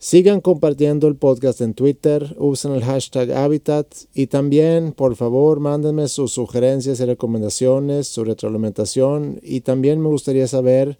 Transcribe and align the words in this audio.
Sigan 0.00 0.40
compartiendo 0.40 1.06
el 1.06 1.14
podcast 1.14 1.60
en 1.60 1.74
Twitter, 1.74 2.34
usen 2.38 2.72
el 2.72 2.82
hashtag 2.82 3.30
Habitat 3.30 3.86
y 4.12 4.26
también, 4.26 4.90
por 4.90 5.14
favor, 5.14 5.60
mándenme 5.60 6.08
sus 6.08 6.32
sugerencias 6.32 6.98
y 6.98 7.04
recomendaciones, 7.04 8.08
su 8.08 8.24
retroalimentación 8.24 9.38
y 9.44 9.60
también 9.60 10.00
me 10.00 10.08
gustaría 10.08 10.48
saber 10.48 10.98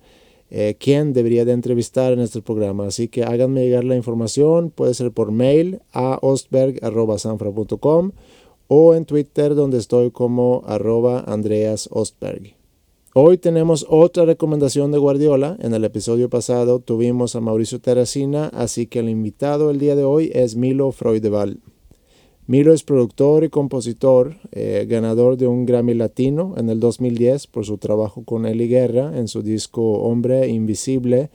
eh, 0.51 0.77
quién 0.79 1.13
debería 1.13 1.45
de 1.45 1.53
entrevistar 1.53 2.13
en 2.13 2.21
este 2.21 2.43
programa. 2.43 2.87
Así 2.87 3.09
que 3.09 3.25
háganme 3.25 3.65
llegar 3.65 3.85
la 3.85 3.97
información, 3.97 4.71
puede 4.71 4.95
ser 4.95 5.13
por 5.13 5.31
mail 5.31 5.81
a 5.93 6.19
ostberg.sanfra.com 6.21 8.13
o 8.69 8.95
en 8.95 9.05
Twitter 9.05 9.55
donde 9.55 9.79
estoy 9.79 10.11
como 10.11 10.63
arroba 10.67 11.25
Andreas 11.27 11.89
Ostberg. 11.93 12.55
Hoy 13.13 13.39
tenemos 13.39 13.85
otra 13.89 14.25
recomendación 14.25 14.93
de 14.93 14.99
Guardiola. 14.99 15.57
En 15.61 15.75
el 15.75 15.85
episodio 15.85 16.31
pasado 16.31 16.79
tuvimos 16.79 17.35
a 17.35 17.41
Mauricio 17.41 17.81
Terracina, 17.81 18.47
así 18.55 18.87
que 18.87 19.01
el 19.01 19.09
invitado 19.09 19.71
el 19.71 19.81
día 19.81 19.97
de 19.97 20.05
hoy 20.05 20.31
es 20.33 20.55
Milo 20.55 20.93
Freudeval. 20.93 21.59
Milo 22.51 22.75
es 22.75 22.83
productor 22.83 23.45
y 23.45 23.49
compositor, 23.49 24.35
eh, 24.51 24.85
ganador 24.89 25.37
de 25.37 25.47
un 25.47 25.67
Grammy 25.67 25.95
Latino 25.95 26.55
en 26.57 26.69
el 26.69 26.81
2010 26.81 27.47
por 27.47 27.65
su 27.65 27.79
trabajo 27.79 28.25
con 28.25 28.45
Eli 28.45 28.67
Guerra 28.67 29.17
en 29.17 29.29
su 29.29 29.43
disco 29.43 30.01
Hombre 30.01 30.49
Invisible. 30.49 31.31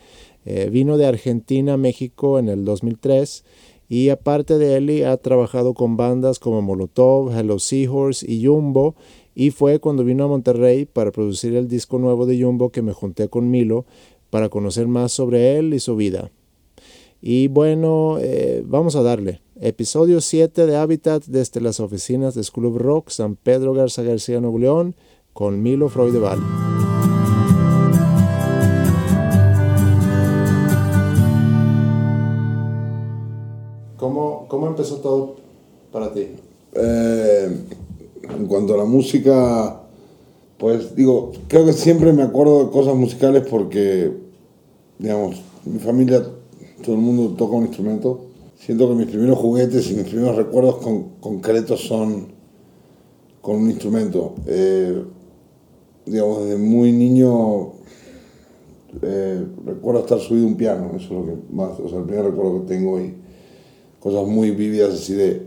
Eh, 0.46 0.70
vino 0.70 0.98
de 0.98 1.06
Argentina 1.06 1.78
México 1.78 2.38
en 2.38 2.50
el 2.50 2.66
2003 2.66 3.46
y 3.88 4.10
aparte 4.10 4.58
de 4.58 4.76
Eli 4.76 5.04
ha 5.04 5.16
trabajado 5.16 5.74
con 5.74 5.96
bandas 5.96 6.38
como 6.38 6.62
Molotov, 6.62 7.32
Hello 7.32 7.60
Seahorse 7.60 8.30
y 8.30 8.46
Jumbo 8.46 8.96
y 9.36 9.52
fue 9.52 9.80
cuando 9.80 10.04
vino 10.04 10.26
a 10.26 10.28
Monterrey 10.28 10.84
para 10.84 11.14
producir 11.14 11.56
el 11.56 11.70
disco 11.70 11.98
nuevo 11.98 12.26
de 12.26 12.44
Jumbo 12.44 12.72
que 12.72 12.82
me 12.82 12.92
junté 12.92 13.30
con 13.30 13.50
Milo 13.50 13.86
para 14.32 14.50
conocer 14.50 14.90
más 14.90 15.14
sobre 15.14 15.58
él 15.58 15.74
y 15.74 15.80
su 15.80 15.96
vida. 15.96 16.30
Y 17.22 17.48
bueno, 17.48 18.18
eh, 18.20 18.66
vamos 18.68 18.98
a 18.98 19.02
darle. 19.02 19.45
Episodio 19.62 20.20
7 20.20 20.66
de 20.66 20.76
Habitat 20.76 21.24
desde 21.28 21.62
las 21.62 21.80
oficinas 21.80 22.36
de 22.36 22.44
School 22.44 22.66
of 22.66 22.76
Rock, 22.76 23.10
San 23.10 23.38
Pedro 23.38 23.74
Garza 23.74 24.04
García, 24.04 24.42
Nuevo 24.42 24.60
León, 24.60 24.96
con 25.32 25.64
Milo 25.64 25.88
Freudeval. 25.88 26.40
¿Cómo, 33.96 34.46
¿Cómo 34.50 34.68
empezó 34.68 34.98
todo 34.98 35.38
para 35.90 36.12
ti? 36.12 36.28
Eh, 36.74 37.58
en 38.38 38.48
cuanto 38.48 38.74
a 38.74 38.78
la 38.78 38.84
música, 38.84 39.84
pues 40.58 40.94
digo, 40.98 41.32
creo 41.48 41.66
que 41.66 41.72
siempre 41.72 42.12
me 42.12 42.24
acuerdo 42.24 42.66
de 42.66 42.72
cosas 42.72 42.96
musicales 42.96 43.48
porque, 43.50 44.12
digamos, 45.00 45.42
mi 45.64 45.80
familia, 45.80 46.26
todo 46.84 46.96
el 46.96 47.02
mundo 47.02 47.36
toca 47.38 47.56
un 47.56 47.68
instrumento. 47.68 48.35
Siento 48.58 48.88
que 48.90 48.96
mis 48.96 49.08
primeros 49.08 49.38
juguetes 49.38 49.90
y 49.92 49.96
mis 49.96 50.06
primeros 50.06 50.36
recuerdos 50.36 50.78
con, 50.78 51.10
concretos 51.20 51.82
son 51.82 52.34
con 53.42 53.58
un 53.58 53.70
instrumento. 53.70 54.36
Eh, 54.48 55.04
digamos, 56.06 56.46
desde 56.46 56.58
muy 56.58 56.92
niño 56.92 57.74
eh, 59.02 59.46
recuerdo 59.66 60.02
estar 60.02 60.20
subido 60.20 60.48
un 60.48 60.56
piano, 60.56 60.92
eso 60.96 61.06
es 61.06 61.12
lo 61.12 61.26
que 61.26 61.38
más, 61.52 61.80
o 61.80 61.90
sea, 61.90 62.00
el 62.00 62.06
primer 62.06 62.26
recuerdo 62.26 62.62
que 62.62 62.68
tengo 62.68 63.00
y 63.00 63.14
cosas 64.00 64.26
muy 64.26 64.52
vívidas 64.52 64.94
así 64.94 65.14
de 65.14 65.42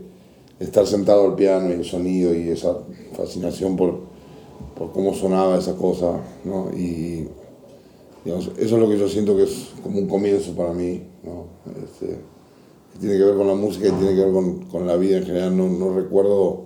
estar 0.59 0.85
sentado 0.85 1.25
al 1.25 1.35
piano 1.35 1.69
y 1.69 1.73
el 1.73 1.85
sonido 1.85 2.35
y 2.35 2.49
esa 2.49 2.77
fascinación 3.13 3.75
por, 3.75 4.01
por 4.77 4.91
cómo 4.91 5.13
sonaba 5.13 5.57
esa 5.57 5.75
cosa, 5.75 6.19
¿no? 6.43 6.69
Y 6.77 7.27
eso 8.25 8.51
es 8.57 8.71
lo 8.71 8.87
que 8.87 8.99
yo 8.99 9.07
siento 9.07 9.35
que 9.35 9.43
es 9.43 9.69
como 9.81 9.99
un 9.99 10.07
comienzo 10.07 10.53
para 10.53 10.73
mí, 10.73 11.01
¿no? 11.23 11.45
Este, 11.83 12.17
que 12.99 13.07
tiene 13.07 13.17
que 13.17 13.23
ver 13.23 13.35
con 13.35 13.47
la 13.47 13.55
música 13.55 13.87
y 13.87 13.91
tiene 13.91 14.15
que 14.15 14.21
ver 14.21 14.33
con, 14.33 14.65
con 14.65 14.87
la 14.87 14.95
vida 14.95 15.17
en 15.17 15.25
general. 15.25 15.57
No, 15.57 15.69
no, 15.69 15.93
recuerdo 15.93 16.65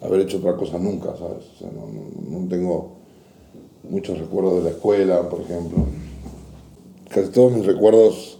haber 0.00 0.20
hecho 0.20 0.38
otra 0.38 0.56
cosa 0.56 0.78
nunca, 0.78 1.16
¿sabes? 1.16 1.44
O 1.54 1.58
sea, 1.58 1.70
no, 1.70 1.86
no, 1.86 2.38
no 2.38 2.48
tengo 2.48 2.96
muchos 3.88 4.18
recuerdos 4.18 4.58
de 4.58 4.62
la 4.62 4.70
escuela, 4.70 5.28
por 5.28 5.40
ejemplo. 5.40 5.78
Casi 7.08 7.30
todos 7.30 7.52
mis 7.52 7.66
recuerdos 7.66 8.38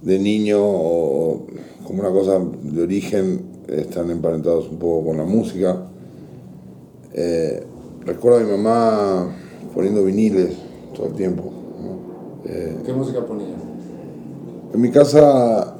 de 0.00 0.18
niño 0.18 0.58
o 0.60 1.46
como 1.84 2.00
una 2.00 2.10
cosa 2.10 2.38
de 2.38 2.82
origen 2.82 3.52
están 3.68 4.10
emparentados 4.10 4.68
un 4.68 4.78
poco 4.78 5.08
con 5.08 5.16
la 5.16 5.24
música. 5.24 5.86
Eh, 7.12 7.64
recuerdo 8.04 8.38
a 8.38 8.42
mi 8.42 8.50
mamá 8.50 9.36
poniendo 9.74 10.04
viniles 10.04 10.56
todo 10.94 11.06
el 11.06 11.14
tiempo. 11.14 11.52
Eh, 12.44 12.78
¿Qué 12.84 12.92
música 12.92 13.24
ponía? 13.24 13.54
En 14.74 14.80
mi 14.80 14.90
casa 14.90 15.76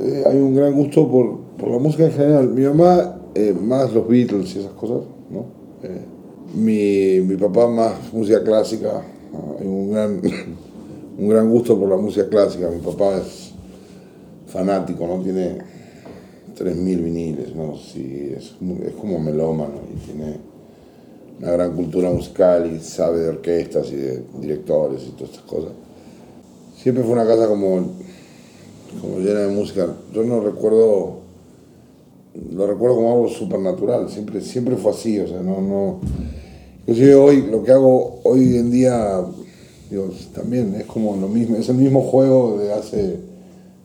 eh, 0.00 0.24
hay 0.26 0.36
un 0.36 0.54
gran 0.54 0.74
gusto 0.74 1.08
por, 1.08 1.38
por, 1.58 1.70
la 1.70 1.78
música 1.78 2.04
en 2.04 2.12
general. 2.12 2.48
Mi 2.48 2.62
mamá 2.62 3.16
más 3.60 3.92
los 3.92 4.08
Beatles 4.08 4.54
y 4.56 4.58
esas 4.60 4.72
cosas, 4.72 5.02
¿no? 5.30 5.46
mi, 6.54 7.20
mi, 7.20 7.36
papá 7.36 7.68
más 7.68 8.12
música 8.12 8.42
clásica. 8.42 9.02
Hay 9.60 9.66
un 9.66 9.92
gran, 9.92 10.20
un 11.18 11.28
gran 11.28 11.50
gusto 11.50 11.78
por 11.78 11.88
la 11.88 11.96
música 11.96 12.28
clásica. 12.28 12.68
Mi 12.68 12.80
papá 12.80 13.18
es 13.18 13.52
fanático, 14.46 15.06
¿no? 15.06 15.22
Tiene 15.22 15.58
3.000 16.58 17.02
viniles, 17.02 17.54
¿no? 17.54 17.76
Sí, 17.76 18.32
es, 18.36 18.54
es 18.84 18.94
como 19.00 19.18
melómano 19.18 19.80
y 19.94 20.06
tiene 20.06 20.36
una 21.40 21.52
gran 21.52 21.74
cultura 21.74 22.10
musical 22.10 22.70
y 22.70 22.80
sabe 22.80 23.20
de 23.20 23.28
orquestas 23.28 23.90
y 23.92 23.96
de 23.96 24.22
directores 24.40 25.02
y 25.06 25.12
todas 25.12 25.30
estas 25.30 25.44
cosas. 25.44 25.72
Siempre 26.76 27.02
fue 27.02 27.12
una 27.12 27.26
casa 27.26 27.46
como, 27.46 27.92
como 29.00 29.18
llena 29.18 29.40
de 29.40 29.54
música. 29.54 29.86
Yo 30.14 30.24
no 30.24 30.40
recuerdo, 30.40 31.20
lo 32.52 32.66
recuerdo 32.66 32.96
como 32.96 33.12
algo 33.12 33.28
supernatural, 33.28 34.08
siempre, 34.10 34.40
siempre 34.40 34.76
fue 34.76 34.92
así, 34.92 35.18
o 35.20 35.28
sea, 35.28 35.40
no, 35.40 35.60
no... 35.60 36.00
Inclusive 36.80 37.14
hoy, 37.14 37.42
lo 37.42 37.62
que 37.62 37.72
hago 37.72 38.20
hoy 38.24 38.56
en 38.56 38.70
día, 38.70 39.20
digo, 39.90 40.10
también 40.34 40.74
es 40.74 40.86
como 40.86 41.14
lo 41.16 41.28
mismo, 41.28 41.56
es 41.56 41.68
el 41.68 41.76
mismo 41.76 42.02
juego 42.02 42.58
de 42.58 42.72
hace, 42.72 43.16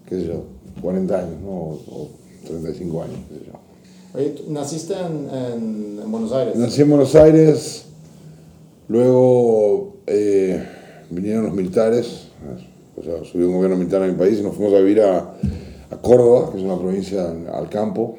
qué 0.07 0.15
sé 0.15 0.27
yo, 0.27 0.43
40 0.81 1.17
años, 1.17 1.41
¿no? 1.43 1.51
O, 1.51 2.09
35 2.47 3.01
años. 3.03 3.17
Oye, 4.13 4.35
¿naciste 4.49 4.93
en, 4.93 5.99
en, 5.99 6.11
Buenos 6.11 6.31
Aires? 6.31 6.55
Nací 6.55 6.81
en 6.81 6.89
Buenos 6.89 7.15
Aires, 7.15 7.85
luego 8.87 9.95
eh, 10.07 10.63
vinieron 11.09 11.45
los 11.45 11.53
militares, 11.53 12.27
o 12.97 13.03
sea, 13.03 13.23
subió 13.23 13.47
un 13.47 13.55
gobierno 13.55 13.77
militar 13.77 14.03
a 14.03 14.07
mi 14.07 14.13
país 14.13 14.39
y 14.39 14.43
nos 14.43 14.55
fuimos 14.55 14.73
a 14.73 14.79
vivir 14.79 15.01
a, 15.01 15.35
a 15.89 15.97
Córdoba, 16.01 16.51
que 16.51 16.59
es 16.59 16.63
una 16.63 16.79
provincia 16.79 17.33
al 17.53 17.69
campo. 17.69 18.17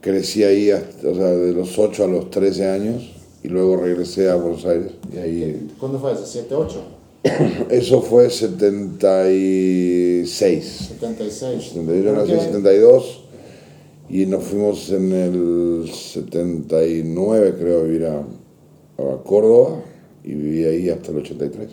Crecí 0.00 0.42
ahí, 0.42 0.70
hasta, 0.70 1.08
o 1.08 1.14
sea, 1.14 1.28
de 1.28 1.52
los 1.52 1.78
8 1.78 2.04
a 2.04 2.08
los 2.08 2.30
13 2.30 2.68
años 2.68 3.12
y 3.42 3.48
luego 3.48 3.76
regresé 3.76 4.30
a 4.30 4.36
Buenos 4.36 4.64
Aires. 4.64 4.92
Y 5.12 5.18
ahí, 5.18 5.68
¿Cuándo 5.78 5.98
fue 5.98 6.12
eso? 6.12 6.24
¿7, 6.24 6.46
8? 6.50 6.82
Eso 7.70 8.02
fue 8.02 8.28
76. 8.30 10.64
76. 10.88 11.74
Yo 11.74 12.12
nací 12.12 12.32
en 12.32 12.40
72 12.40 13.20
y 14.08 14.26
nos 14.26 14.42
fuimos 14.44 14.90
en 14.90 15.12
el 15.12 15.88
79, 15.90 17.54
creo, 17.58 17.80
a 17.80 17.82
vivir 17.84 18.06
a, 18.06 18.18
a, 18.18 19.22
Córdoba 19.24 19.80
y 20.24 20.34
viví 20.34 20.64
ahí 20.64 20.90
hasta 20.90 21.12
el 21.12 21.18
83. 21.18 21.68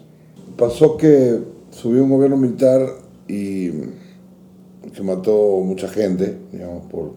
Pasó 0.55 0.97
que 0.97 1.39
subió 1.71 2.03
un 2.03 2.09
gobierno 2.09 2.37
militar 2.37 2.87
y 3.27 3.69
que 4.93 5.03
mató 5.03 5.61
mucha 5.63 5.87
gente, 5.87 6.37
digamos, 6.51 6.85
por... 6.85 7.13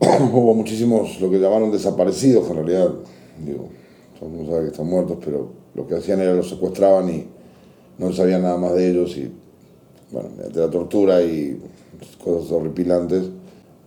Hubo 0.32 0.54
muchísimos, 0.54 1.20
lo 1.20 1.30
que 1.30 1.38
llamaron 1.38 1.70
desaparecidos, 1.70 2.48
en 2.50 2.56
realidad, 2.56 2.90
digo, 3.44 3.68
mundo 4.20 4.50
sabe 4.50 4.64
que 4.64 4.70
están 4.72 4.86
muertos, 4.86 5.18
pero 5.24 5.50
lo 5.74 5.86
que 5.86 5.96
hacían 5.96 6.20
era 6.20 6.34
los 6.34 6.48
secuestraban 6.48 7.08
y 7.10 7.26
no 7.98 8.12
sabían 8.12 8.42
nada 8.42 8.56
más 8.56 8.74
de 8.74 8.90
ellos 8.90 9.16
y, 9.16 9.30
bueno, 10.10 10.30
de 10.52 10.60
la 10.60 10.70
tortura 10.70 11.22
y 11.22 11.60
cosas 12.22 12.50
horripilantes 12.52 13.24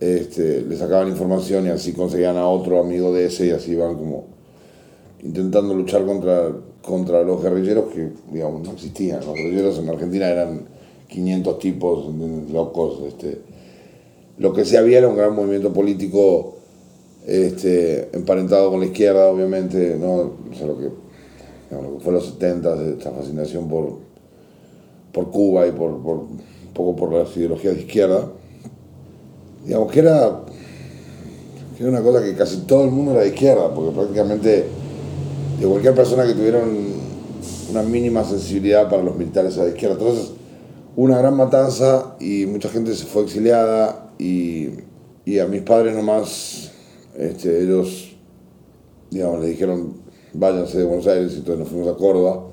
este, 0.00 0.62
le 0.62 0.76
sacaban 0.76 1.08
información 1.08 1.66
y 1.66 1.70
así 1.70 1.92
conseguían 1.92 2.36
a 2.36 2.46
otro 2.46 2.80
amigo 2.80 3.12
de 3.12 3.26
ese 3.26 3.46
y 3.46 3.50
así 3.50 3.72
iban 3.72 3.96
como 3.96 4.26
intentando 5.22 5.74
luchar 5.74 6.04
contra, 6.04 6.52
contra 6.86 7.22
los 7.22 7.42
guerrilleros 7.42 7.92
que, 7.92 8.10
digamos, 8.32 8.62
no 8.62 8.72
existían. 8.72 9.24
Los 9.24 9.34
guerrilleros 9.34 9.78
en 9.78 9.88
Argentina 9.88 10.28
eran 10.28 10.66
500 11.08 11.58
tipos 11.58 12.14
locos. 12.50 13.02
Este. 13.08 13.40
Lo 14.38 14.52
que 14.52 14.64
sí 14.64 14.76
había 14.76 14.98
era 14.98 15.08
un 15.08 15.16
gran 15.16 15.34
movimiento 15.34 15.72
político 15.72 16.56
este, 17.26 18.10
emparentado 18.12 18.70
con 18.70 18.80
la 18.80 18.86
izquierda, 18.86 19.28
obviamente, 19.28 19.96
¿no? 19.98 20.12
O 20.12 20.66
lo, 20.66 20.78
que, 20.78 20.90
digamos, 21.70 22.04
lo 22.04 22.10
los 22.10 22.26
70, 22.26 22.82
esta 22.90 23.10
fascinación 23.12 23.68
por, 23.68 23.98
por 25.12 25.30
Cuba 25.30 25.66
y 25.66 25.72
por, 25.72 26.02
por 26.02 26.24
poco 26.74 26.96
por 26.96 27.12
las 27.12 27.34
ideologías 27.36 27.76
de 27.76 27.80
izquierda. 27.80 28.28
Digamos 29.64 29.90
que 29.90 30.00
era, 30.00 30.40
que 31.76 31.82
era 31.82 31.92
una 31.92 32.02
cosa 32.02 32.22
que 32.22 32.34
casi 32.34 32.58
todo 32.66 32.84
el 32.84 32.90
mundo 32.90 33.12
era 33.12 33.22
de 33.22 33.28
izquierda, 33.28 33.72
porque 33.72 33.94
prácticamente 33.94 34.64
de 35.64 35.70
cualquier 35.70 35.94
persona 35.94 36.26
que 36.26 36.34
tuviera 36.34 36.62
una 37.70 37.82
mínima 37.82 38.22
sensibilidad 38.22 38.90
para 38.90 39.02
los 39.02 39.16
militares 39.16 39.54
era 39.54 39.64
de 39.64 39.70
izquierda. 39.70 39.96
Entonces, 39.98 40.32
una 40.94 41.18
gran 41.18 41.34
matanza 41.36 42.16
y 42.20 42.44
mucha 42.44 42.68
gente 42.68 42.94
se 42.94 43.06
fue 43.06 43.22
exiliada 43.22 44.12
y, 44.18 44.68
y 45.24 45.38
a 45.38 45.46
mis 45.46 45.62
padres 45.62 45.96
nomás, 45.96 46.70
este, 47.16 47.62
ellos, 47.62 48.14
digamos, 49.10 49.40
le 49.40 49.48
dijeron, 49.48 49.94
váyanse 50.34 50.78
de 50.78 50.84
Buenos 50.84 51.06
Aires 51.06 51.32
y 51.32 51.36
entonces 51.36 51.60
nos 51.60 51.68
fuimos 51.70 51.88
a 51.88 51.96
Córdoba 51.96 52.48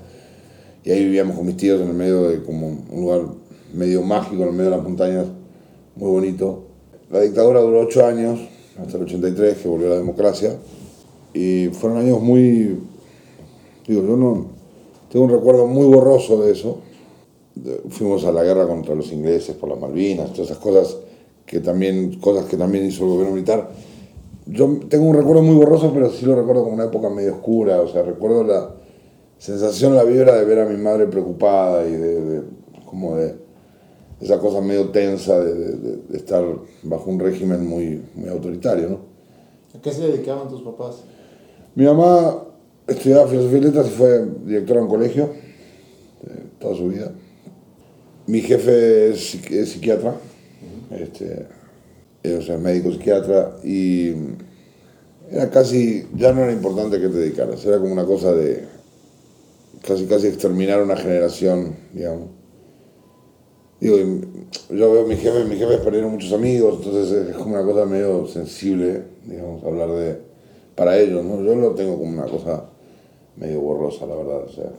y 0.86 0.92
ahí 0.92 1.04
vivíamos 1.04 1.36
con 1.36 1.46
mis 1.46 1.58
tíos 1.58 1.82
en 1.82 1.90
el 1.90 1.94
medio 1.94 2.30
de 2.30 2.42
como 2.44 2.68
un 2.68 3.02
lugar 3.02 3.24
medio 3.74 4.04
mágico, 4.04 4.44
en 4.44 4.50
el 4.50 4.54
medio 4.54 4.70
de 4.70 4.78
las 4.78 4.84
montañas, 4.86 5.26
muy 5.98 6.12
bonito. 6.12 6.64
La 7.12 7.20
dictadura 7.20 7.60
duró 7.60 7.82
ocho 7.82 8.06
años, 8.06 8.40
hasta 8.82 8.96
el 8.96 9.04
83, 9.04 9.58
que 9.58 9.68
volvió 9.68 9.90
la 9.90 9.98
democracia, 9.98 10.56
y 11.34 11.68
fueron 11.68 12.00
años 12.00 12.22
muy, 12.22 12.78
digo, 13.88 14.02
yo 14.02 14.18
no, 14.18 14.46
tengo 15.12 15.26
un 15.26 15.32
recuerdo 15.32 15.68
muy 15.68 15.86
borroso 15.88 16.42
de 16.42 16.52
eso. 16.52 16.80
Fuimos 17.90 18.24
a 18.26 18.32
la 18.32 18.44
guerra 18.44 18.66
contra 18.68 18.96
los 18.96 19.12
ingleses 19.12 19.56
por 19.56 19.70
las 19.70 19.80
Malvinas, 19.80 20.32
todas 20.32 20.50
esas 20.52 20.58
cosas 20.58 20.98
que 21.46 21.60
también, 21.60 22.20
cosas 22.20 22.46
que 22.46 22.58
también 22.58 22.86
hizo 22.86 23.04
el 23.04 23.10
gobierno 23.10 23.34
militar. 23.34 23.70
Yo 24.46 24.80
tengo 24.90 25.06
un 25.06 25.16
recuerdo 25.16 25.42
muy 25.42 25.56
borroso, 25.56 25.92
pero 25.94 26.10
sí 26.10 26.26
lo 26.26 26.36
recuerdo 26.36 26.64
como 26.64 26.76
una 26.76 26.86
época 26.86 27.10
medio 27.10 27.36
oscura, 27.36 27.82
o 27.82 27.88
sea, 27.88 28.04
recuerdo 28.04 28.44
la, 28.44 28.72
sensación, 29.42 29.96
la 29.96 30.04
vibra 30.04 30.36
de 30.36 30.46
ver 30.46 30.60
a 30.60 30.66
mi 30.66 30.78
madre 30.78 31.08
preocupada 31.08 31.88
y 31.88 31.94
de, 31.94 32.44
como 32.86 33.16
de 33.16 33.34
esa 34.20 34.38
cosa 34.38 34.62
medio 34.62 34.90
tensa 34.90 35.40
de, 35.40 36.04
estar 36.16 36.46
bajo 36.84 37.10
un 37.10 37.20
régimen 37.20 37.68
muy, 37.68 38.04
muy 38.14 38.30
autoritario, 38.30 38.88
¿no? 38.88 38.98
¿A 39.76 39.82
qué 39.82 39.92
se 39.92 40.08
dedicaban 40.08 40.48
tus 40.48 40.62
papás? 40.62 41.02
Mi 41.74 41.86
mamá 41.86 42.44
estudiaba 42.92 43.28
filosofía 43.28 43.58
y 43.58 43.62
letras 43.62 43.90
fue 43.90 44.26
directora 44.46 44.80
en 44.80 44.86
un 44.86 44.90
colegio 44.90 45.30
eh, 46.24 46.44
toda 46.60 46.76
su 46.76 46.90
vida. 46.90 47.12
Mi 48.28 48.42
jefe 48.42 49.12
es, 49.12 49.38
psiquiatra, 49.70 50.16
este, 50.92 51.48
o 52.38 52.42
sea, 52.42 52.58
médico 52.58 52.92
psiquiatra, 52.92 53.58
y 53.64 54.14
era 55.32 55.50
casi, 55.50 56.08
ya 56.16 56.32
no 56.32 56.44
era 56.44 56.54
importante 56.54 57.00
que 57.00 57.08
te 57.08 57.18
dedicaras, 57.18 57.66
era 57.66 57.80
como 57.80 57.92
una 57.92 58.06
cosa 58.06 58.34
de, 58.34 58.66
casi 59.86 60.06
casi 60.06 60.28
exterminar 60.28 60.82
una 60.82 60.96
generación, 60.96 61.76
digamos. 61.94 62.30
Digo, 63.80 63.98
yo 64.70 64.92
veo 64.92 65.06
a 65.06 65.08
mi 65.08 65.16
jefe, 65.16 65.44
mi 65.46 65.56
jefe 65.56 65.80
perdieron 65.80 66.12
muchos 66.12 66.32
amigos, 66.32 66.84
entonces 66.86 67.30
es 67.30 67.36
como 67.36 67.56
una 67.56 67.66
cosa 67.66 67.86
medio 67.86 68.28
sensible, 68.28 69.04
digamos, 69.26 69.64
hablar 69.64 69.90
de, 69.90 70.20
para 70.76 71.00
ellos, 71.00 71.26
¿no? 71.26 71.44
Yo 71.44 71.56
lo 71.56 71.72
tengo 71.72 71.98
como 71.98 72.12
una 72.12 72.28
cosa 72.28 72.71
medio 73.42 73.60
borrosa, 73.60 74.06
la 74.06 74.16
verdad, 74.16 74.44
o 74.46 74.50
sea, 74.50 74.72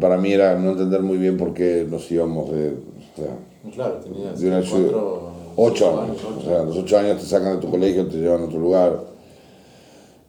para 0.00 0.16
mí 0.16 0.32
era 0.32 0.58
no 0.58 0.72
entender 0.72 1.02
muy 1.02 1.18
bien 1.18 1.36
por 1.36 1.54
qué 1.54 1.86
nos 1.88 2.10
íbamos 2.10 2.50
de, 2.50 2.70
o 2.70 3.16
sea, 3.16 3.36
claro, 3.72 3.94
tenías 3.96 4.40
de 4.40 4.48
una 4.48 4.60
cuatro, 4.68 5.30
ocho 5.54 6.00
años, 6.00 6.16
o 6.24 6.42
sea, 6.42 6.64
los 6.64 6.76
ocho 6.76 6.98
años 6.98 7.20
te 7.20 7.26
sacan 7.26 7.54
de 7.54 7.60
tu 7.60 7.70
colegio, 7.70 8.08
te 8.08 8.16
llevan 8.16 8.42
a 8.42 8.44
otro 8.46 8.58
lugar, 8.58 9.00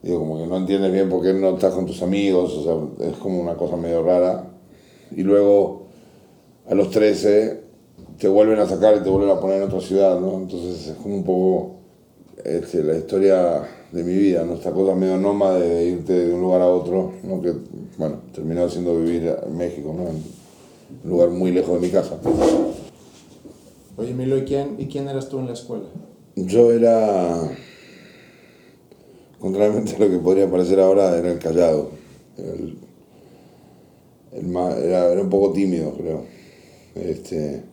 digo, 0.04 0.20
como 0.20 0.38
que 0.38 0.46
no 0.46 0.58
entiendes 0.58 0.92
bien 0.92 1.10
por 1.10 1.24
qué 1.24 1.34
no 1.34 1.56
estás 1.56 1.74
con 1.74 1.86
tus 1.86 2.02
amigos, 2.04 2.54
o 2.54 2.64
sea, 2.64 3.08
es 3.08 3.18
como 3.18 3.42
una 3.42 3.56
cosa 3.56 3.76
medio 3.76 4.04
rara. 4.04 4.52
Y 5.16 5.24
luego, 5.24 5.84
a 6.70 6.76
los 6.76 6.92
13, 6.92 7.62
te 8.18 8.28
vuelven 8.28 8.60
a 8.60 8.68
sacar 8.68 8.98
y 8.98 9.04
te 9.04 9.10
vuelven 9.10 9.30
a 9.30 9.40
poner 9.40 9.58
en 9.58 9.64
otra 9.64 9.80
ciudad, 9.80 10.20
¿no? 10.20 10.36
Entonces 10.36 10.88
es 10.88 10.96
como 10.98 11.16
un 11.16 11.24
poco 11.24 11.77
este, 12.44 12.84
la 12.84 12.98
historia 12.98 13.68
de 13.92 14.04
mi 14.04 14.16
vida, 14.16 14.44
¿no? 14.44 14.56
Esta 14.56 14.72
cosa 14.72 14.96
medio 14.96 15.18
nómada 15.18 15.60
de 15.60 15.86
irte 15.86 16.14
de 16.14 16.34
un 16.34 16.42
lugar 16.42 16.62
a 16.62 16.68
otro, 16.68 17.14
¿no? 17.24 17.42
Que, 17.42 17.54
bueno, 17.98 18.22
terminó 18.34 18.66
haciendo 18.66 19.00
vivir 19.00 19.36
en 19.46 19.58
México, 19.58 19.94
¿no? 19.96 20.04
En 20.10 20.24
un 21.04 21.10
lugar 21.10 21.30
muy 21.30 21.52
lejos 21.52 21.80
de 21.80 21.88
mi 21.88 21.92
casa. 21.92 22.18
Oye, 23.98 24.14
Milo, 24.14 24.38
¿y 24.38 24.44
quién, 24.44 24.76
¿y 24.78 24.88
quién 24.88 25.08
eras 25.08 25.30
tú 25.30 25.40
en 25.40 25.48
la 25.48 25.54
escuela? 25.54 25.86
Yo 26.36 26.72
era 26.72 27.50
contrariamente 29.40 29.96
a 29.96 30.00
lo 30.00 30.10
que 30.10 30.18
podría 30.20 30.50
parecer 30.50 30.80
ahora, 30.80 31.18
era 31.18 31.32
el 31.32 31.40
callado. 31.40 31.90
Era, 34.32 35.12
era, 35.14 35.22
un 35.22 35.30
poco 35.30 35.54
tímido, 35.54 35.94
creo. 35.94 36.26
Este, 36.94 37.64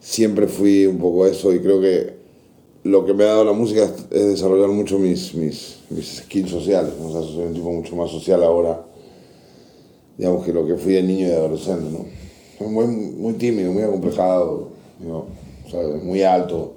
siempre 0.00 0.48
fui 0.48 0.86
un 0.86 0.98
poco 0.98 1.26
eso 1.26 1.52
y 1.52 1.60
creo 1.60 1.80
que 1.80 2.21
lo 2.84 3.06
que 3.06 3.14
me 3.14 3.24
ha 3.24 3.28
dado 3.28 3.44
la 3.44 3.52
música 3.52 3.84
es 4.10 4.26
desarrollar 4.26 4.68
mucho 4.68 4.98
mis, 4.98 5.34
mis, 5.34 5.78
mis 5.90 6.18
skills 6.18 6.50
sociales. 6.50 6.92
O 7.00 7.12
sea, 7.12 7.22
soy 7.22 7.46
un 7.46 7.54
tipo 7.54 7.70
mucho 7.70 7.94
más 7.94 8.10
social 8.10 8.42
ahora, 8.42 8.84
digamos, 10.18 10.44
que 10.44 10.52
lo 10.52 10.66
que 10.66 10.76
fui 10.76 10.94
de 10.94 11.02
niño 11.02 11.26
y 11.26 11.30
de 11.30 11.36
adolescente. 11.36 11.84
¿no? 11.90 12.66
Muy, 12.68 12.86
muy 12.86 13.34
tímido, 13.34 13.72
muy 13.72 13.82
acomplejado, 13.82 14.68
muy 16.02 16.22
alto. 16.22 16.74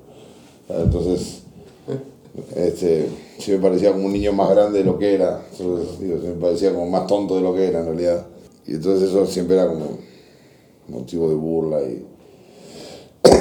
Entonces, 0.70 1.44
este, 2.56 3.08
sí 3.40 3.52
me 3.52 3.60
parecía 3.60 3.92
como 3.92 4.06
un 4.06 4.14
niño 4.14 4.34
más 4.34 4.50
grande 4.50 4.80
de 4.80 4.86
lo 4.86 4.98
que 4.98 5.14
era, 5.14 5.42
entonces, 5.52 6.00
me 6.00 6.32
parecía 6.34 6.74
como 6.74 6.90
más 6.90 7.08
tonto 7.08 7.36
de 7.36 7.42
lo 7.42 7.54
que 7.54 7.68
era 7.68 7.80
en 7.80 7.86
realidad. 7.86 8.26
Y 8.68 8.74
entonces 8.74 9.10
eso 9.10 9.26
siempre 9.28 9.56
era 9.56 9.68
como 9.68 10.00
motivo 10.88 11.30
de 11.30 11.36
burla 11.36 11.82
y, 11.84 12.04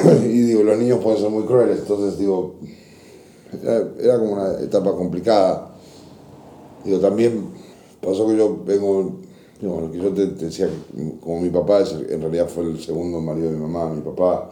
y 0.23 0.41
digo, 0.41 0.63
los 0.63 0.77
niños 0.77 1.03
pueden 1.03 1.19
ser 1.19 1.29
muy 1.29 1.43
crueles, 1.43 1.79
entonces 1.79 2.19
digo, 2.19 2.55
era, 3.99 4.19
como 4.19 4.33
una 4.33 4.59
etapa 4.61 4.95
complicada. 4.95 5.75
Digo, 6.83 6.99
también 6.99 7.49
pasó 8.01 8.27
que 8.27 8.37
yo 8.37 8.63
vengo, 8.63 9.19
digo, 9.59 9.81
lo 9.81 9.91
que 9.91 9.97
yo 9.97 10.13
te, 10.13 10.27
decía, 10.27 10.69
como 11.21 11.41
mi 11.41 11.49
papá 11.49 11.83
en 12.09 12.21
realidad 12.21 12.47
fue 12.47 12.63
el 12.63 12.79
segundo 12.79 13.19
marido 13.21 13.49
de 13.49 13.57
mi 13.57 13.61
mamá, 13.61 13.91
mi 13.93 14.01
papá 14.01 14.51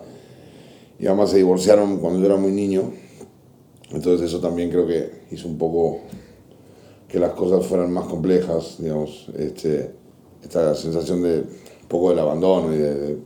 y 1.00 1.06
mamá 1.06 1.28
se 1.28 1.38
divorciaron 1.38 1.98
cuando 1.98 2.20
yo 2.20 2.28
era 2.28 2.38
muy 2.38 2.52
niño 2.52 2.92
entonces 3.94 4.28
eso 4.28 4.40
también 4.40 4.72
creo 4.72 4.88
que 4.88 5.12
hizo 5.32 5.48
un 5.48 5.58
poco 5.58 6.00
que 7.08 7.20
las 7.20 7.34
cosas 7.34 7.66
fueran 7.66 7.94
más 7.94 8.08
complejas, 8.08 8.78
digamos, 8.80 9.28
este, 9.38 9.92
esta 10.42 10.74
sensación 10.74 11.22
de 11.22 11.42
un 11.42 11.88
poco 11.88 12.10
del 12.10 12.18
abandono 12.18 12.74
y 12.74 12.80
de, 12.80 13.18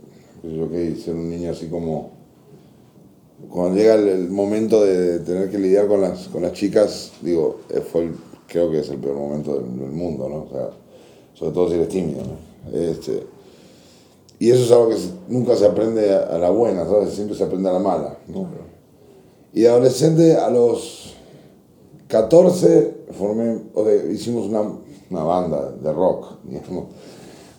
yo 0.44 0.70
que 0.70 0.96
ser 0.96 1.16
un 1.16 1.30
niño 1.30 1.52
así 1.52 1.68
como 1.68 2.17
cuando 3.52 3.78
llega 3.78 3.94
el, 3.96 4.30
momento 4.30 4.84
de 4.84 5.20
tener 5.20 5.50
que 5.52 5.60
lidiar 5.60 5.88
con 5.88 6.02
las, 6.02 6.28
con 6.28 6.42
las 6.42 6.54
chicas, 6.54 7.12
digo, 7.22 7.62
eh, 7.70 7.82
fue 7.82 8.12
creo 8.48 8.72
que 8.72 8.80
es 8.80 8.90
el 8.90 8.98
peor 8.98 9.16
momento 9.16 9.56
del, 9.56 9.66
mundo, 9.66 10.28
¿no? 10.30 10.38
O 10.44 10.50
sea, 10.50 10.70
sobre 11.34 11.52
todo 11.52 11.68
si 11.68 11.76
eres 11.76 11.90
tímido, 11.90 12.22
¿no? 12.24 12.78
Este, 12.78 13.24
y 14.40 14.50
eso 14.50 14.64
es 14.64 14.72
algo 14.72 14.90
que 14.90 14.96
nunca 15.28 15.56
se 15.56 15.66
aprende 15.66 16.14
a, 16.14 16.38
la 16.38 16.50
buena, 16.50 16.86
¿sabes? 16.86 17.14
Siempre 17.14 17.36
se 17.36 17.44
aprende 17.44 17.70
a 17.70 17.74
la 17.74 17.80
mala, 17.80 18.18
¿no? 18.28 18.48
Y 19.54 19.62
de 19.62 19.70
adolescente 19.70 20.36
a 20.36 20.50
los 20.50 21.16
14 22.08 23.06
formé, 23.12 23.62
hicimos 24.12 24.48
una, 24.48 24.62
una, 25.10 25.24
banda 25.24 25.72
de 25.72 25.94
rock. 25.94 26.38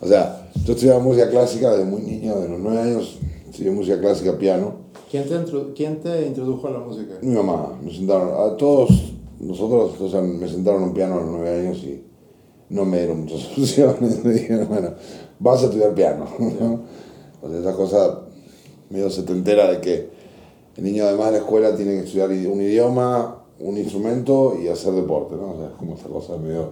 O 0.01 0.07
sea, 0.07 0.49
yo 0.63 0.71
estudiaba 0.71 1.01
música 1.01 1.29
clásica 1.29 1.71
desde 1.71 1.83
muy 1.83 2.01
niño, 2.01 2.39
de 2.39 2.47
los 2.47 2.57
9 2.57 2.79
años, 2.79 3.19
estudié 3.49 3.71
música 3.71 3.99
clásica, 3.99 4.37
piano. 4.37 4.73
¿Quién 5.09 5.27
te, 5.27 5.35
¿Quién 5.75 5.99
te 5.99 6.27
introdujo 6.27 6.67
a 6.67 6.71
la 6.71 6.79
música? 6.79 7.15
Mi 7.21 7.33
mamá, 7.33 7.79
me 7.81 7.91
sentaron, 7.91 8.29
a 8.29 8.55
todos 8.57 9.13
nosotros, 9.39 9.99
o 9.99 10.09
sea, 10.09 10.21
me 10.21 10.47
sentaron 10.47 10.83
un 10.83 10.93
piano 10.93 11.15
a 11.15 11.21
los 11.21 11.29
9 11.29 11.59
años 11.59 11.77
y 11.83 12.03
no 12.69 12.85
me 12.85 12.99
dieron 12.99 13.21
muchas 13.21 13.39
soluciones. 13.55 14.23
me 14.23 14.33
dijeron, 14.33 14.67
bueno, 14.67 14.93
vas 15.39 15.61
a 15.61 15.65
estudiar 15.65 15.93
piano. 15.93 16.25
O 17.41 17.49
sea, 17.49 17.59
esa 17.59 17.73
cosa 17.73 18.21
medio 18.89 19.09
setentera 19.09 19.71
de 19.71 19.81
que 19.81 20.09
el 20.75 20.83
niño 20.83 21.05
además 21.05 21.27
de 21.27 21.31
la 21.33 21.37
escuela 21.39 21.75
tiene 21.75 21.93
que 21.93 22.05
estudiar 22.05 22.29
un 22.29 22.61
idioma, 22.61 23.43
un 23.59 23.77
instrumento 23.77 24.57
y 24.61 24.67
hacer 24.67 24.93
deporte, 24.93 25.35
¿no? 25.35 25.51
O 25.51 25.57
sea, 25.57 25.67
es 25.67 25.75
como 25.75 25.95
esta 25.95 26.09
cosa 26.09 26.37
medio, 26.37 26.71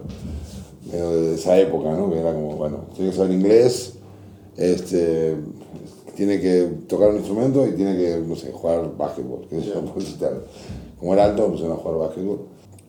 medio 0.90 1.10
de 1.10 1.34
esa 1.34 1.58
época, 1.58 1.92
¿no? 1.92 2.10
Que 2.10 2.20
era 2.20 2.32
como, 2.32 2.56
bueno, 2.56 2.78
tiene 2.94 3.10
que 3.10 3.16
saber 3.16 3.32
inglés, 3.32 3.94
este, 4.56 5.36
tiene 6.18 6.40
que 6.40 6.68
tocar 6.88 7.10
un 7.10 7.18
instrumento 7.18 7.64
y 7.64 7.76
tiene 7.76 7.96
que, 7.96 8.20
no 8.26 8.34
sé, 8.34 8.50
jugar 8.50 8.90
básquetbol, 8.98 9.46
que 9.48 9.60
yeah. 9.60 9.74
Como 10.98 11.14
era 11.14 11.26
alto, 11.26 11.46
pues 11.48 11.62
a 11.62 11.76
jugar 11.76 12.08
básquetbol. 12.08 12.40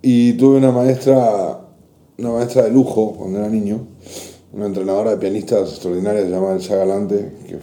Y 0.01 0.33
tuve 0.33 0.57
una 0.57 0.71
maestra, 0.71 1.61
una 2.17 2.31
maestra 2.31 2.63
de 2.63 2.71
lujo 2.71 3.13
cuando 3.15 3.37
era 3.37 3.47
niño, 3.47 3.85
una 4.51 4.65
entrenadora 4.65 5.11
de 5.11 5.17
pianistas 5.17 5.69
extraordinarias 5.73 6.27
llamada 6.27 6.55
Elsa 6.55 6.75
Galante, 6.75 7.33
que 7.47 7.59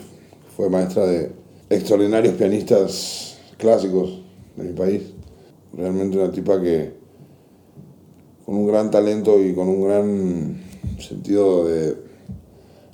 fue 0.57 0.71
maestra 0.71 1.05
de 1.05 1.33
extraordinarios 1.69 2.35
pianistas 2.35 3.37
clásicos 3.59 4.23
de 4.55 4.63
mi 4.63 4.73
país. 4.73 5.03
Realmente 5.73 6.17
una 6.17 6.31
tipa 6.31 6.63
que 6.63 6.93
con 8.45 8.55
un 8.55 8.69
gran 8.69 8.93
talento 8.93 9.43
y 9.43 9.53
con 9.53 9.67
un 9.67 9.83
gran 9.83 10.63
sentido 11.01 11.67
de 11.67 11.97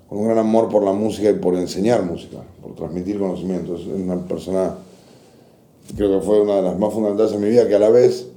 con 0.08 0.20
un 0.20 0.24
gran 0.24 0.38
amor 0.38 0.70
por 0.70 0.82
la 0.82 0.92
música 0.92 1.28
y 1.28 1.34
por 1.34 1.54
enseñar 1.54 2.02
música, 2.02 2.38
por 2.62 2.74
transmitir 2.74 3.18
conocimientos. 3.18 3.80
Es 3.80 3.86
una 3.88 4.16
persona, 4.26 4.76
creo 5.96 6.18
que 6.18 6.24
fue 6.24 6.40
una 6.40 6.56
de 6.56 6.62
las 6.62 6.78
más 6.78 6.92
fundamentales 6.92 7.32
en 7.32 7.40
mi 7.40 7.48
vida, 7.50 7.66
que 7.68 7.74
a 7.74 7.78
la 7.78 7.90
vez 7.90 8.28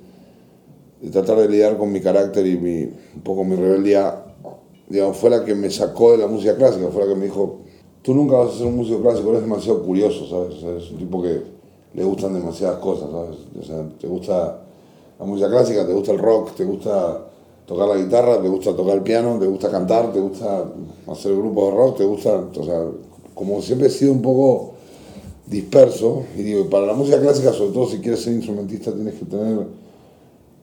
de 1.02 1.10
tratar 1.12 1.38
de 1.38 1.50
lidiar 1.50 1.78
con 1.78 1.92
mi 1.92 2.02
carácter 2.02 2.46
y 2.48 2.58
mi, 2.58 2.84
un 2.84 3.22
poco 3.24 3.44
mi 3.44 3.56
rebeldía, 3.56 4.24
fue 5.14 5.30
la 5.30 5.44
que 5.44 5.56
me 5.56 5.70
sacó 5.70 6.12
de 6.12 6.20
la 6.20 6.28
música 6.28 6.56
clásica, 6.56 6.88
fue 6.90 7.04
la 7.04 7.14
que 7.14 7.20
me 7.20 7.26
dijo, 7.26 7.60
tú 8.02 8.14
nunca 8.14 8.38
vas 8.38 8.56
a 8.56 8.58
ser 8.58 8.68
un 8.68 8.78
músico 8.78 9.02
clásico, 9.02 9.30
eres 9.30 9.42
demasiado 9.42 9.84
curioso, 9.84 10.28
¿sabes? 10.28 10.84
es 10.84 10.92
un 10.92 10.98
tipo 10.98 11.22
que 11.22 11.42
le 11.94 12.04
gustan 12.04 12.34
demasiadas 12.34 12.78
cosas, 12.80 13.10
¿sabes? 13.10 13.38
O 13.60 13.64
sea, 13.64 13.84
te 14.00 14.08
gusta 14.08 14.62
la 15.18 15.26
música 15.26 15.50
clásica, 15.50 15.86
te 15.86 15.94
gusta 15.94 16.12
el 16.12 16.20
rock, 16.20 16.56
te 16.56 16.66
gusta 16.66 17.26
tocar 17.66 17.88
la 17.88 17.96
guitarra, 17.96 18.42
te 18.42 18.48
gusta 18.48 18.76
tocar 18.76 18.96
el 18.96 19.02
piano, 19.02 19.40
te 19.40 19.48
gusta 19.48 19.72
cantar, 19.72 20.12
te 20.12 20.20
gusta 20.20 20.66
hacer 21.08 21.36
grupos 21.36 21.66
de 21.66 21.78
rock, 21.78 21.98
te 21.98 22.06
gusta, 22.06 22.36
o 22.36 22.64
como 23.36 23.62
siempre 23.62 23.88
he 23.88 23.92
sido 23.92 24.14
un 24.14 24.22
poco 24.24 24.74
disperso, 25.46 26.24
y 26.36 26.42
digo, 26.42 26.70
para 26.70 26.88
la 26.88 26.94
música 26.94 27.22
clásica, 27.22 27.54
sobre 27.54 27.72
todo 27.72 27.88
si 27.88 28.00
quieres 28.00 28.22
ser 28.22 28.34
instrumentista, 28.34 28.92
tienes 28.92 29.14
que 29.14 29.26
tener 29.26 29.68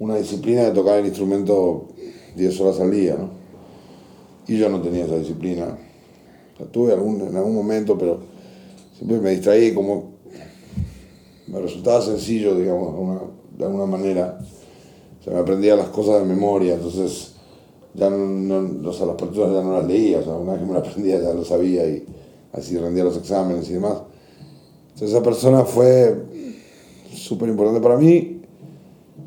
una 0.01 0.17
disciplina 0.17 0.65
de 0.65 0.73
tocar 0.73 0.99
el 0.99 1.07
instrumento 1.07 1.87
10 2.35 2.61
horas 2.61 2.81
al 2.81 2.91
día, 2.91 3.15
¿no? 3.17 3.31
Y 4.49 4.59
yo 4.59 4.69
no 4.69 4.83
tenía 4.83 5.05
esa 5.05 5.19
disciplina. 5.19 5.79
La 6.59 6.67
tuve 6.67 6.93
algún, 6.93 7.21
en 7.21 7.37
algún 7.37 7.55
momento, 7.55 7.97
pero 7.97 8.19
siempre 8.97 9.21
me 9.21 9.31
distraí 9.31 9.73
como 9.73 10.13
me 11.47 11.61
resultaba 11.61 12.01
sencillo, 12.01 12.55
digamos, 12.55 13.21
de 13.57 13.65
alguna 13.65 13.87
manera. 13.87 14.39
O 15.21 15.23
sea, 15.23 15.35
me 15.35 15.41
aprendía 15.41 15.77
las 15.77 15.89
cosas 15.89 16.21
de 16.21 16.27
memoria, 16.27 16.75
entonces 16.75 17.35
ya 17.95 18.09
no, 18.11 18.17
no 18.17 18.89
o 18.89 18.93
sea, 18.93 19.07
las 19.07 19.17
partituras 19.17 19.53
ya 19.53 19.63
no 19.63 19.75
las 19.75 19.87
leía, 19.87 20.19
o 20.19 20.25
sea, 20.25 20.35
una 20.35 20.53
vez 20.53 20.63
que 20.63 20.67
me 20.67 20.73
las 20.73 20.89
aprendía 20.89 21.21
ya 21.21 21.33
lo 21.35 21.45
sabía 21.45 21.87
así 22.53 22.77
rendía 22.77 23.05
los 23.05 23.17
exámenes 23.17 23.69
y 23.71 23.75
demás. 23.75 24.03
Entonces 24.89 25.11
esa 25.11 25.23
persona 25.23 25.65
fue 25.65 26.15
súper 27.15 27.49
importante 27.49 27.81
para 27.81 27.97
mí 27.97 28.43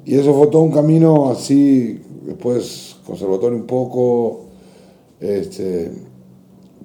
y 0.06 0.16
eso 0.16 0.34
fue 0.34 0.48
todo 0.48 0.62
un 0.62 0.72
camino 0.72 1.32
así, 1.32 2.02
después 2.24 2.98
conservatorio 3.06 3.58
un 3.58 3.66
poco, 3.66 4.42
este, 5.20 5.92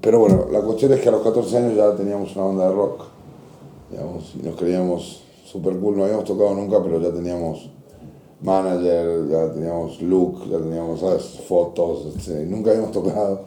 pero 0.01 0.19
bueno, 0.19 0.47
la 0.51 0.63
cuestión 0.63 0.93
es 0.93 1.01
que 1.01 1.09
a 1.09 1.13
los 1.13 1.23
14 1.23 1.57
años 1.59 1.77
ya 1.77 1.95
teníamos 1.95 2.35
una 2.37 2.47
banda 2.47 2.69
de 2.69 2.75
rock, 2.75 3.05
digamos, 3.91 4.35
y 4.41 4.47
nos 4.47 4.57
creíamos 4.57 5.23
super 5.45 5.77
cool, 5.77 5.99
no 5.99 6.05
habíamos 6.05 6.25
tocado 6.25 6.55
nunca, 6.55 6.83
pero 6.83 7.01
ya 7.01 7.13
teníamos 7.13 7.71
manager, 8.43 9.29
ya 9.29 9.53
teníamos 9.53 10.01
look, 10.01 10.51
ya 10.51 10.59
teníamos 10.59 11.01
¿sabes? 11.01 11.41
fotos, 11.47 12.15
este, 12.17 12.47
nunca 12.47 12.71
habíamos 12.71 12.93
tocado. 12.93 13.43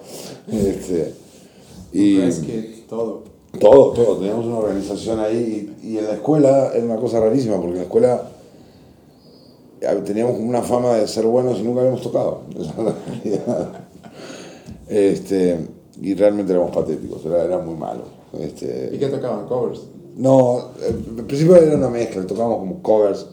Este, 0.52 1.16
y 1.94 2.20
todo. 2.94 3.24
Todo, 3.60 3.92
todo, 3.92 4.18
teníamos 4.18 4.46
una 4.48 4.58
organización 4.58 5.20
ahí 5.20 5.76
y, 5.84 5.98
en 5.98 6.06
la 6.06 6.14
escuela 6.14 6.72
era 6.74 6.84
una 6.84 6.96
cosa 6.96 7.20
rarísima, 7.20 7.58
porque 7.58 7.72
en 7.72 7.78
la 7.78 7.84
escuela 7.84 8.30
teníamos 10.04 10.40
una 10.40 10.62
fama 10.62 10.96
de 10.96 11.08
ser 11.08 11.26
buenos 11.26 11.60
y 11.60 11.64
nunca 11.64 11.82
habíamos 11.82 12.02
tocado. 12.02 12.42
Este, 14.86 15.58
y 16.02 16.14
realmente 16.14 16.52
éramos 16.52 16.76
patéticos, 16.76 17.26
era, 17.26 17.44
era 17.46 17.58
muy 17.58 17.74
malo. 17.74 18.04
Este, 18.38 18.92
¿Y 18.94 19.00
qué 19.00 19.08
tocaban? 19.08 19.48
¿Covers? 19.48 19.82
No, 20.16 20.72
al 21.18 21.26
principio 21.26 21.56
era 21.56 21.76
una 21.76 21.90
mezcla, 21.90 22.26
tocábamos 22.28 22.60
como 22.60 22.82
covers. 22.84 23.26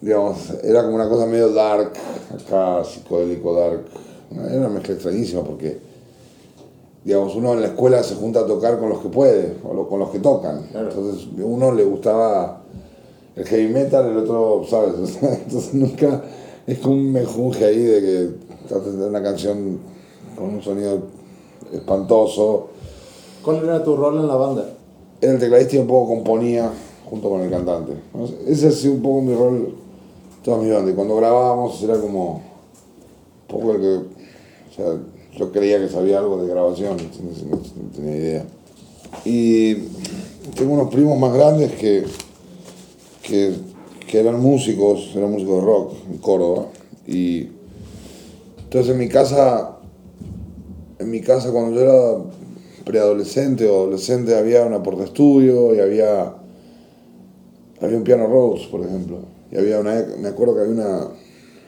Digamos, 0.00 0.38
era 0.62 0.82
como 0.82 0.94
una 0.94 1.08
cosa 1.08 1.26
medio 1.26 1.52
dark, 1.52 1.92
acá 2.32 2.82
psicodélico 2.84 3.54
dark. 3.54 3.84
Era 4.32 4.58
una 4.58 4.68
mezcla 4.70 4.94
extrañísima 4.94 5.42
porque, 5.42 5.78
digamos, 7.04 7.34
uno 7.34 7.54
en 7.54 7.62
la 7.62 7.68
escuela 7.68 8.02
se 8.02 8.14
junta 8.14 8.40
a 8.40 8.46
tocar 8.46 8.78
con 8.78 8.88
los 8.88 9.00
que 9.00 9.08
puede, 9.08 9.56
o 9.64 9.88
con 9.88 10.00
los 10.00 10.10
que 10.10 10.18
tocan. 10.18 10.66
Entonces, 10.74 11.28
a 11.38 11.44
uno 11.44 11.72
le 11.72 11.84
gustaba 11.84 12.62
el 13.36 13.44
heavy 13.44 13.72
metal, 13.72 14.10
el 14.10 14.18
otro, 14.18 14.64
¿sabes? 14.68 14.94
Entonces 15.22 15.74
nunca 15.74 16.22
es 16.66 16.78
como 16.78 16.94
un 16.94 17.12
mejunje 17.12 17.64
ahí 17.64 17.82
de 17.82 18.00
que 18.00 18.28
tratas 18.68 18.98
de 18.98 19.06
una 19.06 19.22
canción 19.22 19.78
con 20.36 20.54
un 20.54 20.62
sonido 20.62 21.02
espantoso. 21.72 22.68
¿Cuál 23.42 23.64
era 23.64 23.82
tu 23.82 23.96
rol 23.96 24.18
en 24.18 24.28
la 24.28 24.36
banda? 24.36 24.64
era 25.20 25.32
el 25.32 25.38
tecladista 25.38 25.76
y 25.76 25.78
un 25.80 25.86
poco 25.86 26.14
componía 26.14 26.70
junto 27.08 27.28
con 27.28 27.42
el 27.42 27.50
cantante. 27.50 27.92
Ese 28.46 28.68
ha 28.68 28.70
sido 28.70 28.94
un 28.94 29.02
poco 29.02 29.20
mi 29.20 29.34
rol 29.34 29.74
toda 30.42 30.58
mi 30.58 30.70
banda. 30.70 30.90
Y 30.90 30.94
cuando 30.94 31.16
grabábamos 31.16 31.82
era 31.82 31.98
como 31.98 32.34
un 32.34 32.40
poco 33.48 33.72
el 33.72 33.80
que. 33.80 33.94
O 33.96 34.72
sea, 34.74 34.98
yo 35.36 35.52
creía 35.52 35.78
que 35.78 35.88
sabía 35.88 36.18
algo 36.18 36.42
de 36.42 36.48
grabación, 36.48 36.96
no, 37.48 37.58
tenía 37.94 38.16
idea. 38.16 38.44
Y 39.24 39.74
tengo 40.56 40.74
unos 40.74 40.92
primos 40.92 41.18
más 41.18 41.32
grandes 41.32 41.72
que, 41.72 42.04
que, 43.22 43.54
que 44.08 44.20
eran 44.20 44.40
músicos, 44.40 45.12
eran 45.14 45.30
músicos 45.30 45.56
de 45.56 45.66
rock 45.66 45.94
en 46.10 46.18
Córdoba. 46.18 46.66
Y 47.06 47.48
entonces 48.64 48.92
en 48.92 48.98
mi 48.98 49.08
casa, 49.08 49.78
en 50.98 51.10
mi 51.10 51.20
casa 51.20 51.50
cuando 51.52 51.74
yo 51.74 51.80
era 51.80 52.24
preadolescente 52.84 53.68
o 53.68 53.82
adolescente 53.82 54.36
había 54.36 54.64
una 54.64 54.82
porta 54.82 55.04
estudio 55.04 55.74
y 55.74 55.80
había, 55.80 56.34
había 57.80 57.96
un 57.96 58.04
piano 58.04 58.26
Rose, 58.26 58.68
por 58.70 58.80
ejemplo. 58.82 59.18
Y 59.50 59.56
había 59.56 59.80
una, 59.80 60.04
me 60.18 60.28
acuerdo 60.28 60.54
que 60.54 60.60
había 60.62 60.74
una, 60.74 61.08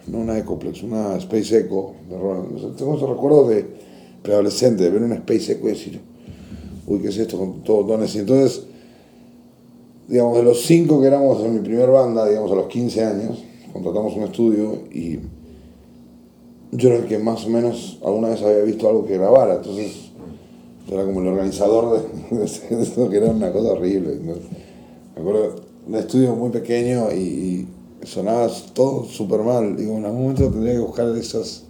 no 0.07 0.19
una 0.19 0.39
Ecoplex, 0.39 0.83
una 0.83 1.17
Space 1.17 1.59
Echo 1.59 1.93
de 2.09 2.19
Roland. 2.19 2.77
tengo 2.77 2.97
esos 2.97 3.09
recuerdos 3.09 3.49
de 3.49 3.67
preadolescente, 4.23 4.85
de 4.85 4.91
ver 4.91 5.03
una 5.03 5.17
Space 5.17 5.53
Echo 5.53 5.67
y 5.67 5.71
decir, 5.71 6.01
uy, 6.87 7.01
¿qué 7.01 7.09
es 7.09 7.19
esto 7.19 7.39
con 7.39 7.63
todos 7.63 7.87
dones? 7.87 8.15
Y 8.15 8.19
entonces, 8.19 8.65
digamos, 10.09 10.37
de 10.37 10.43
los 10.43 10.63
cinco 10.63 11.01
que 11.01 11.07
éramos 11.07 11.43
en 11.45 11.55
mi 11.55 11.61
primer 11.61 11.91
banda, 11.91 12.29
digamos, 12.29 12.51
a 12.53 12.57
los 12.57 12.67
15 12.67 13.05
años, 13.05 13.45
contratamos 13.73 14.15
un 14.17 14.25
estudio 14.25 14.79
y 14.93 15.19
yo 16.73 16.89
era 16.89 16.99
el 16.99 17.05
que 17.07 17.19
más 17.19 17.45
o 17.45 17.51
menos 17.51 17.99
alguna 18.05 18.29
vez 18.29 18.43
había 18.43 18.63
visto 18.63 18.89
algo 18.89 19.07
que 19.07 19.19
grabara. 19.19 19.57
Entonces, 19.57 20.11
era 20.91 21.05
como 21.05 21.21
el 21.21 21.29
organizador 21.29 22.03
de, 22.31 22.45
esto, 22.83 23.09
que 23.09 23.17
era 23.17 23.31
una 23.31 23.53
cosa 23.53 23.73
horrible. 23.73 24.17
Me 24.17 25.21
acuerdo 25.21 25.57
un 25.87 25.95
estudio 25.95 26.35
muy 26.35 26.51
pequeño 26.51 27.13
y, 27.13 27.67
sonaba 28.05 28.49
todo 28.73 29.05
súper 29.05 29.41
mal. 29.41 29.77
Digo, 29.77 29.97
en 29.97 30.05
algún 30.05 30.23
momento 30.23 30.49
tendría 30.49 30.75
que 30.75 30.81
buscar 30.81 31.09
esos, 31.17 31.65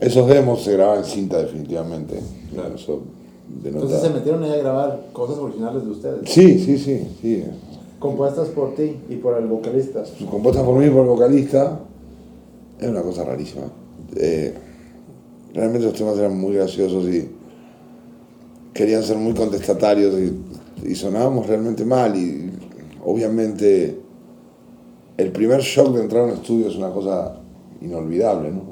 esos 0.00 0.28
demos, 0.28 0.62
se 0.62 0.72
grababan 0.72 1.04
en 1.04 1.04
cinta 1.04 1.38
definitivamente. 1.38 2.20
Entonces 3.64 4.00
se 4.00 4.10
metieron 4.10 4.42
ahí 4.44 4.52
a 4.52 4.56
grabar 4.56 5.06
cosas 5.12 5.38
originales 5.38 5.84
de 5.84 5.90
ustedes. 5.90 6.30
Sí, 6.30 6.58
sí, 6.58 6.78
sí, 6.78 7.08
sí. 7.20 7.44
Compuestas 7.98 8.48
por 8.48 8.74
ti 8.74 8.96
y 9.08 9.16
por 9.16 9.36
el 9.38 9.46
vocalista. 9.46 10.04
Compuestas 10.30 10.64
por 10.64 10.76
mí 10.76 10.86
y 10.86 10.90
por 10.90 11.02
el 11.02 11.08
vocalista. 11.08 11.80
Es 12.78 12.88
una 12.88 13.02
cosa 13.02 13.24
rarísima. 13.24 13.64
Eh, 14.16 14.54
realmente 15.52 15.86
los 15.86 15.94
temas 15.94 16.16
eran 16.18 16.38
muy 16.38 16.54
graciosos 16.54 17.08
y 17.08 17.28
querían 18.72 19.02
ser 19.02 19.16
muy 19.16 19.34
contestatarios 19.34 20.14
y, 20.84 20.94
sonábamos 20.94 21.48
realmente 21.48 21.84
mal 21.84 22.16
y 22.16 22.52
obviamente 23.04 23.98
el 25.18 25.32
primer 25.32 25.60
shock 25.60 25.94
de 25.94 26.02
entrar 26.02 26.22
a 26.22 26.26
un 26.26 26.30
estudio 26.30 26.68
es 26.68 26.76
una 26.76 26.90
cosa 26.90 27.34
inolvidable, 27.80 28.52
¿no? 28.52 28.62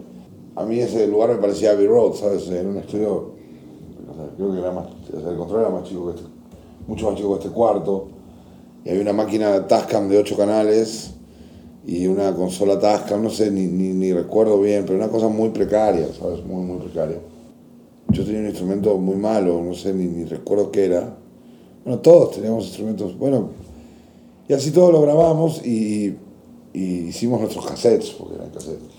A 0.55 0.65
mí 0.65 0.79
ese 0.79 1.07
lugar 1.09 1.31
me 1.31 1.37
parecía 1.37 1.73
Abbey 1.73 1.89
Road, 1.89 2.15
¿sabes? 2.15 2.49
Era 2.49 2.69
un 2.69 2.79
estudio, 2.79 3.33
creo 4.37 4.53
que 4.53 4.59
era 4.61 4.71
más, 4.71 4.87
el 5.13 5.37
control 5.37 5.61
era 5.61 5.71
más 5.71 5.85
chico 5.85 6.07
que 6.07 6.21
este, 6.21 6.29
mucho 6.87 7.11
más 7.11 7.17
chico 7.17 7.33
que 7.33 7.45
este 7.45 7.51
cuarto, 7.55 8.09
y 8.85 8.91
había 8.91 9.03
una 9.03 9.13
máquina 9.13 9.67
Tascam 9.67 10.09
de 10.09 10.19
ocho 10.19 10.37
canales 10.37 11.15
y 11.85 12.07
una 12.07 12.33
consola 12.33 12.79
Tascam, 12.79 13.25
no 13.25 13.31
sé, 13.31 13.51
ni, 13.51 13.67
ni, 13.67 13.89
ni 13.93 14.13
recuerdo 14.13 14.61
bien, 14.61 14.85
pero 14.87 14.97
una 14.97 15.09
cosa 15.09 15.29
muy 15.29 15.49
precaria, 15.49 16.07
¿sabes? 16.19 16.45
Muy, 16.45 16.65
muy 16.65 16.79
precaria. 16.79 17.19
Yo 18.11 18.25
tenía 18.25 18.41
un 18.41 18.47
instrumento 18.47 18.97
muy 18.99 19.17
malo, 19.17 19.61
no 19.65 19.75
sé, 19.75 19.93
ni, 19.93 20.25
recuerdo 20.25 20.71
qué 20.71 20.85
era. 20.85 21.17
Bueno, 21.85 21.99
todos 21.99 22.37
teníamos 22.37 22.67
instrumentos, 22.67 23.19
bueno, 23.19 23.51
y 24.49 24.53
así 24.53 24.71
todos 24.71 24.93
lo 24.93 25.01
grabamos 25.01 25.67
y, 25.67 26.15
hicimos 26.81 27.41
nuestros 27.41 27.67
cassettes, 27.67 28.11
porque 28.11 28.35
eran 28.35 28.51
cassettes. 28.51 28.95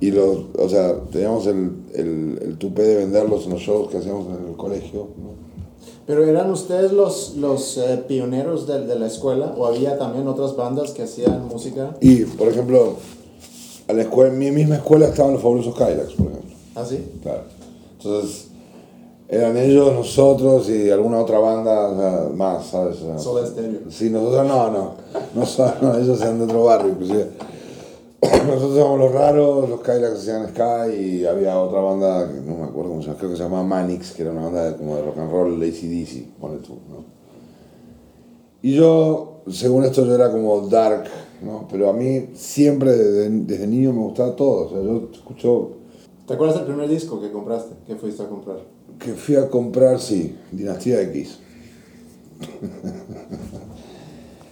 Y 0.00 0.10
los, 0.10 0.38
o 0.58 0.68
sea, 0.68 0.94
teníamos 1.10 1.46
el, 1.46 1.70
el, 1.94 2.56
tupé 2.58 2.82
de 2.82 2.96
venderlos 2.96 3.46
en 3.46 3.52
los 3.52 3.62
shows 3.62 3.88
que 3.88 3.98
hacíamos 3.98 4.26
en 4.26 4.48
el 4.48 4.56
colegio. 4.56 5.08
¿Pero 6.06 6.24
eran 6.24 6.50
ustedes 6.50 6.92
los, 6.92 7.34
los 7.36 7.78
eh, 7.78 8.04
pioneros 8.06 8.66
de, 8.66 8.86
de, 8.86 8.98
la 8.98 9.06
escuela 9.06 9.54
o 9.56 9.66
había 9.66 9.98
también 9.98 10.28
otras 10.28 10.54
bandas 10.54 10.92
que 10.92 11.02
hacían 11.02 11.48
música? 11.48 11.96
Y, 12.00 12.24
por 12.24 12.48
ejemplo, 12.48 12.96
a 13.88 13.92
la 13.92 14.02
escuela, 14.02 14.32
en 14.32 14.38
mi 14.38 14.50
misma 14.50 14.76
escuela 14.76 15.06
estaban 15.06 15.32
los 15.32 15.42
fabulosos 15.42 15.74
Kylax, 15.74 16.12
por 16.12 16.26
ejemplo. 16.28 16.56
¿Ah, 16.74 16.84
sí? 16.84 17.04
Claro. 17.22 17.44
Entonces, 17.98 18.45
eran 19.28 19.56
ellos, 19.56 19.92
nosotros 19.92 20.68
y 20.70 20.90
alguna 20.90 21.20
otra 21.20 21.38
banda 21.38 22.30
más, 22.34 22.66
¿sabes? 22.66 22.98
Soda 23.18 23.46
Stereo. 23.46 23.90
Sí, 23.90 24.08
nosotros 24.10 24.46
no, 24.46 24.70
no. 24.70 24.94
no, 25.34 25.98
ellos 25.98 26.20
eran 26.20 26.38
de 26.38 26.44
otro 26.44 26.64
barrio, 26.64 26.90
inclusive. 26.92 27.30
nosotros 28.46 28.76
éramos 28.76 28.98
los 29.00 29.12
raros, 29.12 29.68
los 29.68 29.80
Kylax 29.80 30.20
hacían 30.20 30.48
Sky 30.48 30.96
y 30.96 31.26
había 31.26 31.58
otra 31.58 31.80
banda 31.80 32.28
que 32.32 32.40
no 32.40 32.56
me 32.56 32.64
acuerdo 32.64 32.90
cómo 32.90 33.02
se 33.02 33.08
llama, 33.08 33.18
creo 33.18 33.30
que 33.30 33.36
se 33.36 33.42
llamaba 33.42 33.64
Manix, 33.64 34.12
que 34.12 34.22
era 34.22 34.30
una 34.30 34.44
banda 34.44 34.70
de, 34.70 34.76
como 34.76 34.96
de 34.96 35.02
rock 35.02 35.18
and 35.18 35.30
roll, 35.30 35.60
Lazy 35.60 35.88
DC, 35.88 36.28
pone 36.40 36.58
tú, 36.58 36.74
¿no? 36.88 37.04
Y 38.62 38.74
yo, 38.74 39.42
según 39.50 39.84
esto, 39.84 40.04
yo 40.06 40.14
era 40.14 40.30
como 40.30 40.60
dark, 40.68 41.04
¿no? 41.42 41.66
Pero 41.70 41.90
a 41.90 41.92
mí 41.92 42.30
siempre 42.34 42.92
desde, 42.92 43.28
desde 43.28 43.66
niño 43.66 43.92
me 43.92 44.00
gustaba 44.00 44.34
todo, 44.36 44.66
o 44.66 44.70
sea, 44.70 44.82
yo 44.82 45.08
escucho... 45.12 45.70
¿Te 46.26 46.34
acuerdas 46.34 46.56
del 46.56 46.66
primer 46.66 46.88
disco 46.88 47.20
que 47.20 47.30
compraste? 47.30 47.74
¿Qué 47.86 47.96
fuiste 47.96 48.22
a 48.22 48.28
comprar? 48.28 48.75
Que 48.98 49.12
fui 49.12 49.36
a 49.36 49.48
comprar, 49.48 50.00
sí, 50.00 50.36
Dinastía 50.52 51.00
X. 51.02 51.38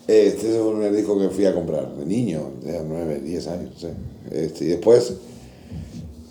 Este, 0.06 0.50
ese 0.50 0.58
fue 0.58 0.68
el 0.68 0.74
primer 0.74 0.96
disco 0.96 1.18
que 1.18 1.30
fui 1.30 1.46
a 1.46 1.54
comprar, 1.54 1.94
de 1.96 2.04
niño, 2.04 2.50
de 2.62 2.78
9, 2.86 3.20
10 3.24 3.48
años, 3.48 3.70
no 3.72 3.78
sé. 3.78 3.94
Este, 4.30 4.66
y 4.66 4.68
después, 4.68 5.14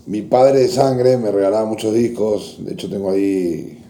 mi 0.05 0.21
padre 0.21 0.59
de 0.59 0.67
sangre 0.67 1.17
me 1.17 1.31
regalaba 1.31 1.65
muchos 1.65 1.91
discos, 1.91 2.57
de 2.59 2.73
hecho 2.73 2.87
tengo 2.87 3.09
ahí, 3.09 3.81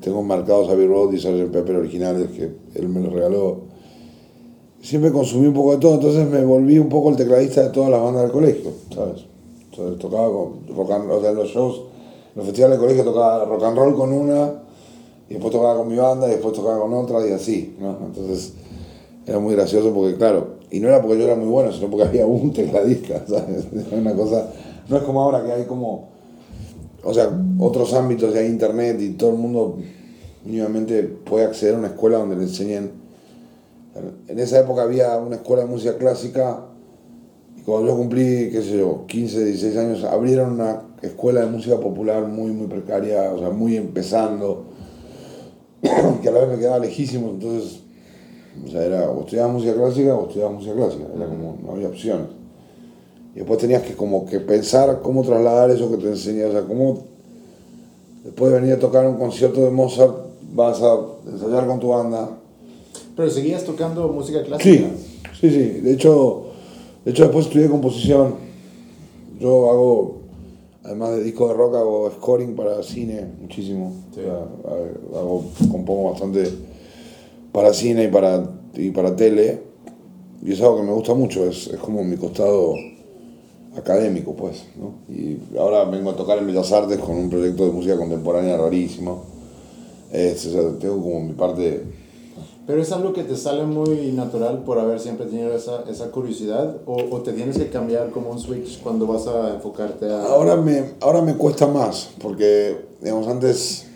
tengo 0.00 0.22
marcados 0.22 0.70
Abbey 0.70 0.86
Road 0.86 1.12
y 1.12 1.18
Sgt. 1.18 1.52
Pepper 1.52 1.76
originales 1.76 2.30
que 2.30 2.50
él 2.74 2.88
me 2.88 3.00
los 3.00 3.12
regaló. 3.12 3.68
Siempre 4.80 5.12
consumí 5.12 5.48
un 5.48 5.54
poco 5.54 5.72
de 5.72 5.78
todo, 5.78 5.94
entonces 5.96 6.26
me 6.26 6.42
volví 6.42 6.78
un 6.78 6.88
poco 6.88 7.10
el 7.10 7.16
tecladista 7.16 7.64
de 7.64 7.70
todas 7.70 7.90
las 7.90 8.00
bandas 8.00 8.22
del 8.22 8.32
colegio, 8.32 8.70
¿sabes? 8.94 9.24
Entonces 9.70 9.98
tocaba 9.98 10.32
con 10.32 10.66
rock 10.74 10.90
and 10.92 11.10
o 11.10 11.20
sea, 11.20 11.32
los 11.32 11.50
shows, 11.50 11.82
en 12.34 12.36
los 12.36 12.46
festivales 12.46 12.78
del 12.78 12.86
colegio 12.86 13.04
tocaba 13.04 13.44
rock 13.44 13.64
and 13.64 13.76
roll 13.76 13.96
con 13.96 14.12
una, 14.12 14.52
y 15.28 15.34
después 15.34 15.52
tocaba 15.52 15.76
con 15.76 15.88
mi 15.88 15.96
banda, 15.96 16.26
y 16.28 16.30
después 16.32 16.54
tocaba 16.54 16.78
con 16.80 16.94
otra, 16.94 17.26
y 17.26 17.32
así. 17.32 17.76
Entonces 17.80 18.52
era 19.26 19.38
muy 19.38 19.54
gracioso 19.54 19.92
porque, 19.92 20.16
claro, 20.16 20.58
y 20.70 20.80
no 20.80 20.88
era 20.88 21.00
porque 21.02 21.18
yo 21.18 21.24
era 21.24 21.36
muy 21.36 21.48
bueno, 21.48 21.72
sino 21.72 21.88
porque 21.90 22.06
había 22.06 22.26
un 22.26 22.52
tecladista, 22.52 23.24
¿sabes? 23.28 23.66
Una 23.92 24.14
cosa, 24.14 24.48
no 24.88 24.96
es 24.96 25.02
como 25.02 25.22
ahora 25.22 25.44
que 25.44 25.52
hay 25.52 25.64
como, 25.64 26.08
o 27.02 27.14
sea, 27.14 27.30
otros 27.58 27.92
ámbitos 27.94 28.32
de 28.32 28.46
internet 28.46 29.00
y 29.00 29.10
todo 29.10 29.30
el 29.30 29.36
mundo 29.36 29.78
mínimamente 30.44 31.02
puede 31.02 31.44
acceder 31.44 31.74
a 31.74 31.78
una 31.78 31.88
escuela 31.88 32.18
donde 32.18 32.36
le 32.36 32.42
enseñen. 32.44 32.90
En 34.28 34.38
esa 34.38 34.60
época 34.60 34.82
había 34.82 35.16
una 35.18 35.36
escuela 35.36 35.62
de 35.62 35.68
música 35.68 35.98
clásica 35.98 36.66
y 36.70 36.77
cuando 37.68 37.90
yo 37.90 37.96
cumplí, 37.98 38.48
qué 38.50 38.62
sé 38.62 38.78
yo, 38.78 39.04
15, 39.06 39.44
16 39.44 39.76
años, 39.76 40.04
abrieron 40.04 40.52
una 40.52 40.84
escuela 41.02 41.42
de 41.42 41.48
música 41.48 41.78
popular 41.78 42.26
muy, 42.26 42.50
muy 42.50 42.66
precaria, 42.66 43.30
o 43.30 43.38
sea, 43.38 43.50
muy 43.50 43.76
empezando, 43.76 44.64
que 46.22 46.28
a 46.28 46.32
la 46.32 46.40
vez 46.40 46.48
me 46.48 46.58
quedaba 46.58 46.78
lejísimo, 46.78 47.28
entonces 47.28 47.80
o 48.66 48.70
sea, 48.70 48.82
era 48.82 49.10
o 49.10 49.20
estudiabas 49.20 49.52
música 49.52 49.74
clásica 49.74 50.14
o 50.14 50.26
estudiabas 50.26 50.54
música 50.54 50.74
clásica, 50.74 51.04
era 51.14 51.26
como, 51.26 51.58
no 51.62 51.72
había 51.72 51.88
opciones. 51.88 52.28
Y 53.34 53.40
después 53.40 53.58
tenías 53.58 53.82
que 53.82 53.92
como 53.94 54.24
que 54.24 54.40
pensar 54.40 55.00
cómo 55.02 55.22
trasladar 55.22 55.70
eso 55.70 55.90
que 55.90 55.98
te 55.98 56.08
enseñé, 56.08 56.46
o 56.46 56.52
sea, 56.52 56.62
cómo 56.62 57.04
después 58.24 58.50
de 58.50 58.60
venir 58.60 58.74
a 58.76 58.78
tocar 58.78 59.06
un 59.06 59.16
concierto 59.18 59.60
de 59.60 59.70
Mozart 59.70 60.14
vas 60.54 60.80
a 60.80 60.98
ensayar 61.30 61.66
con 61.66 61.78
tu 61.78 61.88
banda. 61.88 62.30
Pero 63.14 63.28
seguías 63.28 63.62
tocando 63.62 64.08
música 64.08 64.42
clásica. 64.42 64.88
Sí, 65.38 65.38
sí, 65.38 65.50
sí. 65.50 65.80
De 65.80 65.92
hecho, 65.92 66.47
de 67.08 67.12
hecho 67.12 67.22
después 67.22 67.46
estudié 67.46 67.70
composición. 67.70 68.34
Yo 69.40 69.70
hago, 69.70 70.18
además 70.84 71.12
de 71.12 71.22
disco 71.22 71.48
de 71.48 71.54
rock, 71.54 71.76
hago 71.76 72.10
scoring 72.10 72.54
para 72.54 72.82
cine 72.82 73.24
muchísimo. 73.40 73.94
Sí. 74.14 74.20
O 74.20 74.24
sea, 74.24 75.18
hago, 75.18 75.44
compongo 75.72 76.10
bastante 76.10 76.50
para 77.50 77.72
cine 77.72 78.04
y 78.04 78.08
para, 78.08 78.50
y 78.74 78.90
para 78.90 79.16
tele. 79.16 79.58
Y 80.42 80.52
es 80.52 80.60
algo 80.60 80.76
que 80.76 80.82
me 80.82 80.92
gusta 80.92 81.14
mucho, 81.14 81.48
es, 81.48 81.68
es 81.68 81.78
como 81.78 82.04
mi 82.04 82.18
costado 82.18 82.74
académico, 83.74 84.34
pues. 84.36 84.66
¿no? 84.76 84.96
Y 85.10 85.38
ahora 85.58 85.84
vengo 85.84 86.10
a 86.10 86.14
tocar 86.16 86.36
en 86.36 86.46
Bellas 86.46 86.70
Artes 86.72 86.98
con 86.98 87.16
un 87.16 87.30
proyecto 87.30 87.64
de 87.64 87.72
música 87.72 87.96
contemporánea 87.96 88.58
rarísimo. 88.58 89.24
Es, 90.12 90.44
o 90.44 90.50
sea, 90.50 90.78
tengo 90.78 91.00
como 91.00 91.20
mi 91.20 91.32
parte... 91.32 91.84
Pero 92.68 92.82
es 92.82 92.92
algo 92.92 93.14
que 93.14 93.24
te 93.24 93.34
sale 93.34 93.64
muy 93.64 94.12
natural 94.12 94.62
por 94.62 94.78
haber 94.78 95.00
siempre 95.00 95.24
tenido 95.24 95.54
esa, 95.54 95.84
esa 95.88 96.10
curiosidad 96.10 96.76
o, 96.84 96.96
o 96.96 97.22
te 97.22 97.32
tienes 97.32 97.56
que 97.56 97.70
cambiar 97.70 98.10
como 98.10 98.30
un 98.30 98.38
switch 98.38 98.82
cuando 98.82 99.06
vas 99.06 99.26
a 99.26 99.54
enfocarte 99.54 100.04
a... 100.04 100.26
Ahora 100.26 100.54
me, 100.54 100.84
ahora 101.00 101.22
me 101.22 101.34
cuesta 101.34 101.66
más, 101.66 102.10
porque, 102.20 102.76
digamos, 103.00 103.26
antes 103.26 103.86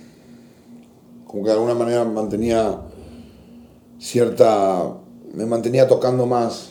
como 1.26 1.42
que 1.42 1.50
de 1.50 1.54
alguna 1.54 1.74
manera 1.74 2.02
mantenía 2.06 2.80
cierta... 3.98 4.94
me 5.34 5.44
mantenía 5.44 5.86
tocando 5.86 6.24
más 6.24 6.70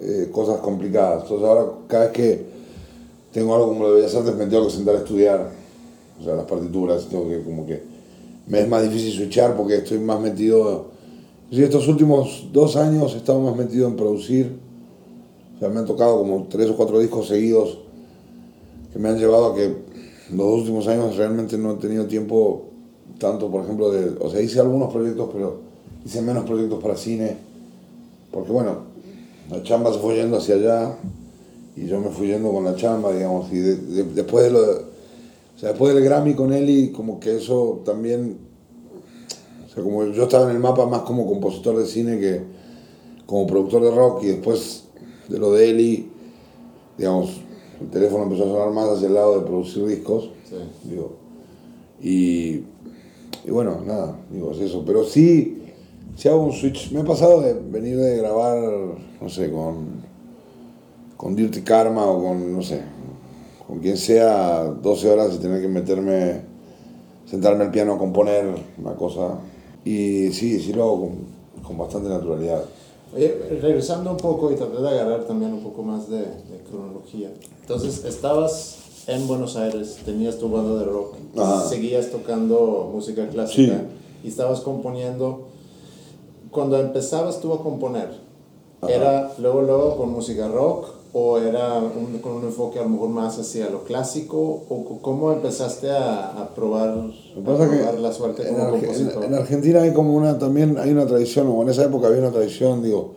eh, 0.00 0.30
cosas 0.32 0.60
complicadas. 0.60 1.24
Entonces 1.24 1.46
ahora 1.46 1.72
cada 1.88 2.04
vez 2.04 2.12
que 2.14 2.46
tengo 3.32 3.54
algo 3.54 3.68
como 3.68 3.82
lo 3.82 3.90
de 3.90 4.00
Bellas 4.00 4.14
Artes 4.14 4.34
me 4.34 4.46
tengo 4.46 4.64
que 4.64 4.72
sentar 4.72 4.94
a 4.94 4.98
estudiar, 5.00 5.50
o 6.18 6.24
sea, 6.24 6.36
las 6.36 6.46
partituras, 6.46 7.06
tengo 7.06 7.28
que 7.28 7.42
como 7.42 7.66
que... 7.66 7.82
me 8.46 8.60
es 8.60 8.68
más 8.68 8.82
difícil 8.82 9.12
switchar 9.12 9.54
porque 9.58 9.76
estoy 9.76 9.98
más 9.98 10.20
metido... 10.20 10.96
Sí, 11.50 11.62
estos 11.62 11.88
últimos 11.88 12.46
dos 12.52 12.76
años 12.76 13.14
he 13.14 13.18
estado 13.18 13.40
más 13.40 13.56
metido 13.56 13.88
en 13.88 13.96
producir. 13.96 14.58
O 15.56 15.58
sea, 15.58 15.68
me 15.70 15.78
han 15.80 15.86
tocado 15.86 16.18
como 16.18 16.46
tres 16.48 16.68
o 16.70 16.76
cuatro 16.76 17.00
discos 17.00 17.28
seguidos 17.28 17.78
que 18.92 18.98
me 18.98 19.08
han 19.08 19.18
llevado 19.18 19.46
a 19.46 19.54
que 19.54 19.74
los 20.30 20.46
últimos 20.60 20.86
años 20.88 21.16
realmente 21.16 21.56
no 21.56 21.72
he 21.72 21.76
tenido 21.76 22.06
tiempo 22.06 22.64
tanto, 23.18 23.50
por 23.50 23.64
ejemplo, 23.64 23.90
de... 23.90 24.10
O 24.20 24.30
sea, 24.30 24.40
hice 24.42 24.60
algunos 24.60 24.92
proyectos, 24.92 25.30
pero 25.32 25.60
hice 26.04 26.20
menos 26.20 26.44
proyectos 26.44 26.82
para 26.82 26.96
cine. 26.96 27.36
Porque 28.30 28.52
bueno, 28.52 28.76
la 29.50 29.62
chamba 29.62 29.92
se 29.92 29.98
fue 30.00 30.16
yendo 30.16 30.36
hacia 30.36 30.56
allá 30.56 30.98
y 31.76 31.86
yo 31.86 31.98
me 31.98 32.10
fui 32.10 32.26
yendo 32.28 32.52
con 32.52 32.64
la 32.64 32.76
chamba, 32.76 33.12
digamos. 33.12 33.50
Y 33.52 33.56
de- 33.58 33.76
de- 33.76 34.04
después 34.04 34.44
de 34.44 34.50
lo 34.50 34.60
o 34.60 35.60
sea, 35.60 35.70
después 35.70 35.92
del 35.92 36.04
Grammy 36.04 36.34
con 36.34 36.52
Eli, 36.52 36.92
como 36.92 37.18
que 37.18 37.36
eso 37.36 37.80
también... 37.84 38.47
Sea, 39.78 39.84
como 39.84 40.04
yo 40.06 40.24
estaba 40.24 40.50
en 40.50 40.56
el 40.56 40.62
mapa 40.62 40.86
más 40.86 41.02
como 41.02 41.26
compositor 41.26 41.76
de 41.76 41.86
cine 41.86 42.18
que 42.18 42.42
como 43.26 43.46
productor 43.46 43.82
de 43.82 43.90
rock 43.92 44.24
y 44.24 44.26
después 44.26 44.88
de 45.28 45.38
lo 45.38 45.52
de 45.52 45.70
Eli, 45.70 46.10
digamos, 46.96 47.42
el 47.80 47.88
teléfono 47.88 48.24
empezó 48.24 48.44
a 48.44 48.48
sonar 48.48 48.70
más 48.70 48.88
hacia 48.88 49.06
el 49.06 49.14
lado 49.14 49.38
de 49.38 49.46
producir 49.46 49.86
discos. 49.86 50.30
Sí. 50.48 50.56
Digo, 50.84 51.12
y, 52.00 52.64
y 53.44 53.50
bueno, 53.50 53.82
nada, 53.86 54.18
digo, 54.32 54.50
es 54.52 54.58
eso. 54.58 54.82
Pero 54.86 55.04
sí, 55.04 55.62
si 56.16 56.28
hago 56.28 56.42
un 56.42 56.52
switch, 56.52 56.90
me 56.92 57.00
ha 57.00 57.04
pasado 57.04 57.40
de 57.40 57.54
venir 57.54 57.98
de 57.98 58.16
grabar, 58.16 58.58
no 59.20 59.28
sé, 59.28 59.50
con, 59.50 60.02
con 61.16 61.36
Dirty 61.36 61.60
Karma 61.60 62.06
o 62.06 62.22
con, 62.22 62.52
no 62.52 62.62
sé, 62.62 62.80
con 63.66 63.80
quien 63.80 63.96
sea, 63.96 64.64
12 64.64 65.10
horas 65.10 65.34
y 65.34 65.38
tener 65.38 65.60
que 65.60 65.68
meterme, 65.68 66.40
sentarme 67.26 67.64
al 67.64 67.70
piano 67.70 67.92
a 67.92 67.98
componer 67.98 68.54
una 68.78 68.94
cosa. 68.94 69.38
Y 69.84 70.32
sí, 70.32 70.60
sí 70.60 70.72
lo 70.72 70.82
hago 70.84 71.00
con, 71.00 71.16
con 71.62 71.78
bastante 71.78 72.08
naturalidad. 72.08 72.62
Oye, 73.14 73.34
regresando 73.62 74.10
un 74.10 74.16
poco 74.18 74.52
y 74.52 74.56
tratar 74.56 74.80
de 74.82 74.88
agarrar 74.88 75.24
también 75.24 75.52
un 75.54 75.62
poco 75.62 75.82
más 75.82 76.10
de, 76.10 76.18
de 76.18 76.62
cronología. 76.68 77.30
Entonces, 77.62 78.04
estabas 78.04 78.76
en 79.06 79.26
Buenos 79.26 79.56
Aires, 79.56 79.98
tenías 80.04 80.38
tu 80.38 80.50
banda 80.50 80.78
de 80.78 80.84
rock, 80.84 81.14
Ajá. 81.36 81.66
seguías 81.66 82.10
tocando 82.10 82.90
música 82.92 83.26
clásica 83.28 83.78
Sí. 83.78 83.86
y 84.24 84.28
estabas 84.28 84.60
componiendo. 84.60 85.46
Cuando 86.50 86.78
empezabas 86.78 87.40
tú 87.40 87.52
a 87.54 87.62
componer, 87.62 88.10
Ajá. 88.82 88.92
¿era 88.92 89.32
luego, 89.38 89.62
luego 89.62 89.96
con 89.96 90.10
música 90.12 90.48
rock 90.48 90.88
o 91.20 91.38
era 91.38 91.74
un- 91.78 92.18
con 92.20 92.32
un 92.32 92.44
enfoque 92.44 92.78
a 92.78 92.82
lo 92.82 92.88
mejor 92.90 93.08
más 93.08 93.38
hacia 93.38 93.68
lo 93.70 93.82
clásico? 93.84 94.36
¿O 94.68 94.98
cómo 95.02 95.32
empezaste 95.32 95.90
a, 95.90 96.30
a 96.30 96.54
probar, 96.54 96.90
a 96.90 97.92
la 97.92 98.12
suerte 98.12 98.46
en, 98.48 98.54
como 98.54 98.66
Arge- 98.68 98.80
compositor? 98.86 99.24
en- 99.24 99.32
en 99.34 99.38
Argentina 99.38 99.82
hay 99.82 99.92
como 99.92 100.14
una, 100.14 100.38
también 100.38 100.76
hay 100.78 100.90
una 100.90 101.06
tradición, 101.06 101.48
o 101.48 101.62
en 101.62 101.68
esa 101.70 101.84
época 101.84 102.06
había 102.08 102.20
una 102.20 102.30
tradición, 102.30 102.82
digo, 102.82 103.12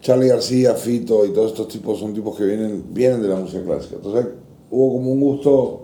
Charlie 0.00 0.28
García, 0.28 0.74
Fito 0.74 1.24
y 1.26 1.30
todos 1.32 1.52
estos 1.52 1.68
tipos 1.68 1.98
son 1.98 2.12
tipos 2.14 2.36
que 2.36 2.44
vienen, 2.44 2.84
vienen 2.90 3.20
de 3.22 3.28
la 3.28 3.36
música 3.36 3.62
clásica. 3.64 3.96
Entonces 3.96 4.26
hubo 4.70 4.92
como 4.92 5.10
un 5.12 5.20
gusto, 5.20 5.82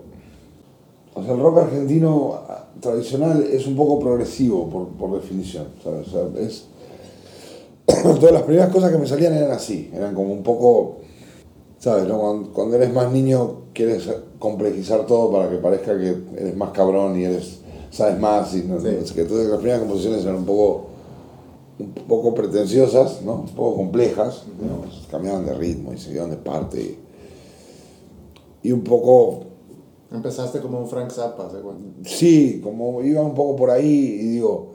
o 1.15 1.23
sea, 1.23 1.33
el 1.33 1.39
rock 1.39 1.57
argentino 1.59 2.39
tradicional 2.79 3.43
es 3.51 3.65
un 3.67 3.75
poco 3.75 3.99
progresivo 3.99 4.69
por, 4.69 4.87
por 4.89 5.19
definición, 5.19 5.65
¿sabes? 5.83 6.07
O 6.07 6.11
sea, 6.11 6.41
es... 6.41 6.65
Todas 8.19 8.31
las 8.31 8.43
primeras 8.43 8.71
cosas 8.71 8.91
que 8.91 8.97
me 8.97 9.07
salían 9.07 9.33
eran 9.33 9.51
así, 9.51 9.89
eran 9.93 10.13
como 10.15 10.31
un 10.33 10.43
poco, 10.43 10.97
¿sabes? 11.79 12.07
no? 12.07 12.19
Cuando, 12.19 12.53
cuando 12.53 12.75
eres 12.77 12.93
más 12.93 13.11
niño 13.11 13.61
quieres 13.73 14.09
complejizar 14.39 15.05
todo 15.05 15.31
para 15.31 15.49
que 15.49 15.57
parezca 15.57 15.97
que 15.97 16.15
eres 16.37 16.55
más 16.55 16.71
cabrón 16.71 17.19
y 17.19 17.25
eres, 17.25 17.59
sabes 17.91 18.19
más. 18.19 18.53
Y 18.55 18.63
no, 18.63 18.79
Sí. 18.79 18.87
no 18.99 19.05
sé 19.05 19.13
qué. 19.15 19.21
Entonces 19.21 19.47
las 19.47 19.57
primeras 19.57 19.79
composiciones 19.81 20.23
eran 20.23 20.35
un 20.37 20.45
poco, 20.45 20.85
un 21.79 21.91
poco 22.07 22.33
pretenciosas, 22.33 23.21
¿no? 23.23 23.41
un 23.41 23.49
poco 23.55 23.75
complejas, 23.77 24.43
digamos, 24.61 25.07
cambiaban 25.11 25.45
de 25.45 25.53
ritmo 25.53 25.93
y 25.93 25.97
se 25.97 26.11
iban 26.11 26.29
de 26.29 26.37
parte. 26.37 26.81
Y, 26.81 26.99
y 28.69 28.71
un 28.71 28.83
poco 28.83 29.41
Empezaste 30.11 30.61
como 30.61 30.79
un 30.79 30.87
Frank 30.87 31.09
Zappa, 31.11 31.49
¿se? 31.49 31.75
Sí, 32.05 32.61
como 32.63 33.01
iba 33.01 33.21
un 33.21 33.33
poco 33.33 33.55
por 33.57 33.69
ahí 33.71 33.85
y 34.21 34.27
digo, 34.29 34.67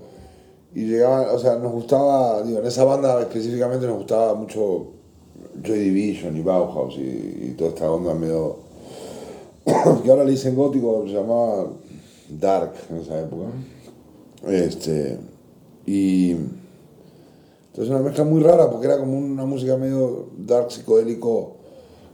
y 0.74 0.84
llegaba, 0.86 1.32
o 1.32 1.38
sea, 1.38 1.54
nos 1.56 1.72
gustaba, 1.72 2.42
digo, 2.42 2.58
en 2.58 2.66
esa 2.66 2.84
banda 2.84 3.18
específicamente 3.22 3.86
nos 3.86 3.96
gustaba 3.96 4.34
mucho 4.34 4.88
Joy 5.62 5.78
Division 5.78 6.36
y 6.36 6.42
Bauhaus 6.42 6.96
y, 6.96 7.00
y 7.50 7.54
toda 7.56 7.70
esta 7.70 7.90
onda 7.90 8.14
medio. 8.14 8.56
que 10.02 10.10
ahora 10.10 10.24
le 10.24 10.32
dicen 10.32 10.54
gótico, 10.54 11.04
se 11.06 11.14
llamaba 11.14 11.68
Dark 12.28 12.72
en 12.90 12.96
esa 12.96 13.20
época. 13.20 13.50
Este. 14.48 15.18
Y. 15.86 16.36
Entonces 17.70 17.94
una 17.94 18.00
mezcla 18.00 18.24
muy 18.24 18.42
rara 18.42 18.68
porque 18.68 18.86
era 18.86 18.98
como 18.98 19.16
una 19.16 19.44
música 19.44 19.76
medio 19.76 20.26
dark 20.36 20.72
psicodélico, 20.72 21.56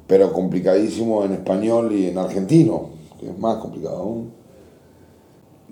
pero 0.07 0.31
complicadísimo 0.33 1.25
en 1.25 1.33
español 1.33 1.93
y 1.93 2.09
en 2.09 2.19
argentino, 2.19 2.91
que 3.19 3.31
es 3.31 3.39
más 3.39 3.57
complicado 3.57 3.97
aún. 3.97 4.33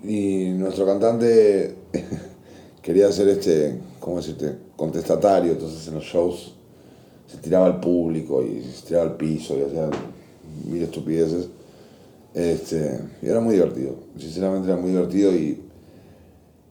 Y 0.03 0.49
nuestro 0.57 0.87
cantante 0.87 1.75
quería 2.81 3.07
hacer 3.07 3.27
este, 3.29 3.79
¿cómo 3.99 4.17
decirte?, 4.17 4.57
contestatario, 4.75 5.51
entonces 5.51 5.87
en 5.87 5.93
los 5.93 6.03
shows 6.03 6.54
se 7.27 7.37
tiraba 7.37 7.65
al 7.65 7.79
público 7.79 8.43
y 8.43 8.61
se 8.61 8.87
tiraba 8.87 9.05
al 9.05 9.17
piso 9.17 9.57
y 9.57 9.63
hacía 9.63 9.89
mil 10.65 10.81
estupideces. 10.81 11.47
Este, 12.33 12.99
era 13.21 13.39
muy 13.39 13.55
divertido, 13.55 13.95
sinceramente 14.17 14.67
era 14.67 14.77
muy 14.77 14.91
divertido 14.91 15.33
y 15.33 15.65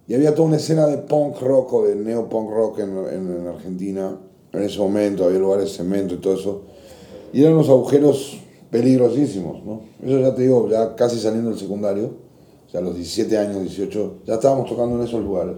y 0.07 0.15
había 0.15 0.35
toda 0.35 0.49
una 0.49 0.57
escena 0.57 0.87
de 0.87 0.99
punk 0.99 1.41
rock 1.41 1.73
o 1.73 1.87
de 1.87 1.97
neo-punk 1.97 2.51
rock 2.51 2.81
en, 2.81 2.91
en, 3.09 3.47
Argentina. 3.47 4.19
En 4.53 4.63
ese 4.63 4.79
momento 4.79 5.25
había 5.25 5.39
lugares 5.39 5.65
de 5.65 5.71
cemento 5.71 6.15
y 6.15 6.19
todo 6.19 6.35
eso. 6.35 6.63
Y 7.33 7.41
eran 7.41 7.55
unos 7.55 7.69
agujeros 7.71 8.39
peligrosísimos, 8.71 9.65
¿no? 9.65 9.81
Eso 10.03 10.21
ya 10.21 10.35
te 10.35 10.43
digo, 10.43 10.69
ya 10.69 10.95
casi 10.95 11.19
saliendo 11.19 11.51
del 11.51 11.59
secundario, 11.59 12.11
o 12.67 12.71
sea, 12.71 12.81
a 12.81 12.83
los 12.83 12.95
17 12.95 13.37
años, 13.39 13.63
18, 13.63 14.17
ya 14.27 14.35
estábamos 14.35 14.69
tocando 14.69 14.97
en 14.97 15.05
esos 15.09 15.23
lugares. 15.23 15.55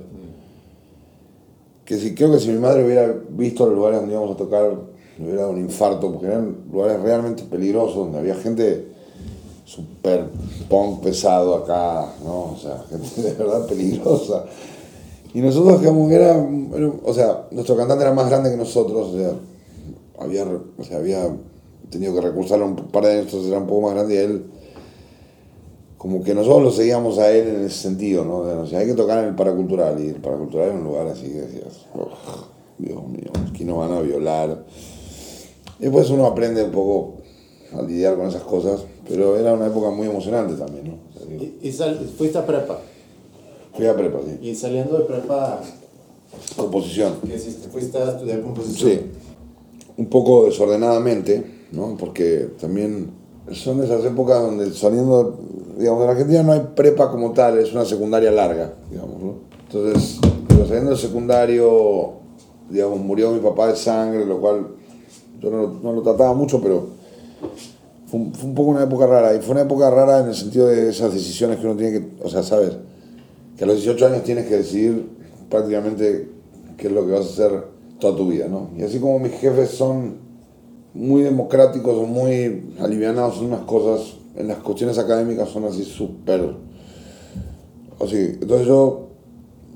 Que 1.86 1.96
si, 1.96 2.14
creo 2.14 2.32
que 2.32 2.40
si 2.40 2.48
mi 2.48 2.58
madre 2.58 2.84
hubiera 2.84 3.14
visto 3.30 3.64
los 3.64 3.74
lugares 3.76 4.00
donde 4.00 4.14
íbamos 4.14 4.32
a 4.32 4.36
tocar, 4.36 4.72
le 5.18 5.24
hubiera 5.24 5.42
dado 5.42 5.52
un 5.52 5.60
infarto, 5.60 6.12
porque 6.12 6.26
eran 6.26 6.56
lugares 6.70 7.00
realmente 7.00 7.44
peligrosos, 7.44 7.96
donde 7.96 8.18
había 8.18 8.34
gente 8.34 8.88
súper 9.64 10.28
punk 10.68 11.02
pesado 11.02 11.54
acá, 11.54 12.12
¿no? 12.24 12.52
O 12.52 12.56
sea, 12.60 12.84
gente 12.90 13.22
de 13.22 13.32
verdad 13.34 13.66
peligrosa. 13.66 14.44
Y 15.34 15.40
nosotros, 15.40 15.80
digamos, 15.80 16.10
era, 16.10 16.34
o 17.04 17.12
sea, 17.12 17.46
nuestro 17.50 17.76
cantante 17.76 18.04
era 18.04 18.12
más 18.14 18.28
grande 18.30 18.50
que 18.50 18.56
nosotros, 18.56 19.08
o 19.12 19.18
sea, 19.18 19.32
había, 20.18 20.44
o 20.44 20.84
sea, 20.84 20.98
había 20.98 21.28
tenido 21.90 22.14
que 22.14 22.20
recursar 22.20 22.62
un 22.62 22.74
par 22.74 23.04
de 23.04 23.12
años, 23.12 23.26
entonces 23.26 23.50
era 23.50 23.60
un 23.60 23.66
poco 23.66 23.82
más 23.82 23.94
grande 23.94 24.14
y 24.14 24.18
él, 24.18 24.44
como 25.98 26.22
que 26.22 26.34
nosotros 26.34 26.62
lo 26.62 26.70
seguíamos 26.70 27.18
a 27.18 27.32
él 27.32 27.48
en 27.48 27.64
ese 27.64 27.78
sentido, 27.78 28.24
¿no? 28.24 28.38
O 28.38 28.66
sea, 28.66 28.80
hay 28.80 28.86
que 28.86 28.94
tocar 28.94 29.22
en 29.22 29.30
el 29.30 29.34
paracultural, 29.34 30.02
y 30.02 30.08
el 30.08 30.20
paracultural 30.20 30.68
era 30.68 30.76
un 30.76 30.84
lugar 30.84 31.06
así 31.06 31.28
que 31.28 31.40
decías, 31.40 31.86
Dios 32.78 33.08
mío, 33.08 33.30
aquí 33.48 33.64
nos 33.64 33.78
van 33.78 33.92
a 33.92 34.00
violar. 34.00 34.64
Y 35.78 35.84
después 35.84 36.10
uno 36.10 36.26
aprende 36.26 36.64
un 36.64 36.70
poco 36.70 37.14
a 37.72 37.82
lidiar 37.82 38.16
con 38.16 38.28
esas 38.28 38.42
cosas, 38.42 38.84
pero 39.08 39.36
era 39.36 39.54
una 39.54 39.66
época 39.66 39.90
muy 39.90 40.06
emocionante 40.06 40.54
también, 40.54 40.88
¿no? 40.88 41.06
¿Y, 41.62 41.72
fuiste 42.16 42.38
a 42.38 42.46
prepa? 42.46 42.78
Fui 43.74 43.86
a 43.86 43.96
prepa, 43.96 44.20
sí. 44.24 44.48
¿Y 44.48 44.54
saliendo 44.54 44.98
de 44.98 45.04
prepa? 45.04 45.60
Composición. 46.56 47.14
¿Qué 47.26 47.36
hiciste? 47.36 47.68
¿Fuiste 47.68 47.98
a 47.98 48.10
estudiar 48.10 48.42
composición? 48.42 48.90
Sí, 48.90 49.00
un 49.96 50.06
poco 50.06 50.46
desordenadamente, 50.46 51.44
¿no? 51.72 51.96
Porque 51.98 52.48
también 52.60 53.10
son 53.52 53.82
esas 53.82 54.04
épocas 54.04 54.40
donde 54.40 54.72
saliendo, 54.72 55.38
digamos, 55.78 56.04
en 56.04 56.10
Argentina 56.10 56.42
no 56.42 56.52
hay 56.52 56.62
prepa 56.74 57.10
como 57.10 57.32
tal, 57.32 57.58
es 57.58 57.72
una 57.72 57.84
secundaria 57.84 58.30
larga, 58.30 58.74
digamos, 58.90 59.22
¿no? 59.22 59.34
Entonces, 59.66 60.18
pero 60.48 60.66
saliendo 60.66 60.90
del 60.90 60.98
secundario, 60.98 62.12
digamos, 62.70 62.98
murió 63.00 63.30
mi 63.32 63.40
papá 63.40 63.68
de 63.68 63.76
sangre, 63.76 64.24
lo 64.24 64.40
cual 64.40 64.66
yo 65.40 65.50
no, 65.50 65.78
no 65.82 65.92
lo 65.92 66.02
trataba 66.02 66.34
mucho, 66.34 66.60
pero 66.60 66.88
fue 68.06 68.20
un, 68.20 68.54
poco 68.54 68.70
una 68.70 68.84
época 68.84 69.06
rara. 69.06 69.34
Y 69.34 69.40
fue 69.40 69.52
una 69.52 69.62
época 69.62 69.90
rara 69.90 70.20
en 70.20 70.28
el 70.28 70.34
sentido 70.34 70.68
de 70.68 70.90
esas 70.90 71.12
decisiones 71.12 71.58
que 71.58 71.66
uno 71.66 71.76
tiene 71.76 71.98
que, 71.98 72.08
o 72.22 72.28
sea, 72.28 72.42
saber 72.42 72.78
que 73.56 73.64
a 73.64 73.66
los 73.66 73.76
18 73.76 74.06
años 74.06 74.22
tienes 74.22 74.46
que 74.46 74.56
decidir 74.58 75.08
prácticamente 75.50 76.28
qué 76.76 76.86
es 76.88 76.92
lo 76.92 77.06
que 77.06 77.12
vas 77.12 77.26
a 77.26 77.30
hacer 77.30 77.64
toda 77.98 78.16
tu 78.16 78.28
vida, 78.28 78.46
¿no? 78.48 78.70
Y 78.76 78.82
así 78.82 78.98
como 78.98 79.18
mis 79.18 79.32
jefes 79.32 79.70
son 79.70 80.25
muy 80.96 81.22
democráticos 81.22 81.94
o 81.94 82.06
muy 82.06 82.72
alivianados 82.80 83.38
en 83.38 83.46
unas 83.46 83.62
cosas, 83.62 84.14
en 84.34 84.48
las 84.48 84.58
cuestiones 84.58 84.98
académicas 84.98 85.48
son 85.48 85.64
así 85.64 85.84
súper... 85.84 86.54
Así, 88.00 88.38
entonces 88.40 88.66
yo 88.66 89.06